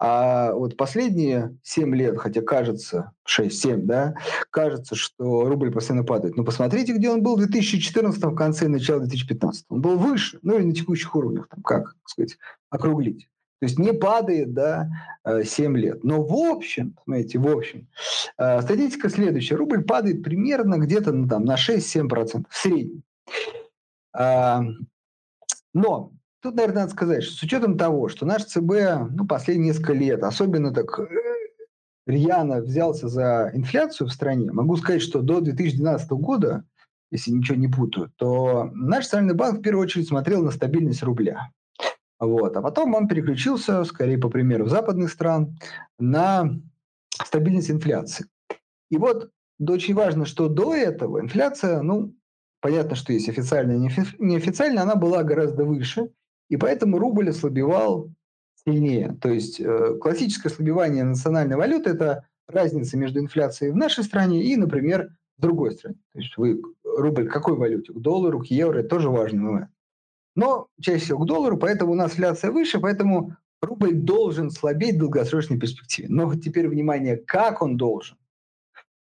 А 0.00 0.52
вот 0.52 0.76
последние 0.76 1.56
7 1.64 1.94
лет, 1.94 2.18
хотя 2.18 2.40
кажется, 2.40 3.12
6-7, 3.28 3.78
да, 3.78 4.14
кажется, 4.50 4.94
что 4.94 5.48
рубль 5.48 5.72
постоянно 5.72 6.04
падает. 6.04 6.36
Но 6.36 6.44
посмотрите, 6.44 6.92
где 6.92 7.10
он 7.10 7.22
был 7.22 7.34
в 7.34 7.38
2014 7.40 8.22
в 8.22 8.34
конце 8.34 8.66
и 8.66 8.68
начало 8.68 9.00
2015. 9.00 9.66
Он 9.70 9.80
был 9.80 9.98
выше, 9.98 10.38
ну 10.42 10.56
или 10.56 10.64
на 10.64 10.72
текущих 10.72 11.14
уровнях, 11.16 11.48
там, 11.48 11.62
как 11.62 11.96
сказать, 12.04 12.38
округлить. 12.70 13.28
То 13.60 13.66
есть 13.66 13.76
не 13.76 13.92
падает, 13.92 14.54
да, 14.54 14.88
7 15.26 15.76
э, 15.76 15.80
лет. 15.80 16.04
Но 16.04 16.22
в 16.22 16.32
общем, 16.32 16.96
смотрите, 17.02 17.40
в 17.40 17.48
общем, 17.48 17.88
э, 18.38 18.62
статистика 18.62 19.10
следующая. 19.10 19.56
Рубль 19.56 19.82
падает 19.82 20.22
примерно 20.22 20.78
где-то 20.78 21.10
ну, 21.10 21.26
там, 21.26 21.44
на 21.44 21.56
6-7% 21.56 22.44
в 22.48 22.56
среднем. 22.56 23.02
Но 25.74 26.12
Тут, 26.40 26.54
наверное, 26.54 26.82
надо 26.82 26.92
сказать, 26.92 27.24
что 27.24 27.34
с 27.34 27.42
учетом 27.42 27.76
того, 27.76 28.08
что 28.08 28.24
наш 28.24 28.44
ЦБ 28.44 29.10
ну, 29.10 29.26
последние 29.26 29.72
несколько 29.72 29.92
лет, 29.92 30.22
особенно 30.22 30.72
так 30.72 30.98
э, 31.00 31.06
рьяно 32.06 32.60
взялся 32.60 33.08
за 33.08 33.50
инфляцию 33.54 34.08
в 34.08 34.12
стране, 34.12 34.52
могу 34.52 34.76
сказать, 34.76 35.02
что 35.02 35.20
до 35.20 35.40
2012 35.40 36.10
года, 36.12 36.64
если 37.10 37.32
ничего 37.32 37.56
не 37.58 37.66
путаю, 37.66 38.12
то 38.16 38.70
наш 38.72 39.06
центральный 39.06 39.34
банк 39.34 39.58
в 39.58 39.62
первую 39.62 39.82
очередь 39.82 40.08
смотрел 40.08 40.44
на 40.44 40.52
стабильность 40.52 41.02
рубля. 41.02 41.50
Вот. 42.20 42.56
А 42.56 42.62
потом 42.62 42.94
он 42.94 43.08
переключился, 43.08 43.84
скорее 43.84 44.18
по 44.18 44.28
примеру 44.28 44.68
западных 44.68 45.10
стран, 45.10 45.58
на 45.98 46.60
стабильность 47.24 47.70
инфляции. 47.70 48.26
И 48.90 48.96
вот 48.96 49.30
очень 49.60 49.94
важно, 49.94 50.24
что 50.24 50.48
до 50.48 50.74
этого 50.74 51.20
инфляция, 51.20 51.82
ну, 51.82 52.14
понятно, 52.60 52.96
что 52.96 53.12
есть 53.12 53.28
официальная 53.28 53.76
и 53.76 53.80
неофициальная, 54.18 54.82
она 54.82 54.94
была 54.94 55.22
гораздо 55.22 55.64
выше. 55.64 56.10
И 56.48 56.56
поэтому 56.56 56.98
рубль 56.98 57.30
ослабевал 57.30 58.10
сильнее. 58.64 59.16
То 59.20 59.30
есть 59.30 59.60
э, 59.60 59.96
классическое 60.00 60.52
ослабевание 60.52 61.04
национальной 61.04 61.56
валюты– 61.56 61.90
это 61.92 62.26
разница 62.46 62.96
между 62.96 63.20
инфляцией 63.20 63.72
в 63.72 63.76
нашей 63.76 64.04
стране 64.04 64.42
и, 64.42 64.56
например, 64.56 65.10
в 65.36 65.42
другой 65.42 65.72
стране. 65.72 65.98
То 66.12 66.18
есть 66.18 66.36
вы 66.36 66.60
рубль 66.84 67.28
к 67.28 67.32
какой 67.32 67.56
валюте? 67.56 67.92
К 67.92 67.98
доллару, 67.98 68.40
к 68.40 68.46
евро– 68.46 68.78
это 68.80 68.88
тоже 68.88 69.10
важный 69.10 69.40
момент. 69.40 69.70
Но 70.34 70.68
чаще 70.80 71.04
всего 71.04 71.20
к 71.20 71.26
доллару, 71.26 71.56
поэтому 71.56 71.92
у 71.92 71.94
нас 71.96 72.12
инфляция 72.12 72.50
выше, 72.50 72.80
поэтому 72.80 73.36
рубль 73.60 73.94
должен 73.94 74.50
слабеть 74.50 74.96
в 74.96 75.00
долгосрочной 75.00 75.58
перспективе. 75.58 76.08
Но 76.08 76.32
теперь 76.34 76.68
внимание, 76.68 77.16
как 77.16 77.60
он 77.60 77.76
должен? 77.76 78.16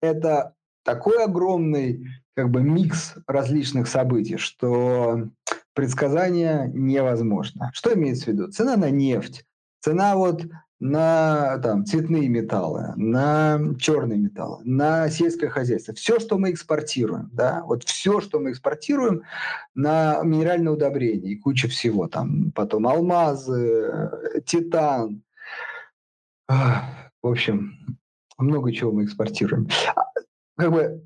Это 0.01 0.55
такой 0.85 1.25
огромный 1.25 2.07
как 2.35 2.51
бы 2.51 2.63
микс 2.63 3.15
различных 3.27 3.89
событий, 3.89 4.37
что 4.37 5.29
предсказание 5.77 6.71
невозможно. 6.73 7.71
Что 7.75 7.93
имеется 7.93 8.25
в 8.25 8.29
виду? 8.29 8.49
Цена 8.51 8.79
на 8.79 8.89
нефть, 8.89 9.45
цена 9.81 10.17
вот 10.17 10.43
на 10.81 11.59
там, 11.59 11.85
цветные 11.85 12.29
металлы, 12.29 12.95
на 12.97 13.61
черные 13.79 14.19
металлы, 14.19 14.63
на 14.65 15.11
сельское 15.11 15.51
хозяйство. 15.51 15.93
Все, 15.93 16.19
что 16.19 16.39
мы 16.39 16.51
экспортируем, 16.51 17.29
да, 17.31 17.63
вот 17.67 17.85
все, 17.85 18.23
что 18.23 18.41
мы 18.41 18.53
экспортируем 18.53 19.23
на 19.75 20.23
минеральное 20.23 20.73
удобрение 20.73 21.33
и 21.33 21.39
куча 21.39 21.69
всего, 21.69 22.09
там 22.09 22.53
потом 22.53 22.87
алмазы, 22.89 24.11
титан, 24.47 25.23
в 26.49 26.87
общем, 27.23 27.75
много 28.39 28.73
чего 28.73 28.93
мы 28.93 29.05
экспортируем. 29.05 29.69
А, 29.95 30.05
как 30.57 30.73
бы 30.73 31.05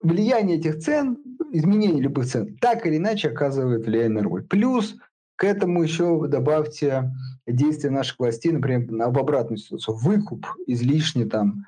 влияние 0.00 0.58
этих 0.58 0.80
цен 0.80 1.18
изменение 1.50 2.02
любых 2.02 2.26
цен 2.26 2.56
так 2.60 2.86
или 2.86 2.96
иначе 2.96 3.28
оказывает 3.28 3.86
влияние 3.86 4.18
на 4.18 4.22
рубль. 4.22 4.44
Плюс 4.44 4.96
к 5.36 5.44
этому 5.44 5.82
еще 5.82 6.26
добавьте 6.26 7.12
действия 7.46 7.90
наших 7.90 8.18
властей, 8.18 8.52
например, 8.52 9.10
в 9.10 9.18
обратную 9.18 9.58
ситуацию. 9.58 9.96
Выкуп 9.96 10.46
излишне 10.66 11.26
там 11.26 11.64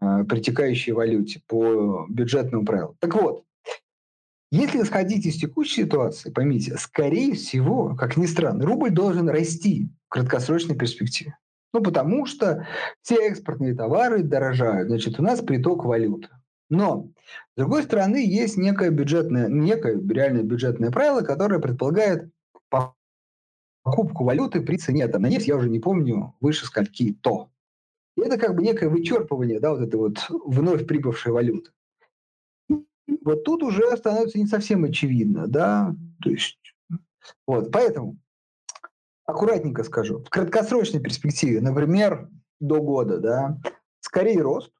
э, 0.00 0.24
притекающей 0.28 0.92
валюте 0.92 1.40
по 1.46 2.06
бюджетному 2.10 2.64
правилу. 2.64 2.96
Так 3.00 3.14
вот, 3.14 3.44
если 4.52 4.82
исходить 4.82 5.26
из 5.26 5.36
текущей 5.36 5.84
ситуации, 5.84 6.30
поймите, 6.30 6.76
скорее 6.76 7.34
всего, 7.34 7.96
как 7.96 8.16
ни 8.16 8.26
странно, 8.26 8.64
рубль 8.64 8.90
должен 8.90 9.28
расти 9.28 9.88
в 10.06 10.10
краткосрочной 10.10 10.76
перспективе. 10.76 11.36
Ну, 11.72 11.82
потому 11.82 12.26
что 12.26 12.66
все 13.02 13.16
экспортные 13.28 13.74
товары 13.74 14.22
дорожают. 14.22 14.88
Значит, 14.88 15.18
у 15.18 15.22
нас 15.22 15.40
приток 15.40 15.84
валюты. 15.84 16.28
Но, 16.68 17.10
с 17.54 17.58
другой 17.58 17.84
стороны, 17.84 18.24
есть 18.26 18.56
некое 18.56 18.90
бюджетное, 18.90 19.48
некое 19.48 20.00
реальное 20.00 20.42
бюджетное 20.42 20.90
правило, 20.90 21.22
которое 21.22 21.60
предполагает 21.60 22.30
покупку 23.84 24.24
валюты 24.24 24.60
при 24.60 24.76
цене 24.76 25.06
там, 25.06 25.22
на 25.22 25.28
нефть, 25.28 25.46
я 25.46 25.56
уже 25.56 25.68
не 25.68 25.78
помню, 25.78 26.34
выше 26.40 26.66
скольки 26.66 27.12
то. 27.12 27.50
И 28.16 28.22
это 28.22 28.38
как 28.38 28.56
бы 28.56 28.62
некое 28.62 28.88
вычерпывание 28.88 29.60
да, 29.60 29.70
вот 29.70 29.80
этой 29.80 29.96
вот 29.96 30.26
вновь 30.28 30.86
прибывшей 30.86 31.32
валюты. 31.32 31.70
Вот 32.68 33.44
тут 33.44 33.62
уже 33.62 33.96
становится 33.96 34.38
не 34.38 34.46
совсем 34.46 34.84
очевидно, 34.84 35.46
да, 35.46 35.94
то 36.22 36.30
есть, 36.30 36.58
вот, 37.46 37.70
поэтому 37.70 38.18
аккуратненько 39.24 39.84
скажу, 39.84 40.20
в 40.20 40.30
краткосрочной 40.30 41.00
перспективе, 41.00 41.60
например, 41.60 42.28
до 42.60 42.80
года, 42.80 43.18
да, 43.18 43.58
скорее 44.00 44.40
рост, 44.42 44.72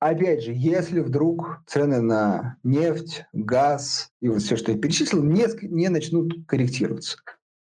Опять 0.00 0.42
же, 0.42 0.52
если 0.54 1.00
вдруг 1.00 1.62
цены 1.66 2.00
на 2.00 2.56
нефть, 2.62 3.24
газ 3.34 4.10
и 4.22 4.28
вот 4.28 4.40
все, 4.40 4.56
что 4.56 4.72
я 4.72 4.78
перечислил, 4.78 5.22
не, 5.22 5.44
не 5.68 5.90
начнут 5.90 6.46
корректироваться. 6.46 7.18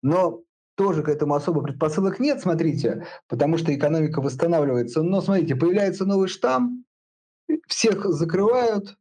Но 0.04 0.44
тоже 0.76 1.02
к 1.02 1.10
этому 1.10 1.34
особо 1.34 1.62
предпосылок 1.62 2.20
нет, 2.20 2.40
смотрите, 2.40 3.08
потому 3.28 3.58
что 3.58 3.74
экономика 3.74 4.22
восстанавливается. 4.22 5.02
Но 5.02 5.22
смотрите, 5.22 5.56
появляется 5.56 6.06
новый 6.06 6.28
штамм, 6.28 6.86
всех 7.68 8.06
закрывают, 8.06 8.96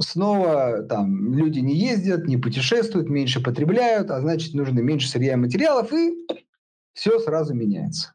снова 0.00 0.82
там 0.84 1.34
люди 1.34 1.58
не 1.58 1.76
ездят, 1.76 2.26
не 2.26 2.38
путешествуют, 2.38 3.10
меньше 3.10 3.42
потребляют, 3.42 4.10
а 4.10 4.22
значит 4.22 4.54
нужно 4.54 4.80
меньше 4.80 5.08
сырья 5.08 5.34
и 5.34 5.36
материалов, 5.36 5.92
и 5.92 6.26
все 6.94 7.18
сразу 7.18 7.52
меняется. 7.52 8.14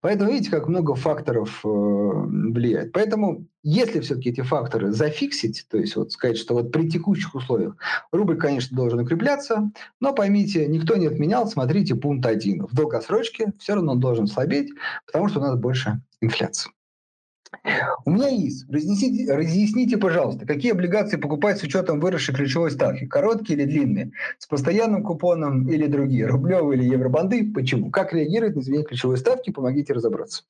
Поэтому 0.00 0.30
видите, 0.30 0.50
как 0.50 0.66
много 0.66 0.94
факторов 0.94 1.60
э, 1.64 1.68
влияет. 1.68 2.92
Поэтому, 2.92 3.46
если 3.62 4.00
все-таки 4.00 4.30
эти 4.30 4.40
факторы 4.40 4.92
зафиксить, 4.92 5.66
то 5.70 5.76
есть 5.76 5.94
вот 5.96 6.12
сказать, 6.12 6.38
что 6.38 6.54
вот 6.54 6.72
при 6.72 6.88
текущих 6.88 7.34
условиях 7.34 7.76
рубль, 8.10 8.38
конечно, 8.38 8.74
должен 8.76 9.00
укрепляться, 9.00 9.70
но 10.00 10.14
поймите, 10.14 10.66
никто 10.66 10.96
не 10.96 11.06
отменял, 11.06 11.46
смотрите, 11.46 11.94
пункт 11.94 12.24
один. 12.26 12.66
В 12.66 12.74
долгосрочке 12.74 13.52
все 13.58 13.74
равно 13.74 13.92
он 13.92 14.00
должен 14.00 14.26
слабеть, 14.26 14.70
потому 15.06 15.28
что 15.28 15.40
у 15.40 15.42
нас 15.42 15.58
больше 15.58 16.00
инфляции. 16.22 16.70
У 18.04 18.10
меня 18.10 18.28
есть. 18.28 18.68
Разъясните, 18.70 19.34
разъясните, 19.34 19.98
пожалуйста, 19.98 20.46
какие 20.46 20.72
облигации 20.72 21.16
покупать 21.16 21.58
с 21.58 21.62
учетом 21.62 22.00
выросшей 22.00 22.34
ключевой 22.34 22.70
ставки? 22.70 23.06
Короткие 23.06 23.58
или 23.58 23.66
длинные? 23.66 24.12
С 24.38 24.46
постоянным 24.46 25.02
купоном 25.02 25.68
или 25.68 25.86
другие? 25.86 26.26
Рублевые 26.26 26.80
или 26.80 26.92
евробанды? 26.92 27.52
Почему? 27.52 27.90
Как 27.90 28.12
реагировать 28.12 28.56
на 28.56 28.60
изменение 28.60 28.86
ключевой 28.86 29.18
ставки? 29.18 29.50
Помогите 29.50 29.92
разобраться. 29.92 30.44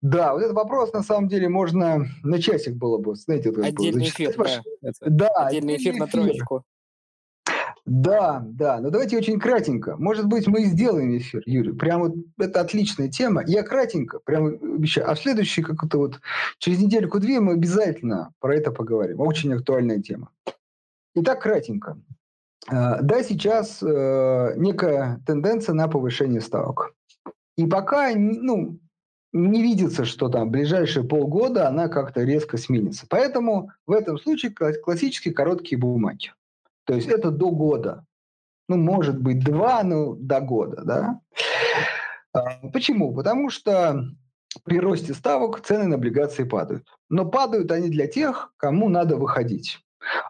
Да, 0.00 0.32
вот 0.32 0.42
этот 0.42 0.54
вопрос 0.54 0.92
на 0.92 1.02
самом 1.02 1.28
деле 1.28 1.48
можно 1.48 2.06
на 2.22 2.40
часик 2.40 2.76
было 2.76 2.98
бы, 2.98 3.16
знаете, 3.16 3.50
вот, 3.50 3.64
отдельный 3.64 4.04
эфир, 4.04 4.32
да, 4.36 4.92
да, 5.00 5.28
отдельный 5.34 5.76
эфир 5.76 5.96
на 5.96 6.06
троечку. 6.06 6.62
Да, 7.88 8.44
да, 8.46 8.80
но 8.80 8.90
давайте 8.90 9.16
очень 9.16 9.40
кратенько. 9.40 9.96
Может 9.96 10.26
быть, 10.26 10.46
мы 10.46 10.62
и 10.62 10.66
сделаем 10.66 11.16
эфир, 11.16 11.42
Юрий. 11.46 11.72
Прямо 11.72 12.08
вот 12.08 12.16
это 12.38 12.60
отличная 12.60 13.08
тема. 13.08 13.42
Я 13.46 13.62
кратенько, 13.62 14.18
прямо 14.18 14.48
обещаю. 14.50 15.10
А 15.10 15.14
в 15.14 15.18
следующий, 15.18 15.62
как-то 15.62 15.96
вот 15.96 16.20
через 16.58 16.80
недельку-две 16.80 17.40
мы 17.40 17.54
обязательно 17.54 18.34
про 18.40 18.54
это 18.54 18.72
поговорим. 18.72 19.20
Очень 19.20 19.54
актуальная 19.54 20.02
тема. 20.02 20.28
Итак, 21.14 21.40
кратенько. 21.40 21.98
А, 22.70 23.00
да, 23.00 23.22
сейчас 23.22 23.82
э, 23.82 24.52
некая 24.56 25.22
тенденция 25.26 25.72
на 25.72 25.88
повышение 25.88 26.42
ставок. 26.42 26.92
И 27.56 27.64
пока, 27.64 28.10
ну, 28.14 28.78
не 29.32 29.62
видится, 29.62 30.04
что 30.04 30.28
там 30.28 30.48
в 30.48 30.50
ближайшие 30.50 31.04
полгода 31.08 31.66
она 31.66 31.88
как-то 31.88 32.22
резко 32.22 32.58
сменится. 32.58 33.06
Поэтому 33.08 33.70
в 33.86 33.92
этом 33.92 34.18
случае 34.18 34.52
классические 34.52 35.32
короткие 35.32 35.78
бумаги. 35.78 36.32
То 36.88 36.94
есть 36.94 37.08
это 37.08 37.30
до 37.30 37.50
года. 37.50 38.06
Ну, 38.66 38.78
может 38.78 39.20
быть, 39.20 39.44
два, 39.44 39.82
но 39.82 40.14
до 40.14 40.40
года, 40.40 40.82
да. 40.84 41.20
А, 42.32 42.66
почему? 42.72 43.14
Потому 43.14 43.50
что 43.50 44.04
при 44.64 44.80
росте 44.80 45.12
ставок 45.12 45.60
цены 45.60 45.84
на 45.84 45.96
облигации 45.96 46.44
падают. 46.44 46.86
Но 47.10 47.26
падают 47.26 47.70
они 47.72 47.90
для 47.90 48.06
тех, 48.06 48.54
кому 48.56 48.88
надо 48.88 49.16
выходить. 49.16 49.80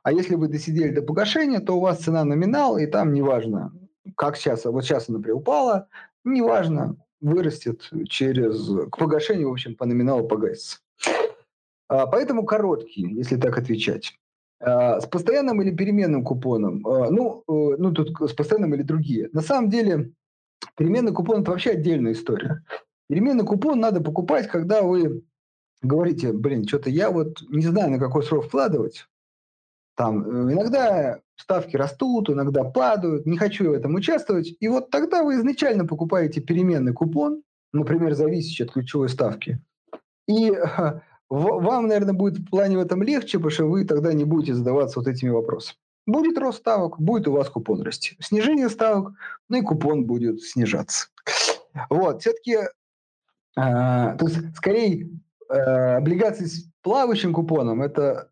А 0.03 0.11
если 0.11 0.35
вы 0.35 0.49
досидели 0.49 0.91
до 0.91 1.03
погашения, 1.03 1.61
то 1.61 1.77
у 1.77 1.81
вас 1.81 1.99
цена 1.99 2.25
номинал, 2.25 2.77
и 2.77 2.87
там 2.87 3.13
неважно, 3.13 3.73
как 4.17 4.37
сейчас, 4.37 4.65
вот 4.65 4.85
сейчас 4.85 5.09
она, 5.09 5.19
например, 5.19 5.37
упала, 5.37 5.87
неважно, 6.25 6.97
вырастет 7.21 7.89
через, 8.09 8.89
к 8.91 8.99
погашению, 8.99 9.51
в 9.51 9.53
общем, 9.53 9.77
по 9.77 9.87
номиналу 9.87 10.27
погасится. 10.27 10.79
А, 11.89 12.07
поэтому 12.07 12.45
короткие, 12.45 13.15
если 13.15 13.37
так 13.37 13.57
отвечать. 13.59 14.19
А, 14.61 15.01
с 15.01 15.07
постоянным 15.07 15.63
или 15.63 15.75
переменным 15.75 16.25
купоном? 16.25 16.87
А, 16.87 17.11
ну, 17.11 17.45
э, 17.49 17.77
ну, 17.79 17.93
тут 17.93 18.11
с 18.29 18.33
постоянным 18.33 18.75
или 18.75 18.83
другие. 18.83 19.29
На 19.33 19.41
самом 19.41 19.71
деле, 19.71 20.13
переменный 20.77 21.13
купон– 21.13 21.41
это 21.43 21.53
вообще 21.53 21.71
отдельная 21.71 22.13
история. 22.13 22.65
Переменный 23.09 23.45
купон 23.45 23.79
надо 23.79 24.01
покупать, 24.01 24.49
когда 24.49 24.83
вы 24.83 25.23
говорите, 25.81 26.33
блин, 26.33 26.67
что-то 26.67 26.91
я 26.91 27.11
вот 27.11 27.41
не 27.49 27.67
знаю, 27.67 27.93
на 27.93 27.99
какой 27.99 28.25
срок 28.25 28.47
вкладывать. 28.47 29.07
Там 29.97 30.49
э, 30.49 30.53
иногда 30.53 31.21
ставки 31.37 31.77
растут, 31.77 32.31
иногда 32.31 32.65
падают, 32.65 33.27
не 33.27 33.39
хочу 33.39 33.71
в 33.71 33.75
этом 33.75 33.95
участвовать. 33.95 34.57
И 34.59 34.67
вот 34.67 34.91
тогда 34.91 35.23
вы 35.23 35.37
изначально 35.37 35.87
покупаете 35.87 36.41
переменный 36.41 36.93
купон, 36.93 37.43
например, 37.73 38.15
зависящий 38.15 38.65
от 38.65 38.73
ключевой 38.73 39.09
ставки. 39.09 39.61
И 40.27 40.53
вам, 41.31 41.89
наверное, 41.89 42.15
будет 42.15 42.39
в 42.39 42.51
плане 42.51 42.79
в 42.79 42.81
этом 42.81 43.03
легче, 43.03 43.39
потому 43.39 43.51
что 43.51 43.65
вы 43.67 43.85
тогда 43.85 44.13
не 44.13 44.25
будете 44.25 44.55
задаваться 44.55 44.99
вот 44.99 45.09
этими 45.09 45.31
вопросами. 45.31 45.79
Будет 46.07 46.39
рост 46.39 46.59
ставок, 46.59 46.99
будет 46.99 47.29
у 47.29 47.33
вас 47.33 47.51
купон 47.51 47.83
расти. 47.83 48.17
Снижение 48.19 48.71
ставок, 48.71 49.13
ну 49.49 49.59
и 49.59 49.63
купон 49.63 50.05
будет 50.05 50.43
снижаться. 50.43 51.09
Вот, 51.91 52.23
все-таки, 52.23 52.57
э, 52.57 52.67
то 53.57 54.19
есть, 54.23 54.57
скорее, 54.57 55.11
э, 55.51 55.55
облигации 55.97 56.47
с 56.47 56.71
плавающим 56.83 57.35
купоном– 57.35 57.83
это 57.83 58.31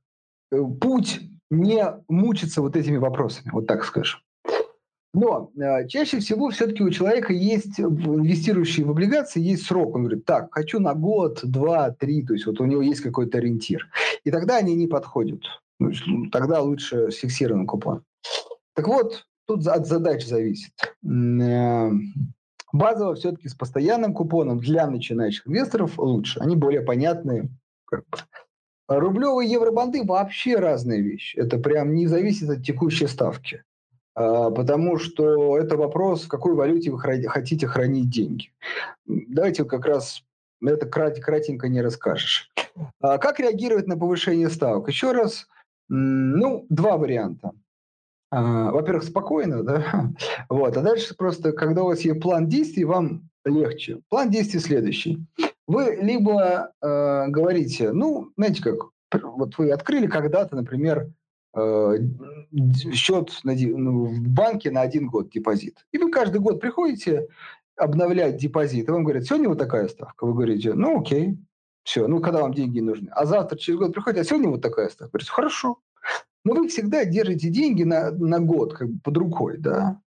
э, 0.51 0.59
путь 0.81 1.21
не 1.51 1.85
мучиться 2.09 2.63
вот 2.63 2.77
этими 2.77 2.97
вопросами, 2.97 3.51
вот 3.53 3.67
так 3.67 3.85
скажем. 3.85 4.21
Но 5.15 5.51
э, 5.57 5.89
чаще 5.89 6.19
всего 6.19 6.51
все-таки 6.51 6.83
у 6.83 6.91
человека 6.91 7.33
есть, 7.33 7.81
инвестирующий 7.81 8.85
в 8.85 8.91
облигации, 8.91 9.41
есть 9.41 9.65
срок. 9.65 9.95
Он 9.95 10.03
говорит, 10.03 10.25
так, 10.25 10.53
хочу 10.53 10.79
на 10.79 10.95
год, 10.95 11.41
два, 11.43 11.91
три, 11.91 12.23
то 12.25 12.35
есть 12.35 12.47
вот 12.47 12.61
у 12.61 12.65
него 12.65 12.83
есть 12.83 13.01
какой-то 13.01 13.39
ориентир. 13.39 13.89
И 14.25 14.31
тогда 14.31 14.57
они 14.57 14.75
не 14.75 14.87
подходят. 14.87 15.41
Ну, 15.79 15.91
тогда 16.31 16.61
лучше 16.61 17.11
с 17.11 17.17
фиксированным. 17.17 17.67
Так 18.75 18.89
вот, 18.89 19.27
тут 19.47 19.67
от 19.67 19.87
задач 19.87 20.27
зависит. 20.27 20.73
Э, 21.05 21.91
базово 22.73 23.15
все-таки 23.15 23.49
с 23.49 23.55
постоянным 23.55 24.13
купоном 24.13 24.59
для 24.59 24.87
начинающих 24.87 25.47
инвесторов 25.47 25.99
лучше. 25.99 26.41
Они 26.41 26.57
более 26.57 26.83
понятные. 26.83 27.49
Рублевые 28.89 29.51
евробанды 29.51 30.05
вообще 30.05 30.57
разные 30.57 31.03
вещи. 31.03 31.37
Это 31.37 31.59
прям 31.59 31.95
не 31.95 32.07
зависит 32.07 32.49
от 32.51 32.63
текущей 32.63 33.07
ставки. 33.07 33.65
А, 34.17 34.51
потому 34.51 34.99
что 34.99 35.59
это 35.59 35.77
вопрос, 35.77 36.25
в 36.25 36.29
какой 36.29 36.55
валюте 36.55 36.91
вы 36.91 36.99
хотите 36.99 37.67
хранить 37.67 38.11
деньги. 38.11 38.51
Давайте 39.07 39.65
как 39.65 39.85
раз 39.85 40.25
это 40.65 40.87
кратенько 40.87 41.69
не 41.69 41.83
расскажешь. 41.83 42.51
А 43.01 43.19
как 43.19 43.39
реагировать 43.39 43.87
на 43.87 43.97
повышение 43.97 44.49
ставок? 44.49 44.89
Еще 44.89 45.13
раз, 45.13 45.47
ну, 45.89 46.67
два 46.71 46.97
варианта. 46.97 47.53
А, 48.31 48.71
во-первых, 48.73 49.05
спокойно, 49.05 49.63
да, 49.63 50.11
вот, 50.49 50.77
а 50.77 50.81
дальше 50.81 51.15
просто, 51.15 51.53
когда 51.53 51.83
у 51.83 51.87
вас 51.87 52.01
есть 52.01 52.21
план 52.21 52.49
действий, 52.49 52.85
вам 52.85 53.29
легче. 53.45 54.01
План 54.09 54.31
действий 54.31 54.61
следующий. 54.61 55.25
Вы 55.69 55.99
либо 56.01 56.73
э, 56.83 57.29
говорите, 57.29 57.93
ну, 57.93 58.31
знаете 58.37 58.63
как, 58.63 58.91
вот 59.23 59.59
вы 59.59 59.71
открыли 59.71 60.07
когда-то, 60.07 60.57
например, 60.57 61.09
счет 62.93 63.41
ну, 63.45 64.05
в 64.07 64.29
банке 64.29 64.71
на 64.71 64.83
один 64.83 65.09
год 65.09 65.31
депозит. 65.31 65.87
И 65.93 65.99
вы 65.99 66.11
каждый 66.11 66.41
год 66.41 66.61
приходите 66.61 67.29
обновлять 67.77 68.37
депозит, 68.37 68.89
и 68.89 68.91
вам 68.91 69.05
говорят, 69.05 69.25
сегодня 69.25 69.49
вот 69.49 69.59
такая 69.59 69.89
ставка. 69.89 70.27
Вы 70.27 70.33
говорите, 70.33 70.75
ну 70.75 71.01
окей, 71.01 71.39
все, 71.83 72.07
ну 72.07 72.21
когда 72.21 72.43
вам 72.43 72.55
деньги 72.55 72.81
нужны. 72.81 73.09
А 73.11 73.27
завтра 73.27 73.57
через 73.57 73.79
год 73.79 73.95
приходите, 73.95 74.23
а 74.23 74.25
сегодня 74.25 74.49
вот 74.49 74.63
такая 74.63 74.89
ставка. 74.89 75.13
Говорите, 75.13 75.33
хорошо. 75.33 75.79
Но 76.45 76.55
вы 76.55 76.69
всегда 76.69 77.05
держите 77.05 77.49
деньги 77.49 77.83
на, 77.83 78.11
на 78.13 78.39
год 78.39 78.75
как 78.75 78.89
бы 78.89 79.01
под 79.01 79.17
рукой, 79.17 79.59
да. 79.59 80.01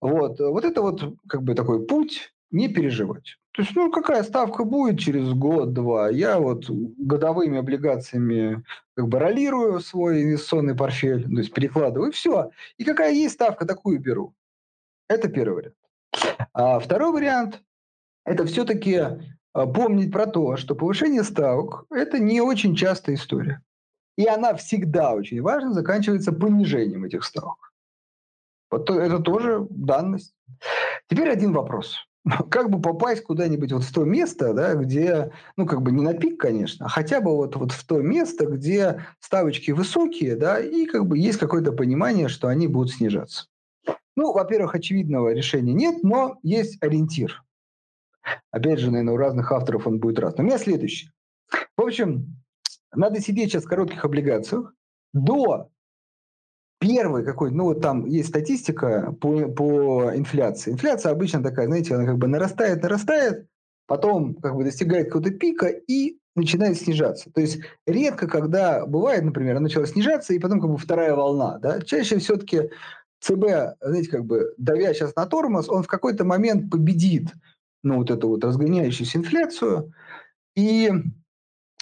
Вот, 0.00 0.38
вот 0.40 0.64
это 0.64 0.82
вот 0.82 1.02
как 1.28 1.42
бы 1.42 1.54
такой 1.54 1.84
путь 1.86 2.32
не 2.50 2.68
переживать. 2.68 3.38
То 3.56 3.62
есть, 3.62 3.74
ну, 3.74 3.90
какая 3.90 4.22
ставка 4.22 4.64
будет 4.64 5.00
через 5.00 5.32
год-два? 5.32 6.10
Я 6.10 6.38
вот 6.38 6.66
годовыми 6.68 7.58
облигациями 7.58 8.62
как 8.94 9.08
бы 9.08 9.18
ролирую 9.18 9.80
свой 9.80 10.22
инвестиционный 10.22 10.74
портфель, 10.74 11.24
то 11.24 11.38
есть 11.38 11.54
перекладываю, 11.54 12.10
и 12.10 12.12
все. 12.12 12.50
И 12.76 12.84
какая 12.84 13.14
есть 13.14 13.34
ставка, 13.34 13.64
такую 13.64 13.98
беру. 13.98 14.34
Это 15.08 15.28
первый 15.28 15.54
вариант. 15.54 15.76
А 16.52 16.78
второй 16.78 17.12
вариант– 17.12 17.62
это 18.26 18.44
все-таки 18.44 19.00
а, 19.54 19.66
помнить 19.66 20.12
про 20.12 20.26
то, 20.26 20.58
что 20.58 20.74
повышение 20.74 21.24
ставок– 21.24 21.86
это 21.90 22.18
не 22.18 22.42
очень 22.42 22.76
частая 22.76 23.14
история. 23.14 23.62
И 24.18 24.26
она 24.26 24.54
всегда 24.54 25.14
очень 25.14 25.40
важно 25.40 25.72
заканчивается 25.72 26.32
понижением 26.32 27.04
этих 27.04 27.24
ставок. 27.24 27.72
Это 28.70 29.18
тоже 29.20 29.66
данность. 29.70 30.34
Теперь 31.08 31.30
один 31.30 31.54
вопрос. 31.54 32.06
Как 32.50 32.70
бы 32.70 32.80
попасть 32.80 33.22
куда-нибудь 33.22 33.72
вот 33.72 33.84
в 33.84 33.92
то 33.92 34.04
место, 34.04 34.52
да, 34.52 34.74
где, 34.74 35.32
ну, 35.56 35.66
как 35.66 35.82
бы 35.82 35.92
не 35.92 36.02
на 36.02 36.14
пик, 36.14 36.40
конечно, 36.40 36.86
а 36.86 36.88
хотя 36.88 37.20
бы 37.20 37.36
вот, 37.36 37.56
вот 37.56 37.72
в 37.72 37.86
то 37.86 38.00
место, 38.00 38.46
где 38.46 39.04
ставочки 39.20 39.70
высокие, 39.70 40.36
да, 40.36 40.58
и 40.58 40.86
как 40.86 41.06
бы 41.06 41.18
есть 41.18 41.38
какое-то 41.38 41.72
понимание, 41.72 42.28
что 42.28 42.48
они 42.48 42.66
будут 42.66 42.92
снижаться. 42.92 43.46
Ну, 44.16 44.32
во-первых, 44.32 44.74
очевидного 44.74 45.32
решения 45.34 45.74
нет, 45.74 46.02
но 46.02 46.38
есть 46.42 46.82
ориентир. 46.82 47.44
Опять 48.50 48.80
же, 48.80 48.90
наверное, 48.90 49.14
у 49.14 49.18
разных 49.18 49.52
авторов 49.52 49.86
он 49.86 50.00
будет 50.00 50.18
разный. 50.18 50.42
У 50.42 50.46
меня 50.46 50.58
следующий. 50.58 51.10
В 51.76 51.82
общем, 51.82 52.36
надо 52.92 53.20
сидеть 53.20 53.50
сейчас 53.50 53.64
в 53.64 53.68
коротких 53.68 54.04
облигациях 54.04 54.72
до 55.12 55.70
первый 56.78 57.24
какой 57.24 57.50
ну 57.50 57.64
вот 57.64 57.80
там 57.80 58.04
есть 58.06 58.28
статистика 58.28 59.14
по, 59.20 59.48
по 59.48 60.12
инфляции. 60.14 60.72
Инфляция 60.72 61.12
обычно 61.12 61.42
такая, 61.42 61.66
знаете, 61.66 61.94
она 61.94 62.06
как 62.06 62.18
бы 62.18 62.28
нарастает, 62.28 62.82
нарастает, 62.82 63.46
потом 63.86 64.34
как 64.34 64.54
бы 64.54 64.64
достигает 64.64 65.06
какого-то 65.06 65.30
пика 65.30 65.66
и 65.66 66.18
начинает 66.34 66.76
снижаться. 66.76 67.30
То 67.32 67.40
есть 67.40 67.60
редко, 67.86 68.28
когда 68.28 68.84
бывает, 68.86 69.24
например, 69.24 69.52
она 69.52 69.62
начала 69.62 69.86
снижаться, 69.86 70.34
и 70.34 70.38
потом 70.38 70.60
как 70.60 70.70
бы 70.70 70.76
вторая 70.76 71.14
волна, 71.14 71.58
да, 71.58 71.80
чаще 71.80 72.18
все-таки 72.18 72.70
ЦБ, 73.20 73.78
знаете, 73.80 74.10
как 74.10 74.24
бы 74.26 74.54
давя 74.58 74.92
сейчас 74.92 75.16
на 75.16 75.26
тормоз, 75.26 75.68
он 75.68 75.82
в 75.82 75.86
какой-то 75.86 76.24
момент 76.24 76.70
победит, 76.70 77.32
ну, 77.82 77.96
вот 77.96 78.10
эту 78.10 78.28
вот 78.28 78.44
разгоняющуюся 78.44 79.18
инфляцию, 79.18 79.92
и 80.54 80.90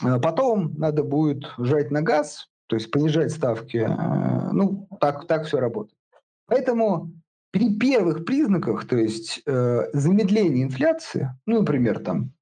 э, 0.05 0.20
потом 0.20 0.74
надо 0.78 1.03
будет 1.03 1.45
жать 1.59 1.90
на 1.90 2.03
газ, 2.03 2.49
то 2.67 2.77
есть 2.77 2.91
понижать 2.91 3.31
ставки. 3.31 3.79
Э, 3.79 4.51
ну, 4.53 4.89
так, 5.01 5.27
так 5.27 5.47
все 5.47 5.59
работает. 5.59 5.99
Поэтому 6.47 7.12
при 7.51 7.77
первых 7.79 8.25
признаках, 8.25 8.87
то 8.87 8.97
есть 8.97 9.43
э, 9.47 9.89
замедление 9.93 10.65
инфляции, 10.65 11.31
ну, 11.47 11.61
например, 11.61 12.01
там, 12.01 12.33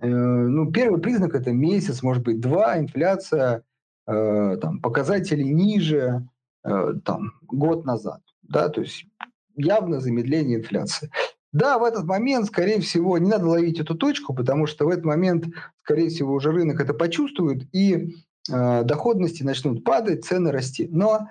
э, 0.00 0.06
ну, 0.06 0.70
первый 0.70 1.00
признак 1.00 1.34
это 1.34 1.52
месяц, 1.52 2.02
может 2.02 2.22
быть, 2.22 2.40
два, 2.40 2.78
инфляция, 2.78 3.62
э, 4.06 4.56
там, 4.60 4.80
показатели 4.80 5.42
ниже, 5.42 6.26
э, 6.64 6.94
там, 7.04 7.32
год 7.42 7.84
назад, 7.84 8.20
да, 8.42 8.68
то 8.68 8.80
есть 8.80 9.06
явно 9.56 10.00
замедление 10.00 10.58
инфляции. 10.58 11.10
Да, 11.52 11.80
в 11.80 11.82
этот 11.82 12.04
момент, 12.04 12.46
скорее 12.46 12.80
всего, 12.80 13.18
не 13.18 13.28
надо 13.28 13.48
ловить 13.48 13.80
эту 13.80 13.96
точку, 13.96 14.34
потому 14.34 14.66
что 14.66 14.84
в 14.84 14.88
этот 14.88 15.04
момент 15.04 15.46
скорее 15.90 16.08
всего, 16.08 16.34
уже 16.34 16.52
рынок 16.52 16.80
это 16.80 16.94
почувствует, 16.94 17.66
и 17.74 18.14
доходности 18.50 19.42
начнут 19.42 19.84
падать, 19.84 20.24
цены 20.24 20.52
расти. 20.52 20.88
Но 20.90 21.28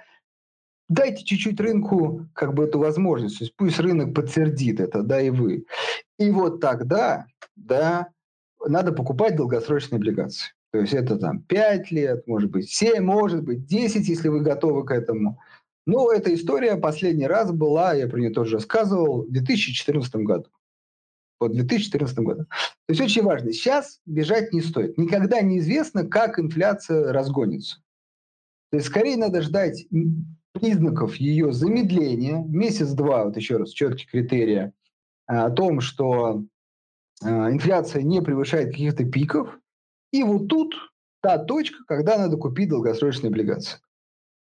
дайте 0.88 1.24
чуть-чуть 1.24 1.60
рынку 1.60 2.28
как 2.34 2.54
бы 2.54 2.64
эту 2.64 2.80
возможность, 2.80 3.38
то 3.38 3.44
есть 3.44 3.56
пусть 3.56 3.80
рынок 3.80 4.14
подтвердит 4.14 4.80
это, 4.80 5.04
да, 5.04 5.22
и 5.22 5.30
вы. 5.30 5.66
И 6.18 6.32
вот 6.32 6.60
тогда, 6.60 7.28
да, 7.56 8.08
надо 8.66 8.92
покупать 8.92 9.36
долгосрочные 9.36 9.98
облигации. 9.98 10.52
То 10.72 10.80
есть 10.80 10.94
это 10.94 11.18
там 11.18 11.42
5 11.42 11.92
лет, 11.92 12.28
может 12.28 12.52
быть 12.52 12.70
7, 12.70 13.04
может 13.04 13.44
быть 13.44 13.66
10, 13.66 14.08
если 14.08 14.30
вы 14.30 14.42
готовы 14.42 14.86
к 14.86 14.92
этому. 14.92 15.40
Но 15.88 16.12
эта 16.12 16.34
история 16.34 16.76
последний 16.76 17.26
раз 17.26 17.52
была, 17.52 17.94
я 17.94 18.08
про 18.08 18.20
нее 18.20 18.30
тоже 18.32 18.58
рассказывал, 18.58 19.24
в 19.24 19.32
2014 19.32 20.16
году. 20.18 20.50
Вот 21.40 21.54
2014 21.54 22.20
году. 22.20 22.46
То 22.46 22.90
есть 22.90 23.02
очень 23.02 23.24
важно. 23.24 23.54
Сейчас 23.54 24.02
бежать 24.06 24.52
не 24.52 24.62
стоит. 24.62 24.98
Никогда 24.98 25.42
неизвестно, 25.42 26.06
как 26.06 26.40
инфляция 26.40 27.14
разгонится. 27.14 27.78
То 28.72 28.78
есть 28.78 28.88
скорее 28.88 29.18
надо 29.18 29.42
ждать 29.42 29.88
признаков 30.52 31.16
ее 31.16 31.54
замедления, 31.54 32.44
месяц-два, 32.48 33.26
вот 33.26 33.38
еще 33.38 33.58
раз, 33.58 33.72
четкие 33.72 34.08
критерии 34.08 34.74
а, 35.28 35.46
о 35.46 35.52
том, 35.52 35.80
что 35.80 36.44
а, 37.24 37.52
инфляция 37.52 38.02
не 38.02 38.22
превышает 38.22 38.72
каких-то 38.72 39.06
пиков, 39.06 39.58
и 40.12 40.24
вот 40.24 40.48
тут 40.48 40.74
та 41.22 41.38
точка, 41.38 41.84
когда 41.88 42.18
надо 42.18 42.38
купить 42.38 42.70
долгосрочные 42.70 43.30
облигации. 43.30 43.80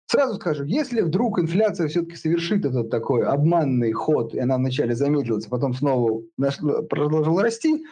Сразу 0.10 0.36
скажу, 0.36 0.64
если 0.64 1.02
вдруг 1.02 1.38
инфляция 1.38 1.90
все-таки 1.90 2.16
совершит 2.16 2.66
этот 2.66 2.90
такой 2.90 3.26
обманный 3.26 3.92
ход, 3.92 4.34
и 4.34 4.40
она 4.40 4.56
вначале 4.56 4.96
замедлилась, 4.96 5.48
а 5.48 5.50
потом 5.50 5.74
снова 5.74 6.22
продолжила 6.90 7.44
расти, 7.44 7.86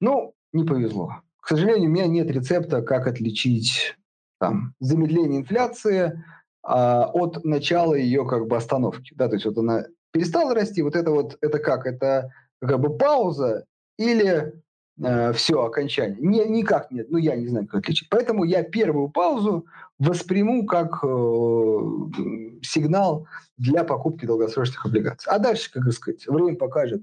ну, 0.00 0.34
не 0.52 0.64
повезло. 0.64 1.22
К 1.40 1.48
сожалению, 1.48 1.88
у 1.88 1.92
меня 1.92 2.08
нет 2.08 2.28
рецепта, 2.30 2.82
как 2.82 3.06
отличить 3.06 3.96
там, 4.40 4.74
замедление 4.80 5.40
инфляции 5.40 6.24
а, 6.62 7.08
от 7.12 7.44
начала 7.44 7.94
ее 7.94 8.26
как 8.26 8.48
бы 8.48 8.56
остановки. 8.56 9.14
Да, 9.14 9.28
то 9.28 9.34
есть 9.34 9.46
вот 9.46 9.58
она 9.58 9.84
перестала 10.12 10.54
расти, 10.54 10.82
вот 10.82 10.96
это 10.96 11.12
вот, 11.12 11.38
это 11.40 11.60
как? 11.60 11.86
Это 11.86 12.30
как 12.60 12.80
бы 12.80 12.96
пауза 12.96 13.64
или 13.96 14.54
э, 15.02 15.32
все, 15.34 15.62
окончание. 15.62 16.18
Не, 16.20 16.44
никак 16.46 16.90
нет, 16.90 17.10
ну 17.10 17.18
я 17.18 17.36
не 17.36 17.46
знаю, 17.46 17.66
как 17.66 17.82
отличить. 17.82 18.08
Поэтому 18.10 18.44
я 18.44 18.64
первую 18.64 19.08
паузу 19.08 19.66
восприму 20.00 20.66
как 20.66 21.04
э, 21.04 21.06
сигнал 22.62 23.26
для 23.58 23.84
покупки 23.84 24.26
долгосрочных 24.26 24.84
облигаций. 24.86 25.30
А 25.32 25.38
дальше, 25.38 25.70
как 25.70 25.90
сказать, 25.92 26.26
время 26.26 26.56
покажет, 26.56 27.02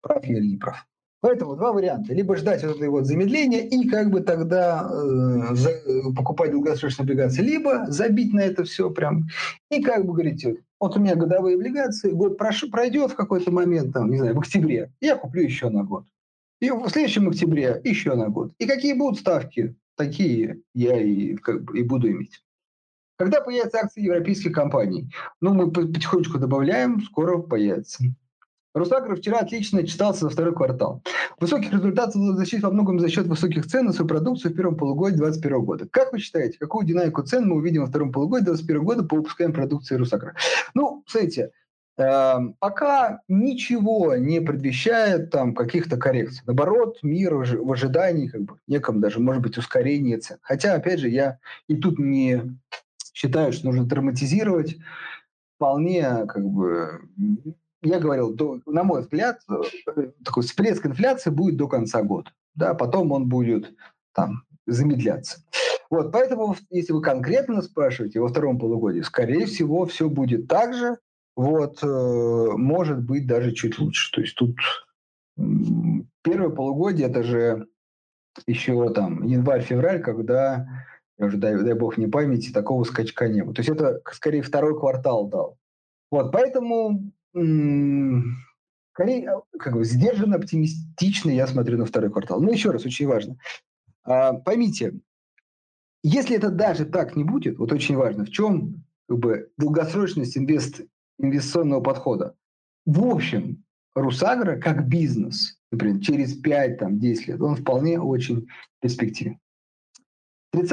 прав 0.00 0.24
я 0.24 0.38
или 0.38 0.46
не 0.46 0.56
прав. 0.56 0.86
Поэтому 1.20 1.56
два 1.56 1.72
варианта. 1.72 2.14
Либо 2.14 2.36
ждать 2.36 2.62
вот 2.62 2.76
этого 2.76 2.90
вот 2.90 3.06
замедления 3.06 3.66
и 3.66 3.88
как 3.88 4.10
бы 4.10 4.20
тогда 4.20 4.88
э, 4.88 5.54
за, 5.56 5.70
покупать 6.16 6.52
долгосрочные 6.52 7.04
облигации, 7.04 7.42
либо 7.42 7.86
забить 7.88 8.32
на 8.32 8.40
это 8.40 8.62
все 8.62 8.88
прям 8.88 9.26
и 9.68 9.82
как 9.82 10.06
бы 10.06 10.12
говорить, 10.12 10.46
вот 10.78 10.96
у 10.96 11.00
меня 11.00 11.16
годовые 11.16 11.56
облигации, 11.56 12.12
год 12.12 12.38
прошу, 12.38 12.70
пройдет 12.70 13.10
в 13.10 13.16
какой-то 13.16 13.50
момент, 13.50 13.92
там, 13.92 14.10
не 14.10 14.18
знаю, 14.18 14.36
в 14.36 14.38
октябре, 14.38 14.92
я 15.00 15.16
куплю 15.16 15.42
еще 15.42 15.70
на 15.70 15.82
год. 15.82 16.04
И 16.60 16.70
в 16.70 16.88
следующем 16.88 17.28
октябре 17.28 17.80
еще 17.82 18.14
на 18.14 18.28
год. 18.28 18.52
И 18.58 18.66
какие 18.66 18.92
будут 18.92 19.18
ставки, 19.18 19.74
такие 19.98 20.62
я 20.74 20.98
и, 20.98 21.34
как 21.34 21.64
бы, 21.64 21.78
и 21.78 21.82
буду 21.82 22.08
иметь. 22.08 22.42
Когда 23.18 23.40
появятся 23.40 23.80
акции 23.80 24.04
европейских 24.04 24.52
компаний? 24.52 25.12
Ну, 25.40 25.52
мы 25.52 25.70
потихонечку 25.70 26.38
добавляем, 26.38 27.02
скоро 27.02 27.38
появится. 27.38 28.04
Русагро 28.74 29.16
вчера 29.16 29.40
отлично 29.40 29.84
читался 29.84 30.24
за 30.24 30.30
второй 30.30 30.54
квартал. 30.54 31.02
Высоких 31.40 31.72
результатов 31.72 32.14
достичь 32.36 32.62
во 32.62 32.70
многом 32.70 33.00
за 33.00 33.08
счет 33.08 33.26
высоких 33.26 33.66
цен 33.66 33.86
на 33.86 33.92
свою 33.92 34.08
продукцию 34.08 34.52
в 34.52 34.56
первом 34.56 34.76
полугодии 34.76 35.16
2021 35.16 35.64
года. 35.64 35.88
Как 35.90 36.12
вы 36.12 36.20
считаете, 36.20 36.58
какую 36.58 36.86
динамику 36.86 37.22
цен 37.22 37.48
мы 37.48 37.56
увидим 37.56 37.82
во 37.82 37.88
втором 37.88 38.12
полугодии 38.12 38.44
2021 38.44 38.84
года 38.84 39.02
по 39.04 39.16
выпускаемой 39.16 39.54
продукции 39.54 39.96
Русагро? 39.96 40.36
Ну, 40.74 41.02
смотрите, 41.06 41.50
пока 41.98 43.22
ничего 43.26 44.14
не 44.14 44.40
предвещает 44.40 45.30
там 45.30 45.54
каких-то 45.54 45.96
коррекций. 45.96 46.42
Наоборот, 46.46 46.98
мир 47.02 47.34
в 47.34 47.72
ожидании, 47.72 48.28
как 48.28 48.42
бы, 48.42 48.54
неком 48.68 49.00
даже, 49.00 49.18
может 49.18 49.42
быть, 49.42 49.58
ускорение 49.58 50.18
цен. 50.18 50.38
Хотя, 50.42 50.74
опять 50.74 51.00
же, 51.00 51.08
я 51.08 51.38
и 51.66 51.76
тут 51.76 51.98
не 51.98 52.56
считаю, 53.12 53.52
что 53.52 53.66
нужно 53.66 53.84
драматизировать. 53.84 54.76
Вполне 55.56 56.24
как 56.26 56.44
бы 56.44 57.00
я 57.82 58.00
говорил, 58.00 58.34
до, 58.34 58.60
на 58.66 58.82
мой 58.82 59.02
взгляд, 59.02 59.40
э, 59.48 60.10
такой 60.24 60.42
всплеск 60.42 60.84
инфляции 60.86 61.30
будет 61.30 61.56
до 61.56 61.68
конца 61.68 62.02
года. 62.02 62.30
Да, 62.54 62.74
потом 62.74 63.12
он 63.12 63.28
будет 63.28 63.72
там 64.12 64.42
замедляться. 64.66 65.44
Вот, 65.90 66.12
поэтому, 66.12 66.56
если 66.70 66.92
вы 66.92 67.00
конкретно 67.00 67.62
спрашиваете 67.62 68.20
во 68.20 68.28
втором 68.28 68.58
полугодии, 68.58 69.00
скорее 69.00 69.46
всего, 69.46 69.86
все 69.86 70.08
будет 70.08 70.48
так 70.48 70.74
же, 70.74 70.98
вот, 71.38 71.84
э, 71.84 72.56
может 72.56 73.00
быть, 73.00 73.28
даже 73.28 73.52
чуть 73.52 73.78
лучше. 73.78 74.10
То 74.10 74.22
есть 74.22 74.34
тут 74.34 74.56
первое 76.22 76.48
полугодие, 76.48 77.06
это 77.06 77.22
же 77.22 77.68
еще 78.48 78.92
там 78.92 79.22
январь-февраль, 79.22 80.02
когда, 80.02 80.66
я 81.16 81.26
уже 81.26 81.36
дай, 81.36 81.56
дай 81.56 81.74
бог 81.74 81.96
не 81.96 82.08
памяти, 82.08 82.50
такого 82.50 82.82
скачка 82.82 83.28
не 83.28 83.42
было. 83.42 83.54
То 83.54 83.60
есть 83.60 83.70
это 83.70 84.00
скорее 84.10 84.42
второй 84.42 84.76
квартал 84.76 85.28
дал. 85.28 85.58
Вот, 86.10 86.32
поэтому 86.32 87.12
скорее, 88.92 89.30
а, 89.30 89.42
как 89.60 89.74
бы 89.74 89.84
сдержанно, 89.84 90.34
оптимистично 90.34 91.30
я 91.30 91.46
смотрю 91.46 91.78
на 91.78 91.84
второй 91.84 92.10
квартал. 92.10 92.40
Но 92.40 92.50
еще 92.50 92.72
раз, 92.72 92.84
очень 92.84 93.06
важно. 93.06 93.36
А, 94.02 94.32
поймите, 94.32 94.94
если 96.02 96.36
это 96.36 96.50
даже 96.50 96.84
так 96.84 97.14
не 97.14 97.22
будет, 97.22 97.58
вот 97.58 97.72
очень 97.72 97.94
важно, 97.94 98.24
в 98.24 98.30
чем 98.30 98.84
как 99.08 99.18
бы, 99.20 99.52
долгосрочность 99.56 100.36
инвест, 100.36 100.80
инвестиционного 101.18 101.80
подхода. 101.80 102.34
В 102.86 103.04
общем, 103.04 103.64
Русагра 103.94 104.56
как 104.56 104.88
бизнес, 104.88 105.58
например, 105.72 106.00
через 106.00 106.40
5-10 106.40 107.26
лет, 107.26 107.40
он 107.40 107.56
вполне 107.56 108.00
очень 108.00 108.46
перспективен. 108.80 109.38
30 110.52 110.72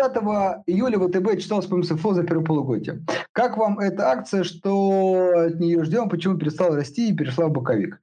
июля 0.68 0.98
ВТБ 0.98 1.42
читалось 1.42 1.66
по 1.66 1.76
МСФО 1.76 2.14
за 2.14 2.24
первое 2.24 2.46
полугодие. 2.46 3.04
Как 3.34 3.58
вам 3.58 3.80
эта 3.80 4.10
акция, 4.10 4.44
что 4.44 5.48
от 5.48 5.60
нее 5.60 5.84
ждем, 5.84 6.08
почему 6.08 6.38
перестала 6.38 6.78
расти 6.78 7.10
и 7.10 7.16
перешла 7.16 7.48
в 7.48 7.52
боковик? 7.52 8.00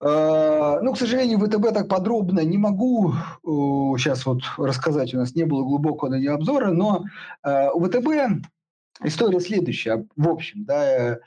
А, 0.00 0.80
ну, 0.80 0.92
к 0.92 0.98
сожалению, 0.98 1.40
ВТБ 1.40 1.74
так 1.74 1.88
подробно 1.88 2.40
не 2.44 2.58
могу 2.58 3.12
сейчас 3.42 4.24
вот 4.24 4.42
рассказать, 4.56 5.12
у 5.14 5.18
нас 5.18 5.34
не 5.34 5.44
было 5.44 5.64
глубокого 5.64 6.10
на 6.10 6.20
нее 6.20 6.30
обзора, 6.30 6.70
но 6.70 7.04
у 7.42 7.84
ВТБ 7.84 8.46
история 9.02 9.40
следующая. 9.40 10.06
В 10.16 10.28
общем, 10.28 10.64
да, 10.64 11.18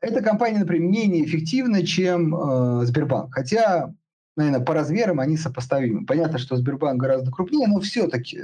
эта 0.00 0.22
компания, 0.22 0.58
например, 0.58 0.88
менее 0.88 1.24
эффективна, 1.24 1.84
чем 1.86 2.34
э, 2.34 2.86
Сбербанк. 2.86 3.34
Хотя, 3.34 3.92
наверное, 4.36 4.64
по 4.64 4.74
размерам 4.74 5.20
они 5.20 5.36
сопоставимы. 5.36 6.06
Понятно, 6.06 6.38
что 6.38 6.56
Сбербанк 6.56 7.00
гораздо 7.00 7.30
крупнее, 7.30 7.66
но 7.68 7.80
все-таки 7.80 8.40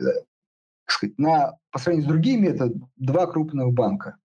сказать, 0.87 1.19
на, 1.19 1.57
по 1.71 1.79
сравнению 1.79 2.09
с 2.09 2.13
другими, 2.13 2.49
это 2.49 2.73
два 2.97 3.27
крупных 3.27 3.73
банка. 3.73 4.17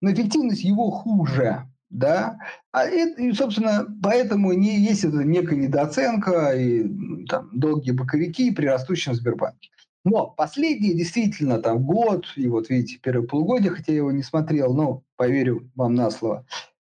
Но 0.00 0.12
эффективность 0.12 0.64
его 0.64 0.90
хуже, 0.90 1.68
да, 1.90 2.38
а 2.72 2.84
это, 2.84 3.22
и, 3.22 3.32
собственно, 3.32 3.86
поэтому 4.02 4.52
не, 4.52 4.80
есть 4.80 5.04
это 5.04 5.24
некая 5.24 5.56
недооценка 5.56 6.52
и 6.56 6.88
там, 7.26 7.50
долгие 7.52 7.92
боковики 7.92 8.50
при 8.50 8.66
растущем 8.66 9.14
Сбербанке. 9.14 9.70
Но 10.04 10.26
последние 10.26 10.94
действительно 10.94 11.58
там 11.60 11.84
год, 11.84 12.26
и 12.36 12.48
вот 12.48 12.70
видите, 12.70 12.98
первое 13.00 13.26
полугодие, 13.26 13.70
хотя 13.70 13.92
я 13.92 13.98
его 13.98 14.10
не 14.10 14.22
смотрел, 14.22 14.74
но 14.74 15.02
поверю 15.16 15.70
вам 15.76 15.94
на 15.94 16.10
слово, 16.10 16.44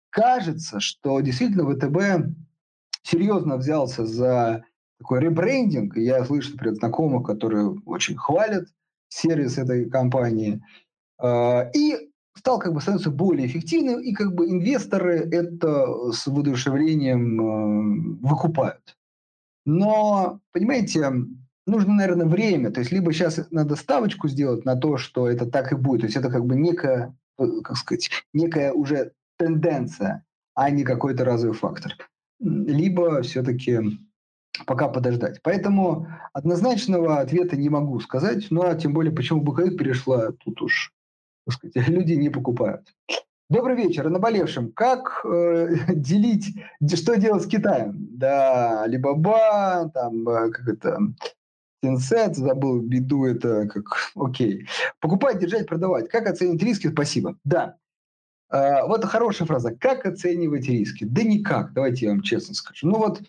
кажется, 0.09 0.79
что 0.79 1.19
действительно 1.21 1.69
ВТБ 1.69 2.35
серьезно 3.03 3.57
взялся 3.57 4.05
за 4.05 4.63
такой 4.99 5.19
ребрендинг. 5.19 5.97
Я 5.97 6.25
слышу, 6.25 6.51
например, 6.51 6.75
знакомых, 6.75 7.25
которые 7.25 7.75
очень 7.85 8.15
хвалят 8.15 8.67
сервис 9.09 9.57
этой 9.57 9.89
компании, 9.89 10.63
а, 11.19 11.69
и 11.75 12.09
стал 12.35 12.57
как 12.57 12.73
бы 12.73 12.81
становиться 12.81 13.11
более 13.11 13.45
эффективным, 13.45 13.99
и 13.99 14.13
как 14.13 14.33
бы 14.33 14.49
инвесторы 14.49 15.19
это 15.31 16.11
с 16.11 16.25
воодушевлением 16.25 17.41
а, 17.41 18.27
выкупают. 18.27 18.97
Но, 19.65 20.39
понимаете, 20.51 21.11
нужно, 21.65 21.93
наверное, 21.93 22.27
время. 22.27 22.71
То 22.71 22.79
есть 22.79 22.91
либо 22.91 23.13
сейчас 23.13 23.39
надо 23.51 23.75
ставочку 23.75 24.27
сделать 24.27 24.65
на 24.65 24.75
то, 24.75 24.97
что 24.97 25.29
это 25.29 25.45
так 25.45 25.71
и 25.71 25.75
будет. 25.75 26.01
То 26.01 26.07
есть 26.07 26.17
это 26.17 26.29
как 26.29 26.45
бы 26.45 26.55
некая, 26.55 27.15
э, 27.37 27.45
как 27.63 27.77
сказать, 27.77 28.09
некая 28.33 28.73
уже 28.73 29.13
тенденция, 29.37 30.25
а 30.55 30.69
не 30.69 30.83
какой-то 30.83 31.25
разовый 31.25 31.57
фактор. 31.57 31.93
Либо 32.39 33.21
все-таки 33.21 33.79
пока 34.65 34.87
подождать. 34.87 35.41
Поэтому 35.41 36.07
однозначного 36.33 37.19
ответа 37.19 37.57
не 37.57 37.69
могу 37.69 37.99
сказать, 37.99 38.47
ну 38.49 38.63
а 38.63 38.75
тем 38.75 38.93
более, 38.93 39.13
почему 39.13 39.41
боковик 39.41 39.77
перешла, 39.77 40.31
тут 40.31 40.61
уж 40.61 40.93
так 41.45 41.55
сказать, 41.55 41.75
люди 41.87 42.13
не 42.13 42.29
покупают. 42.29 42.87
Добрый 43.49 43.75
вечер, 43.75 44.09
наболевшим. 44.09 44.71
Как 44.71 45.21
э, 45.25 45.75
делить, 45.93 46.55
что 46.95 47.17
делать 47.17 47.43
с 47.43 47.47
Китаем? 47.47 48.07
Да, 48.11 48.85
Alibaba, 48.87 49.89
там, 49.93 50.27
э, 50.27 50.49
как 50.49 50.67
это, 50.67 50.99
Tencent, 51.83 52.35
забыл 52.35 52.79
беду, 52.79 53.25
это 53.25 53.67
как, 53.67 53.85
окей. 54.15 54.67
Покупать, 54.99 55.39
держать, 55.39 55.67
продавать. 55.67 56.09
Как 56.09 56.27
оценить 56.27 56.63
риски? 56.63 56.87
Спасибо. 56.87 57.37
Да. 57.43 57.75
А, 58.49 58.85
вот 58.87 59.03
хорошая 59.03 59.47
фраза. 59.47 59.75
Как 59.75 60.05
оценивать 60.05 60.67
риски? 60.67 61.03
Да 61.03 61.23
никак, 61.23 61.73
давайте 61.73 62.05
я 62.05 62.11
вам 62.11 62.21
честно 62.21 62.53
скажу. 62.53 62.87
Ну 62.87 62.97
вот, 62.97 63.21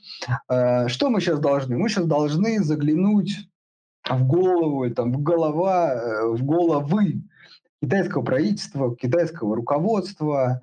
а, 0.48 0.88
что 0.88 1.10
мы 1.10 1.20
сейчас 1.20 1.40
должны? 1.40 1.76
Мы 1.76 1.88
сейчас 1.88 2.06
должны 2.06 2.62
заглянуть 2.62 3.48
в 4.08 4.26
голову, 4.26 4.88
там, 4.90 5.12
в 5.12 5.22
голова, 5.22 5.94
э, 5.94 6.26
в 6.28 6.44
головы 6.44 7.22
китайского 7.82 8.22
правительства, 8.22 8.94
китайского 8.94 9.56
руководства 9.56 10.60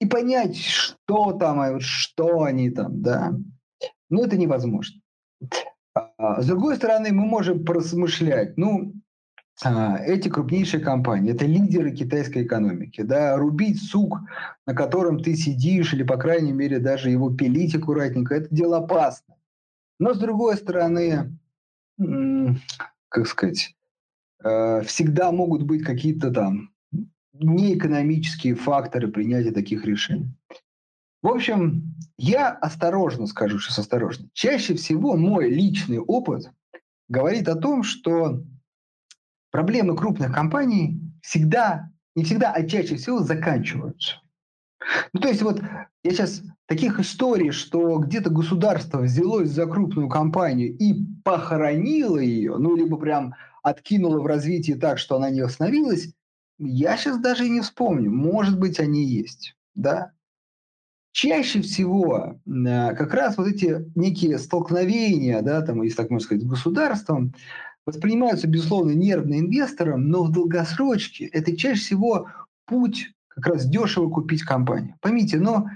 и 0.00 0.06
понять, 0.06 0.56
что 0.56 1.32
там, 1.32 1.78
что 1.80 2.42
они 2.42 2.70
там, 2.70 3.02
да. 3.02 3.34
Ну, 4.08 4.24
это 4.24 4.36
невозможно. 4.36 5.00
А, 6.22 6.40
с 6.40 6.46
другой 6.46 6.76
стороны, 6.76 7.12
мы 7.12 7.24
можем 7.26 7.64
просмышлять, 7.64 8.56
ну, 8.56 8.94
а, 9.64 9.98
эти 9.98 10.28
крупнейшие 10.28 10.80
компании, 10.80 11.32
это 11.32 11.46
лидеры 11.46 11.90
китайской 11.90 12.44
экономики, 12.44 13.02
да, 13.02 13.36
рубить 13.36 13.82
сук, 13.82 14.20
на 14.64 14.72
котором 14.72 15.20
ты 15.20 15.34
сидишь, 15.34 15.92
или, 15.92 16.04
по 16.04 16.16
крайней 16.16 16.52
мере, 16.52 16.78
даже 16.78 17.10
его 17.10 17.34
пилить 17.34 17.74
аккуратненько, 17.74 18.36
это 18.36 18.54
дело 18.54 18.78
опасно. 18.78 19.34
Но, 19.98 20.14
с 20.14 20.18
другой 20.18 20.56
стороны, 20.56 21.36
как 23.08 23.26
сказать, 23.26 23.74
э, 24.44 24.82
всегда 24.82 25.32
могут 25.32 25.64
быть 25.64 25.82
какие-то 25.82 26.30
там 26.30 26.70
неэкономические 27.32 28.54
факторы 28.54 29.08
принятия 29.08 29.50
таких 29.50 29.84
решений. 29.84 30.30
В 31.22 31.28
общем, 31.28 31.94
я 32.18 32.50
осторожно 32.50 33.26
скажу, 33.26 33.60
сейчас 33.60 33.78
осторожно. 33.78 34.28
Чаще 34.32 34.74
всего 34.74 35.16
мой 35.16 35.48
личный 35.48 35.98
опыт 35.98 36.50
говорит 37.08 37.48
о 37.48 37.54
том, 37.54 37.84
что 37.84 38.42
проблемы 39.52 39.96
крупных 39.96 40.34
компаний 40.34 41.00
всегда, 41.22 41.90
не 42.16 42.24
всегда, 42.24 42.52
а 42.52 42.66
чаще 42.66 42.96
всего 42.96 43.20
заканчиваются. 43.20 44.20
Ну, 45.12 45.20
то 45.20 45.28
есть 45.28 45.42
вот 45.42 45.62
я 46.02 46.10
сейчас 46.10 46.42
таких 46.66 46.98
историй, 46.98 47.52
что 47.52 47.98
где-то 47.98 48.30
государство 48.30 48.98
взялось 48.98 49.50
за 49.50 49.66
крупную 49.66 50.08
компанию 50.08 50.76
и 50.76 51.04
похоронило 51.22 52.18
ее, 52.18 52.56
ну, 52.56 52.74
либо 52.74 52.96
прям 52.96 53.34
откинуло 53.62 54.20
в 54.20 54.26
развитии 54.26 54.72
так, 54.72 54.98
что 54.98 55.16
она 55.16 55.30
не 55.30 55.40
остановилась, 55.40 56.12
я 56.58 56.96
сейчас 56.96 57.20
даже 57.20 57.46
и 57.46 57.50
не 57.50 57.60
вспомню. 57.60 58.10
Может 58.10 58.58
быть, 58.58 58.80
они 58.80 59.04
есть, 59.04 59.56
да? 59.76 60.12
Чаще 61.12 61.60
всего 61.60 62.40
э, 62.46 62.94
как 62.94 63.12
раз 63.12 63.36
вот 63.36 63.46
эти 63.46 63.84
некие 63.94 64.38
столкновения, 64.38 65.42
да, 65.42 65.60
там, 65.60 65.82
если 65.82 65.96
так 65.98 66.10
можно 66.10 66.24
сказать, 66.24 66.42
с 66.42 66.46
государством, 66.46 67.34
воспринимаются, 67.84 68.46
безусловно, 68.46 68.92
нервно 68.92 69.38
инвестором, 69.38 70.08
но 70.08 70.24
в 70.24 70.32
долгосрочке 70.32 71.26
это 71.26 71.56
чаще 71.56 71.80
всего 71.80 72.28
путь 72.66 73.12
как 73.28 73.46
раз 73.46 73.66
дешево 73.66 74.08
купить 74.08 74.42
компанию. 74.42 74.94
Поймите, 75.00 75.38
но 75.38 75.68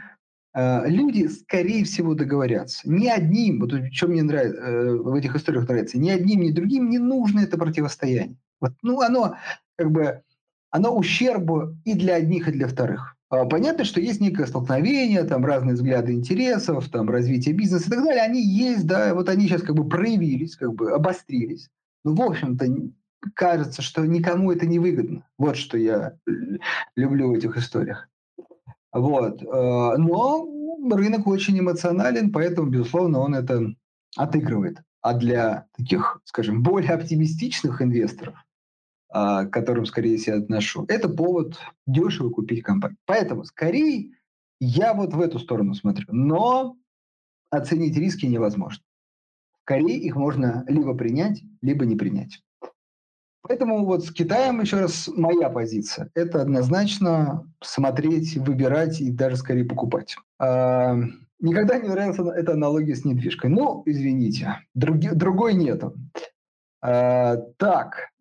э, 0.54 0.88
люди, 0.88 1.26
скорее 1.26 1.84
всего, 1.84 2.14
договорятся. 2.14 2.88
Ни 2.88 3.06
одним, 3.06 3.60
вот 3.60 3.72
что 3.92 4.08
мне 4.08 4.22
нравится, 4.22 4.58
э, 4.58 4.96
в 4.96 5.14
этих 5.14 5.36
историях 5.36 5.68
нравится, 5.68 5.98
ни 5.98 6.08
одним, 6.08 6.42
ни 6.42 6.50
другим 6.50 6.88
не 6.88 6.98
нужно 6.98 7.40
это 7.40 7.58
противостояние. 7.58 8.38
Вот, 8.60 8.72
ну, 8.82 9.00
оно 9.00 9.36
как 9.76 9.90
бы, 9.90 10.22
оно 10.70 10.96
ущербу 10.96 11.76
и 11.84 11.94
для 11.94 12.14
одних, 12.14 12.48
и 12.48 12.52
для 12.52 12.68
вторых. 12.68 13.15
А, 13.28 13.44
понятно, 13.44 13.84
что 13.84 14.00
есть 14.00 14.20
некое 14.20 14.46
столкновение, 14.46 15.24
там 15.24 15.44
разные 15.44 15.74
взгляды 15.74 16.12
интересов, 16.12 16.88
там 16.90 17.10
развитие 17.10 17.54
бизнеса 17.54 17.88
и 17.88 17.90
так 17.90 18.04
далее. 18.04 18.22
Они 18.22 18.40
есть, 18.40 18.86
да, 18.86 19.14
вот 19.14 19.28
они 19.28 19.48
сейчас 19.48 19.62
как 19.62 19.74
бы 19.74 19.88
проявились, 19.88 20.56
как 20.56 20.74
бы 20.74 20.92
обострились. 20.92 21.68
Ну, 22.04 22.14
в 22.14 22.22
общем-то, 22.22 22.66
кажется, 23.34 23.82
что 23.82 24.06
никому 24.06 24.52
это 24.52 24.66
не 24.66 24.78
выгодно. 24.78 25.26
Вот 25.38 25.56
что 25.56 25.76
я 25.76 26.16
люблю 26.94 27.30
в 27.30 27.34
этих 27.34 27.56
историях. 27.56 28.08
Вот. 28.92 29.42
Э, 29.42 29.96
но 29.96 30.48
рынок 30.90 31.26
очень 31.26 31.58
эмоционален, 31.58 32.30
поэтому, 32.32 32.70
безусловно, 32.70 33.18
он 33.18 33.34
это 33.34 33.74
отыгрывает. 34.16 34.78
А 35.02 35.14
для 35.14 35.66
таких, 35.76 36.20
скажем, 36.24 36.62
более 36.62 36.92
оптимистичных 36.92 37.82
инвесторов, 37.82 38.34
к 39.08 39.48
которым, 39.50 39.86
скорее 39.86 40.18
всего, 40.18 40.38
отношу, 40.38 40.84
это 40.88 41.08
повод 41.08 41.58
дешево 41.86 42.30
купить 42.30 42.62
компанию. 42.62 42.98
Поэтому, 43.06 43.44
скорее, 43.44 44.10
я 44.60 44.94
вот 44.94 45.14
в 45.14 45.20
эту 45.20 45.38
сторону 45.38 45.74
смотрю. 45.74 46.06
Но 46.08 46.76
оценить 47.50 47.96
риски 47.96 48.26
невозможно. 48.26 48.82
Скорее 49.62 49.98
их 49.98 50.16
можно 50.16 50.64
либо 50.68 50.94
принять, 50.94 51.42
либо 51.60 51.84
не 51.84 51.96
принять. 51.96 52.42
Поэтому 53.42 53.84
вот 53.84 54.04
с 54.04 54.12
Китаем, 54.12 54.60
еще 54.60 54.80
раз, 54.80 55.08
моя 55.08 55.50
позиция. 55.50 56.10
Это 56.14 56.42
однозначно 56.42 57.48
смотреть, 57.62 58.36
выбирать 58.36 59.00
и 59.00 59.10
даже 59.10 59.36
скорее 59.36 59.64
покупать. 59.64 60.16
А, 60.38 60.96
никогда 61.40 61.78
не 61.78 61.88
нравится 61.88 62.22
эта 62.22 62.54
аналогия 62.54 62.96
с 62.96 63.04
недвижкой. 63.04 63.50
Ну, 63.50 63.82
извините, 63.86 64.60
други, 64.74 65.10
другой 65.10 65.54
нету. 65.54 65.94
А, 66.82 67.36
так, 67.56 67.94
а, 67.98 68.15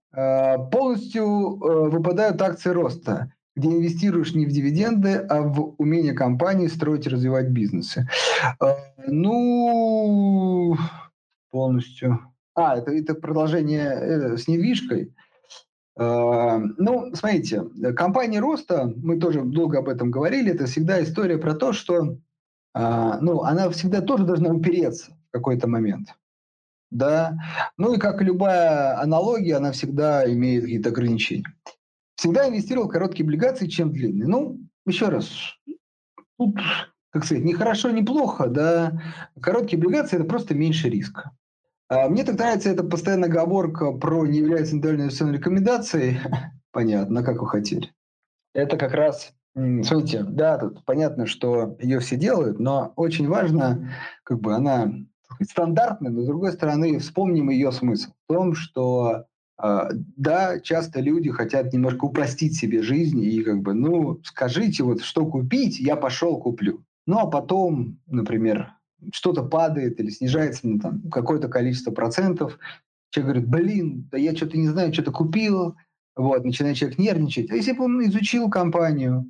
полностью 0.72 1.24
а, 1.26 1.90
выпадают 1.90 2.42
акции 2.42 2.70
роста, 2.70 3.32
где 3.56 3.70
инвестируешь 3.70 4.34
не 4.34 4.46
в 4.46 4.50
дивиденды, 4.50 5.16
а 5.18 5.42
в 5.42 5.76
умение 5.78 6.14
компании 6.14 6.68
строить 6.68 7.06
и 7.06 7.10
развивать 7.10 7.50
бизнесы. 7.50 8.08
А, 8.60 8.78
ну, 9.08 10.78
полностью 11.52 12.20
а, 12.56 12.78
это, 12.78 12.92
это 12.92 13.16
продолжение 13.16 13.90
э, 13.90 14.38
с 14.38 14.48
недвижкой. 14.48 15.14
Э, 15.98 16.58
ну, 16.78 17.14
смотрите, 17.14 17.64
компания 17.96 18.40
роста, 18.40 18.92
мы 18.96 19.20
тоже 19.20 19.42
долго 19.44 19.80
об 19.80 19.90
этом 19.90 20.10
говорили, 20.10 20.54
это 20.54 20.66
всегда 20.66 21.04
история 21.04 21.38
про 21.38 21.54
то, 21.54 21.74
что 21.74 22.18
э, 22.74 23.14
ну, 23.22 23.42
она 23.42 23.70
всегда 23.70 24.02
тоже 24.02 24.24
должна 24.24 24.50
упереться 24.50 25.12
в 25.30 25.32
какой-то 25.32 25.68
момент. 25.68 26.16
Да? 26.92 27.38
Ну 27.78 27.94
и 27.94 27.98
как 27.98 28.22
любая 28.22 29.00
аналогия, 29.00 29.56
она 29.56 29.72
всегда 29.72 30.32
имеет 30.32 30.64
какие-то 30.64 30.90
ограничения. 30.90 31.46
Всегда 32.16 32.48
инвестировал 32.48 32.88
в 32.88 32.92
короткие 32.92 33.26
облигации, 33.26 33.68
чем 33.68 33.92
длинные. 33.92 34.28
Ну, 34.28 34.60
еще 34.86 35.10
раз, 35.10 35.30
тут, 36.38 36.58
как 37.12 37.26
сказать, 37.26 37.44
не 37.44 37.54
хорошо, 37.54 37.90
не 37.92 38.04
плохо, 38.04 38.48
да. 38.48 39.02
Короткие 39.42 39.78
облигации– 39.78 40.16
это 40.18 40.26
просто 40.26 40.56
меньше 40.56 40.90
риска. 40.90 41.32
А, 41.88 42.08
мне 42.10 42.24
так 42.24 42.38
нравится 42.38 42.70
эта 42.70 42.84
постоянная 42.84 43.30
оговорка 43.30 43.92
про 43.92 44.26
не 44.26 44.40
является 44.40 44.74
индивидуальной 44.74 45.04
инвестиционной 45.06 45.38
рекомендацией. 45.38 46.20
Понятно, 46.72 47.24
как 47.24 47.42
вы 47.42 47.48
хотели. 47.48 47.94
Это 48.54 48.78
как 48.78 48.94
раз, 48.94 49.34
смотрите, 49.54 50.24
да, 50.24 50.58
тут 50.58 50.84
понятно, 50.86 51.26
что 51.26 51.78
ее 51.80 52.00
все 52.00 52.16
делают, 52.16 52.60
но 52.60 52.94
очень 52.96 53.28
важно, 53.28 53.92
как 54.24 54.40
бы 54.40 54.54
она 54.54 54.92
стандартная, 55.42 56.12
но 56.12 56.22
с 56.22 56.26
другой 56.26 56.52
стороны 56.52 57.00
вспомним 57.00 57.50
ее 57.50 57.72
смысл 57.72 58.12
в 58.12 58.34
том, 58.34 58.56
что 58.56 59.26
а, 59.58 59.90
да, 60.18 60.60
часто 60.60 61.00
люди 61.00 61.32
хотят 61.32 61.72
немножко 61.72 62.06
упростить 62.06 62.58
себе 62.58 62.82
жизнь 62.82 63.22
и 63.22 63.42
как 63.42 63.62
бы, 63.62 63.74
ну, 63.74 64.20
скажите 64.24 64.84
вот, 64.84 65.02
что 65.02 65.26
купить, 65.26 65.80
я 65.80 65.96
пошел 65.96 66.38
куплю. 66.40 66.84
Ну, 67.08 67.20
а 67.20 67.28
потом, 67.28 68.00
например, 68.08 68.74
что-то 69.14 69.44
падает 69.44 70.00
или 70.00 70.10
снижается 70.10 70.68
на 70.68 70.80
там, 70.80 71.10
какое-то 71.10 71.48
количество 71.48 71.92
процентов, 71.92 72.60
человек 73.12 73.46
говорит, 73.46 73.50
блин, 73.50 74.10
да 74.12 74.18
я 74.18 74.36
что-то 74.36 74.58
не 74.58 74.68
знаю, 74.68 74.94
что-то 74.94 75.12
купил, 75.12 75.76
вот, 76.16 76.44
начинает 76.44 76.78
человек 76.78 76.98
нервничать. 76.98 77.52
А 77.52 77.56
если 77.56 77.72
бы 77.72 77.86
он 77.86 78.04
изучил 78.06 78.50
компанию, 78.50 79.30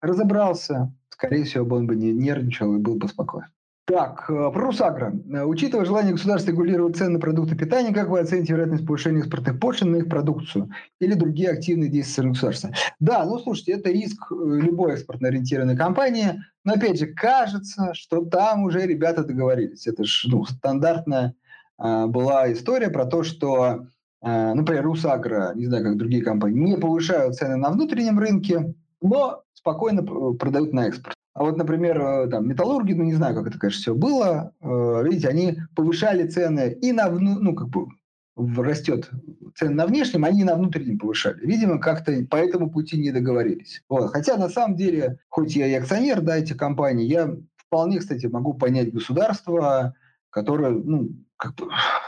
разобрался, 0.00 0.94
скорее 1.08 1.44
всего, 1.44 1.64
бы 1.64 1.76
он 1.76 1.86
бы 1.86 1.96
не 1.96 2.12
нервничал 2.12 2.74
и 2.74 2.78
был 2.78 2.96
бы 2.96 3.08
спокоен. 3.08 3.48
Так, 3.86 4.24
э, 4.30 4.50
про 4.50 4.66
Русагро. 4.66 5.12
Э, 5.30 5.44
учитывая 5.44 5.84
желание 5.84 6.12
государства 6.12 6.50
регулировать 6.50 6.96
цены 6.96 7.10
на 7.10 7.18
продукты 7.18 7.54
питания, 7.54 7.92
как 7.92 8.08
вы 8.08 8.20
оцените 8.20 8.54
вероятность 8.54 8.86
повышения 8.86 9.18
экспортных 9.18 9.60
пошлин 9.60 9.92
на 9.92 9.96
их 9.96 10.08
продукцию 10.08 10.70
или 11.00 11.12
другие 11.12 11.50
активные 11.50 11.90
действия 11.90 12.26
государства? 12.26 12.70
Да, 12.98 13.26
ну 13.26 13.38
слушайте, 13.38 13.72
это 13.72 13.90
риск 13.90 14.32
э, 14.32 14.34
любой 14.34 14.94
экспортно 14.94 15.28
ориентированной 15.28 15.76
компании. 15.76 16.42
Но 16.64 16.72
опять 16.72 16.98
же, 16.98 17.08
кажется, 17.08 17.92
что 17.92 18.24
там 18.24 18.64
уже 18.64 18.86
ребята 18.86 19.22
договорились. 19.22 19.86
Это 19.86 20.04
же 20.04 20.30
ну, 20.30 20.46
стандартная 20.46 21.34
э, 21.78 22.06
была 22.06 22.50
история 22.50 22.88
про 22.88 23.04
то, 23.04 23.22
что, 23.22 23.86
э, 24.22 24.54
например, 24.54 24.84
Русагро, 24.84 25.52
не 25.54 25.66
знаю, 25.66 25.84
как 25.84 25.98
другие 25.98 26.24
компании, 26.24 26.70
не 26.70 26.78
повышают 26.78 27.34
цены 27.34 27.56
на 27.56 27.68
внутреннем 27.68 28.18
рынке, 28.18 28.74
но 29.02 29.42
спокойно 29.52 30.02
продают 30.02 30.72
на 30.72 30.86
экспорт. 30.86 31.16
А 31.34 31.42
вот, 31.42 31.56
например, 31.56 32.00
э, 32.00 32.28
там, 32.28 32.48
металлурги, 32.48 32.92
ну, 32.92 33.02
не 33.02 33.14
знаю, 33.14 33.34
как 33.34 33.48
это, 33.48 33.58
конечно, 33.58 33.80
все 33.80 33.94
было, 33.94 34.52
э, 34.60 35.02
видите, 35.04 35.28
они 35.28 35.58
повышали 35.74 36.28
цены 36.28 36.78
и 36.80 36.92
на, 36.92 37.10
ну, 37.10 37.54
как 37.56 37.68
бы, 37.68 37.88
растет 38.36 39.10
цены 39.56 39.74
на 39.74 39.86
внешнем, 39.86 40.24
они 40.24 40.44
на 40.44 40.54
внутреннем 40.54 40.98
повышали. 40.98 41.44
Видимо, 41.44 41.78
как-то 41.78 42.12
по 42.30 42.36
этому 42.36 42.70
пути 42.70 42.96
не 42.98 43.10
договорились. 43.10 43.82
Вот. 43.88 44.12
Хотя, 44.12 44.36
на 44.36 44.48
самом 44.48 44.76
деле, 44.76 45.18
хоть 45.28 45.56
я 45.56 45.66
и 45.66 45.74
акционер 45.74 46.20
да, 46.20 46.36
этих 46.36 46.56
компаний, 46.56 47.06
я 47.06 47.36
вполне, 47.56 47.98
кстати, 47.98 48.26
могу 48.26 48.54
понять 48.54 48.92
государство, 48.92 49.94
которое, 50.30 50.70
ну, 50.70 51.10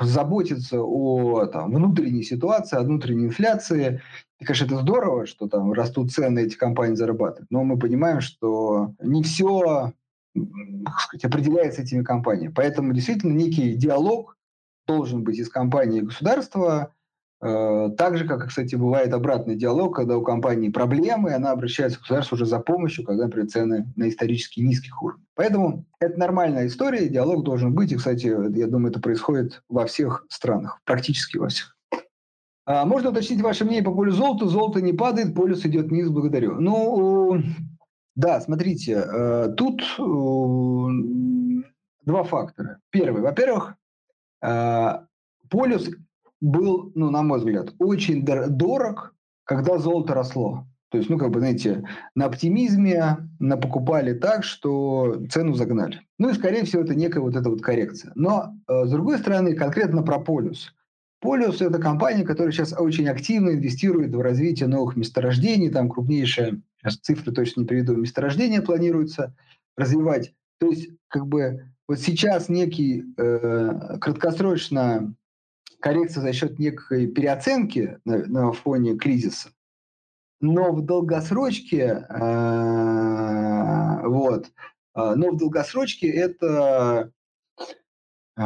заботиться 0.00 0.80
о 0.80 1.46
там, 1.46 1.72
внутренней 1.72 2.22
ситуации, 2.22 2.76
о 2.76 2.82
внутренней 2.82 3.26
инфляции. 3.26 4.02
И, 4.38 4.44
конечно, 4.44 4.66
это 4.66 4.78
здорово, 4.78 5.26
что 5.26 5.48
там 5.48 5.72
растут 5.72 6.12
цены, 6.12 6.40
эти 6.40 6.56
компании 6.56 6.94
зарабатывают. 6.94 7.50
Но 7.50 7.64
мы 7.64 7.78
понимаем, 7.78 8.20
что 8.20 8.94
не 9.00 9.22
все 9.22 9.92
сказать, 10.34 11.24
определяется 11.24 11.82
этими 11.82 12.02
компаниями. 12.02 12.52
Поэтому 12.54 12.92
действительно 12.92 13.32
некий 13.32 13.74
диалог 13.74 14.36
должен 14.86 15.24
быть 15.24 15.38
из 15.38 15.48
компании 15.48 16.00
и 16.00 16.04
государства, 16.04 16.92
так 17.38 18.16
же, 18.16 18.26
как, 18.26 18.48
кстати, 18.48 18.76
бывает 18.76 19.12
обратный 19.12 19.56
диалог, 19.56 19.94
когда 19.94 20.16
у 20.16 20.22
компании 20.22 20.70
проблемы, 20.70 21.30
и 21.30 21.34
она 21.34 21.50
обращается 21.50 21.98
к 21.98 22.02
государству 22.02 22.36
уже 22.36 22.46
за 22.46 22.60
помощью, 22.60 23.04
когда, 23.04 23.24
например, 23.24 23.48
цены 23.48 23.92
на 23.94 24.08
исторически 24.08 24.60
низких 24.60 25.02
уровнях. 25.02 25.26
Поэтому 25.34 25.84
это 26.00 26.18
нормальная 26.18 26.66
история, 26.66 27.08
диалог 27.08 27.44
должен 27.44 27.74
быть, 27.74 27.92
и, 27.92 27.96
кстати, 27.96 28.26
я 28.56 28.66
думаю, 28.66 28.90
это 28.90 29.00
происходит 29.00 29.62
во 29.68 29.84
всех 29.84 30.24
странах, 30.30 30.80
практически 30.84 31.36
во 31.36 31.48
всех. 31.48 31.76
А, 32.66 32.84
можно 32.84 33.10
уточнить 33.10 33.40
ваше 33.40 33.64
мнение 33.64 33.84
по 33.84 33.94
полю 33.94 34.10
золота? 34.10 34.46
Золото 34.46 34.80
не 34.80 34.92
падает, 34.92 35.34
полюс 35.34 35.64
идет 35.64 35.86
вниз, 35.86 36.08
благодарю. 36.08 36.60
Ну, 36.60 37.40
да, 38.16 38.40
смотрите, 38.40 38.92
э, 39.06 39.54
тут 39.56 39.82
э, 39.82 40.02
два 42.04 42.24
фактора. 42.24 42.80
Первый, 42.90 43.22
во-первых, 43.22 43.76
э, 44.42 44.98
полюс 45.48 45.90
был, 46.40 46.92
ну, 46.94 47.10
на 47.10 47.22
мой 47.22 47.38
взгляд, 47.38 47.74
очень 47.78 48.24
дорог, 48.24 49.14
когда 49.44 49.78
золото 49.78 50.14
росло. 50.14 50.66
То 50.90 50.98
есть, 50.98 51.10
ну, 51.10 51.18
как 51.18 51.30
бы, 51.30 51.40
знаете, 51.40 51.84
на 52.14 52.26
оптимизме 52.26 53.28
покупали 53.60 54.12
так, 54.14 54.44
что 54.44 55.20
цену 55.30 55.54
загнали. 55.54 56.00
Ну 56.18 56.30
и, 56.30 56.34
скорее 56.34 56.64
всего, 56.64 56.82
это 56.82 56.94
некая 56.94 57.20
вот 57.20 57.34
эта 57.34 57.50
вот 57.50 57.60
коррекция. 57.60 58.12
Но, 58.14 58.54
с 58.68 58.90
другой 58.90 59.18
стороны, 59.18 59.54
конкретно 59.54 60.02
про 60.02 60.20
полюс. 60.20 60.72
Полюс– 61.20 61.60
это 61.62 61.80
компания, 61.80 62.24
которая 62.24 62.52
сейчас 62.52 62.72
очень 62.78 63.08
активно 63.08 63.50
инвестирует 63.50 64.14
в 64.14 64.20
развитие 64.20 64.68
новых 64.68 64.96
месторождений. 64.96 65.70
Там 65.70 65.88
крупнейшая 65.88 66.60
сейчас 66.78 66.98
цифры 66.98 67.32
точно 67.32 67.62
не 67.62 67.66
приведу, 67.66 67.96
месторождения 67.96 68.62
планируется 68.62 69.34
развивать. 69.76 70.34
То 70.58 70.68
есть, 70.68 70.90
как 71.08 71.26
бы, 71.26 71.64
вот 71.88 71.98
сейчас 71.98 72.48
некий 72.48 73.04
э, 73.16 73.98
краткосрочная 74.00 75.12
коррекция 75.80 76.22
за 76.22 76.32
счет 76.32 76.58
некой 76.58 77.06
переоценки 77.06 77.98
на, 78.04 78.26
на 78.26 78.52
фоне 78.52 78.96
кризиса, 78.96 79.50
но 80.40 80.72
в 80.72 80.84
долгосрочке, 80.84 82.06
э, 82.08 84.06
вот, 84.06 84.46
э, 84.46 85.14
но 85.14 85.30
в 85.30 85.36
долгосрочке 85.36 86.08
это 86.08 87.10
э, 88.38 88.42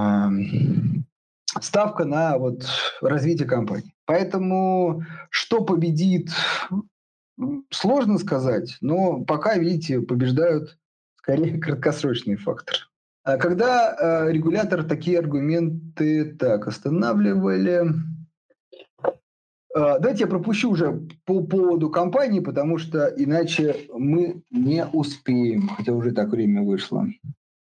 ставка 1.60 2.04
на 2.04 2.38
вот 2.38 2.66
развитие 3.00 3.48
компании. 3.48 3.94
Поэтому 4.06 5.04
что 5.30 5.64
победит 5.64 6.30
Сложно 7.70 8.18
сказать, 8.18 8.76
но 8.80 9.24
пока, 9.24 9.56
видите, 9.56 10.00
побеждают 10.00 10.78
скорее 11.16 11.58
краткосрочные 11.60 12.36
факторы. 12.36 12.80
А 13.32 13.36
когда 13.36 13.94
э, 13.94 14.32
регулятор 14.32 14.82
такие 14.82 15.20
аргументы 15.20 16.34
так 16.34 16.66
останавливали, 16.66 17.84
э, 19.04 19.08
давайте 19.72 20.24
я 20.24 20.26
пропущу 20.26 20.70
уже 20.70 21.06
по 21.24 21.40
поводу 21.40 21.90
компании, 21.90 22.40
потому 22.40 22.78
что 22.78 23.06
иначе 23.06 23.86
мы 23.94 24.42
не 24.50 24.84
успеем, 24.84 25.68
хотя 25.68 25.92
уже 25.92 26.10
так 26.10 26.30
время 26.30 26.62
вышло. 26.62 27.06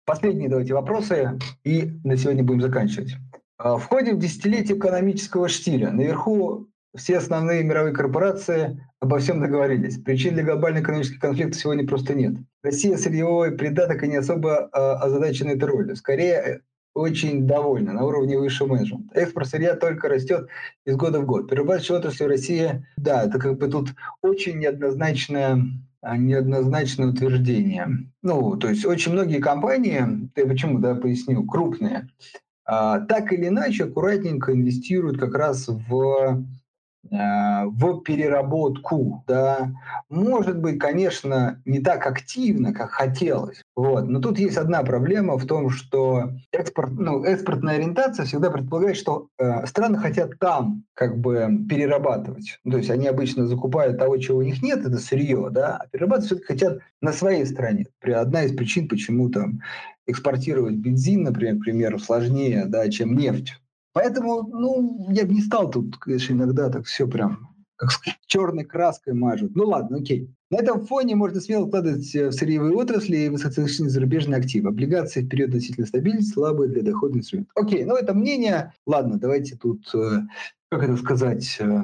Последние 0.05 0.49
давайте 0.49 0.73
вопросы, 0.73 1.39
и 1.63 1.93
на 2.03 2.17
сегодня 2.17 2.43
будем 2.43 2.61
заканчивать. 2.61 3.15
В 3.57 3.83
ходе 3.83 4.13
в 4.13 4.19
десятилетие 4.19 4.77
экономического 4.77 5.47
штиля 5.47 5.91
наверху 5.91 6.67
все 6.95 7.17
основные 7.17 7.63
мировые 7.63 7.93
корпорации 7.93 8.85
обо 8.99 9.19
всем 9.19 9.41
договорились. 9.41 9.97
Причин 9.97 10.35
для 10.35 10.43
глобального 10.43 10.83
экономического 10.83 11.19
конфликта 11.19 11.57
сегодня 11.57 11.87
просто 11.87 12.13
нет. 12.13 12.35
Россия 12.61 12.97
сырьевой 12.97 13.51
придаток 13.51 14.03
и 14.03 14.07
не 14.07 14.17
особо 14.17 14.69
э, 14.71 14.77
озадачена 14.77 15.51
этой 15.51 15.65
ролью. 15.65 15.95
Скорее, 15.95 16.33
э, 16.33 16.59
очень 16.93 17.47
довольна 17.47 17.93
на 17.93 18.05
уровне 18.05 18.37
высшего 18.37 18.75
менеджмента. 18.75 19.19
Экспорт 19.19 19.47
сырья 19.47 19.75
только 19.75 20.07
растет 20.07 20.47
из 20.85 20.95
года 20.95 21.19
в 21.19 21.25
год. 21.25 21.49
Перерабатывающая 21.49 21.95
отрасль 21.95 22.25
России, 22.25 22.85
да, 22.97 23.23
это 23.23 23.39
как 23.39 23.57
бы 23.57 23.67
тут 23.67 23.89
очень 24.21 24.59
неоднозначное 24.59 25.63
а, 26.01 26.17
неоднозначное 26.17 27.07
утверждение. 27.07 27.87
Ну, 28.21 28.57
то 28.57 28.67
есть 28.67 28.85
очень 28.85 29.13
многие 29.13 29.39
компании, 29.39 30.29
ты 30.35 30.45
почему, 30.45 30.79
да, 30.79 30.95
поясню, 30.95 31.45
крупные, 31.45 32.09
а, 32.65 32.99
так 32.99 33.31
или 33.31 33.47
иначе 33.47 33.85
аккуратненько 33.85 34.51
инвестируют 34.51 35.17
как 35.17 35.33
раз 35.33 35.69
в 35.69 36.45
в 37.09 38.01
переработку, 38.01 39.23
да, 39.27 39.73
может 40.09 40.59
быть, 40.59 40.79
конечно, 40.79 41.61
не 41.65 41.79
так 41.79 42.07
активно, 42.07 42.73
как 42.73 42.91
хотелось, 42.91 43.61
вот, 43.75 44.07
но 44.07 44.19
тут 44.19 44.39
есть 44.39 44.57
одна 44.57 44.83
проблема 44.83 45.37
в 45.37 45.45
том, 45.45 45.69
что 45.69 46.31
экспорт, 46.51 46.91
ну, 46.93 47.23
экспортная 47.23 47.75
ориентация 47.75 48.25
всегда 48.25 48.49
предполагает, 48.49 48.95
что 48.95 49.27
э, 49.37 49.65
страны 49.65 49.97
хотят 49.97 50.39
там 50.39 50.85
как 50.93 51.17
бы 51.19 51.49
перерабатывать, 51.69 52.59
то 52.69 52.77
есть 52.77 52.89
они 52.89 53.07
обычно 53.07 53.47
закупают 53.47 53.99
того, 53.99 54.17
чего 54.17 54.39
у 54.39 54.43
них 54.43 54.63
нет, 54.63 54.85
это 54.85 54.97
сырье, 54.97 55.49
да, 55.51 55.77
а 55.77 55.87
перерабатывать 55.87 56.27
все-таки 56.27 56.47
хотят 56.47 56.79
на 57.01 57.11
своей 57.11 57.45
стране. 57.45 57.85
Одна 58.01 58.43
из 58.43 58.55
причин, 58.55 58.87
почему 58.87 59.29
там 59.29 59.59
экспортировать 60.07 60.75
бензин, 60.75 61.23
например, 61.23 61.57
к 61.57 61.63
примеру, 61.63 61.99
сложнее, 61.99 62.65
да, 62.65 62.89
чем 62.89 63.15
нефть, 63.15 63.59
Поэтому, 63.93 64.43
ну, 64.43 65.07
я 65.11 65.25
бы 65.25 65.33
не 65.33 65.41
стал 65.41 65.69
тут, 65.69 65.97
конечно, 65.97 66.33
иногда 66.33 66.69
так 66.69 66.85
все 66.85 67.07
прям 67.07 67.53
как 67.75 67.91
сказать, 67.91 68.19
черной 68.27 68.65
краской 68.65 69.13
мажут. 69.13 69.55
Ну 69.55 69.65
ладно, 69.65 69.97
окей. 69.97 70.29
На 70.49 70.57
этом 70.57 70.85
фоне 70.85 71.15
можно 71.15 71.39
смело 71.39 71.67
вкладывать 71.67 72.13
в 72.13 72.31
сырьевые 72.31 72.75
отрасли 72.75 73.17
и 73.17 73.29
высокоценные 73.29 73.89
зарубежные 73.89 74.39
активы. 74.39 74.69
Облигации 74.69 75.21
в 75.21 75.29
период 75.29 75.49
относительной 75.49 75.87
стабильности 75.87 76.33
слабые 76.33 76.69
для 76.69 76.83
дохода 76.83 77.17
инструмент. 77.17 77.49
Окей, 77.55 77.83
ну 77.85 77.95
это 77.95 78.13
мнение. 78.13 78.73
Ладно, 78.85 79.19
давайте 79.19 79.55
тут, 79.55 79.89
э, 79.95 80.21
как 80.69 80.83
это 80.83 80.97
сказать, 80.97 81.57
э, 81.59 81.83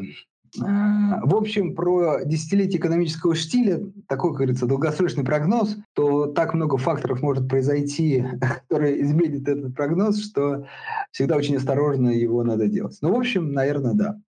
в 0.55 1.35
общем, 1.35 1.75
про 1.75 2.23
десятилетие 2.25 2.79
экономического 2.79 3.35
штиля, 3.35 3.81
такой, 4.07 4.31
как 4.31 4.37
говорится, 4.37 4.65
долгосрочный 4.65 5.23
прогноз, 5.23 5.77
то 5.93 6.27
так 6.27 6.53
много 6.53 6.77
факторов 6.77 7.21
может 7.21 7.47
произойти, 7.47 8.25
которые 8.67 9.01
изменят 9.03 9.47
этот 9.47 9.75
прогноз, 9.75 10.21
что 10.21 10.65
всегда 11.11 11.35
очень 11.35 11.57
осторожно 11.57 12.09
его 12.09 12.43
надо 12.43 12.67
делать. 12.67 12.97
Ну, 13.01 13.13
в 13.13 13.17
общем, 13.17 13.51
наверное, 13.51 13.93
да. 13.93 14.19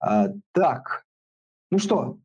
А, 0.00 0.28
так, 0.52 1.04
ну 1.70 1.78
что, 1.78 2.18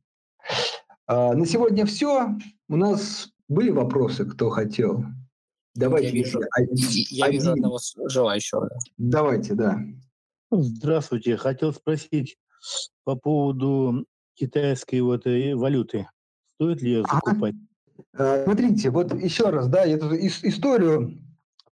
а, 1.08 1.34
на 1.34 1.46
сегодня 1.46 1.86
все. 1.86 2.36
У 2.70 2.76
нас 2.76 3.30
были 3.48 3.70
вопросы, 3.70 4.26
кто 4.26 4.50
хотел? 4.50 5.06
Давайте. 5.76 6.10
Я 6.10 6.14
вижу, 6.14 6.40
один, 6.52 6.76
я 7.10 7.30
вижу 7.30 7.52
одного 7.52 7.80
желающего. 8.08 8.70
Давайте, 8.98 9.56
да. 9.56 9.80
Здравствуйте. 10.52 11.36
Хотел 11.36 11.74
спросить, 11.74 12.38
по 13.04 13.16
поводу 13.16 14.06
китайской 14.36 15.02
вот 15.02 15.28
э, 15.28 15.56
валюты. 15.56 16.08
Стоит 16.56 16.82
ли 16.82 16.92
ее 16.92 17.04
закупать? 17.04 17.56
А, 18.18 18.44
смотрите, 18.44 18.90
вот 18.90 19.14
еще 19.22 19.50
раз, 19.50 19.68
да, 19.68 19.84
я 19.84 19.96
эту 19.96 20.16
историю 20.16 21.20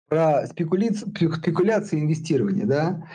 про 0.08 0.46
спекуляции, 0.48 2.00
инвестирования, 2.00 2.66
да, 2.66 3.08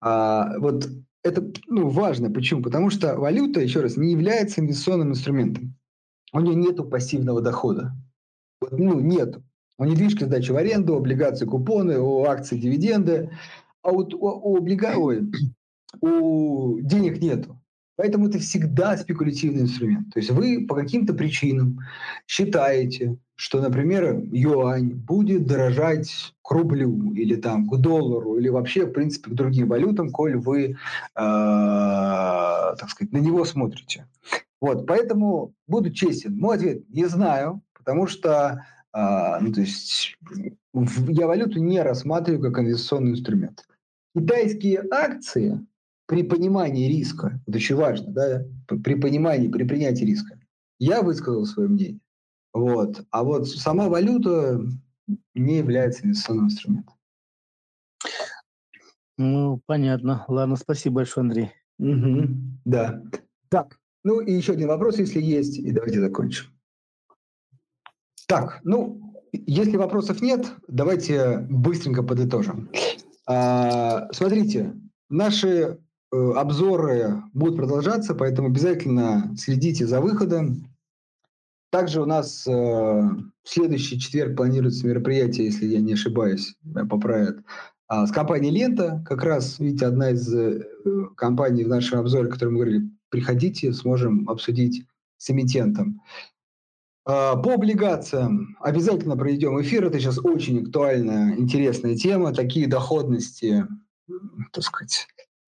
а, 0.00 0.58
вот 0.58 0.86
это 1.26 1.52
ну, 1.66 1.88
важно. 1.88 2.30
Почему? 2.30 2.62
Потому 2.62 2.90
что 2.90 3.16
валюта, 3.16 3.60
еще 3.60 3.80
раз, 3.80 3.96
не 3.96 4.12
является 4.12 4.60
инвестиционным 4.60 5.10
инструментом. 5.10 5.74
У 6.32 6.40
нее 6.40 6.54
нет 6.54 6.76
пассивного 6.88 7.40
дохода. 7.40 7.92
Вот, 8.60 8.72
ну, 8.72 9.00
нет. 9.00 9.38
У 9.78 9.84
недвижки 9.84 10.24
сдачи 10.24 10.52
в 10.52 10.56
аренду, 10.56 10.96
облигации, 10.96 11.44
купоны, 11.44 11.98
у 11.98 12.24
акций, 12.24 12.58
дивиденды. 12.58 13.30
А 13.82 13.90
вот 13.90 14.14
у, 14.14 14.18
у, 14.18 14.56
облига... 14.56 14.94
Ой, 14.96 15.30
у 16.00 16.78
денег 16.80 17.20
нету. 17.20 17.60
Поэтому 17.96 18.28
это 18.28 18.38
всегда 18.38 18.96
спекулятивный 18.96 19.62
инструмент. 19.62 20.12
То 20.12 20.20
есть 20.20 20.30
вы 20.30 20.66
по 20.66 20.74
каким-то 20.74 21.14
причинам 21.14 21.78
считаете, 22.26 23.16
что, 23.36 23.60
например, 23.60 24.22
юань 24.32 24.92
будет 24.94 25.46
дорожать 25.46 26.34
к 26.42 26.50
рублю 26.50 27.12
или 27.14 27.36
там 27.36 27.66
к 27.66 27.76
доллару 27.78 28.36
или 28.36 28.48
вообще, 28.48 28.86
в 28.86 28.92
принципе, 28.92 29.30
к 29.30 29.34
другим 29.34 29.68
валютам, 29.68 30.10
коль 30.10 30.36
вы, 30.36 30.62
э, 30.64 30.74
так 31.14 32.88
сказать, 32.90 33.12
на 33.12 33.18
него 33.18 33.44
смотрите. 33.44 34.06
Вот, 34.60 34.86
поэтому 34.86 35.54
буду 35.66 35.90
честен. 35.90 36.38
Мой 36.38 36.56
ответ– 36.56 36.88
не 36.88 37.06
знаю, 37.06 37.62
потому 37.74 38.06
что 38.06 38.64
э, 38.94 39.38
ну, 39.40 39.52
то 39.52 39.60
есть, 39.60 40.16
я 41.08 41.26
валюту 41.26 41.60
не 41.60 41.80
рассматриваю 41.80 42.42
как 42.42 42.58
инвестиционный 42.58 43.12
инструмент. 43.12 43.64
Китайские 44.14 44.84
акции 44.90 45.66
при 46.06 46.22
понимании 46.22 46.88
риска, 46.88 47.40
это 47.46 47.58
очень 47.58 47.76
важно, 47.76 48.12
да, 48.12 48.44
при 48.68 48.94
понимании, 48.94 49.48
при 49.48 49.64
принятии 49.64 50.04
риска, 50.04 50.38
я 50.78 51.02
высказал 51.02 51.44
свое 51.46 51.68
мнение. 51.68 52.00
Вот. 52.52 53.04
А 53.10 53.22
вот 53.22 53.48
сама 53.48 53.88
валюта 53.88 54.60
не 55.34 55.58
является 55.58 56.04
инвестиционным 56.04 56.46
инструментом. 56.46 56.94
Ну, 59.18 59.60
понятно. 59.66 60.24
Ладно, 60.28 60.56
спасибо 60.56 60.96
большое, 60.96 61.24
Андрей. 61.24 61.52
Угу, 61.78 62.28
да. 62.64 63.02
Так, 63.48 63.78
ну 64.04 64.20
и 64.20 64.32
еще 64.32 64.52
один 64.52 64.68
вопрос, 64.68 64.98
если 64.98 65.20
есть, 65.20 65.58
и 65.58 65.70
давайте 65.70 66.00
закончим. 66.00 66.46
Так, 68.26 68.60
ну, 68.64 69.14
если 69.32 69.76
вопросов 69.76 70.20
нет, 70.20 70.46
давайте 70.68 71.46
быстренько 71.50 72.02
подытожим. 72.02 72.70
А, 73.26 74.10
смотрите, 74.12 74.74
наши 75.08 75.78
обзоры 76.12 77.22
будут 77.32 77.56
продолжаться, 77.56 78.14
поэтому 78.14 78.48
обязательно 78.48 79.34
следите 79.36 79.86
за 79.86 80.00
выходом. 80.00 80.68
Также 81.70 82.00
у 82.00 82.06
нас 82.06 82.46
э, 82.46 82.52
в 82.52 83.28
следующий 83.44 83.98
четверг 83.98 84.36
планируется 84.36 84.86
мероприятие, 84.86 85.46
если 85.46 85.66
я 85.66 85.80
не 85.80 85.94
ошибаюсь, 85.94 86.56
поправят, 86.88 87.38
а, 87.88 88.06
с 88.06 88.12
компанией 88.12 88.52
«Лента». 88.52 89.04
Как 89.06 89.22
раз, 89.22 89.58
видите, 89.58 89.86
одна 89.86 90.10
из 90.10 90.32
э, 90.32 90.62
компаний 91.16 91.64
в 91.64 91.68
нашем 91.68 92.00
обзоре, 92.00 92.28
о 92.28 92.32
которой 92.32 92.50
мы 92.50 92.56
говорили, 92.56 92.90
приходите, 93.10 93.72
сможем 93.72 94.28
обсудить 94.28 94.84
с 95.18 95.30
эмитентом. 95.30 96.00
А, 97.04 97.36
по 97.36 97.54
облигациям 97.54 98.56
обязательно 98.60 99.16
проведем 99.16 99.60
эфир. 99.60 99.84
Это 99.84 100.00
сейчас 100.00 100.18
очень 100.18 100.62
актуальная, 100.62 101.36
интересная 101.36 101.94
тема. 101.94 102.32
Такие 102.34 102.66
доходности, 102.66 103.66
так 104.52 104.64
сказать, 104.64 105.06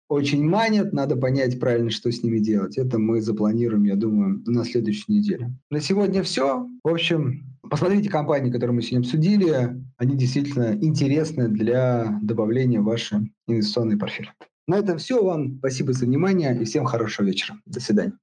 очень 0.09 0.49
манят. 0.49 0.93
Надо 0.93 1.17
понять 1.17 1.59
правильно, 1.59 1.91
что 1.91 2.11
с 2.11 2.23
ними 2.23 2.39
делать. 2.39 2.79
Это 2.79 2.99
мы 2.99 3.21
запланируем, 3.21 3.85
я 3.85 3.97
думаю, 3.97 4.43
на 4.47 4.65
следующей 4.65 5.13
неделе. 5.13 5.53
На 5.71 5.81
сегодня 5.81 6.23
все. 6.23 6.67
В 6.85 6.89
общем, 6.89 7.57
посмотрите 7.69 8.09
компании, 8.09 8.51
которые 8.51 8.75
мы 8.75 8.83
сегодня 8.83 9.05
обсудили. 9.05 9.83
Они 9.97 10.17
действительно 10.17 10.75
интересны 10.81 11.49
для 11.49 12.19
добавления 12.23 12.81
в 12.81 12.85
ваши 12.85 13.31
инвестиционные 13.47 13.99
портфели. 13.99 14.31
На 14.67 14.79
этом 14.79 14.99
все. 14.99 15.23
Вам 15.23 15.59
спасибо 15.59 15.93
за 15.93 16.07
внимание 16.07 16.61
и 16.61 16.65
всем 16.65 16.85
хорошего 16.85 17.27
вечера. 17.27 17.59
До 17.67 17.81
свидания. 17.81 18.17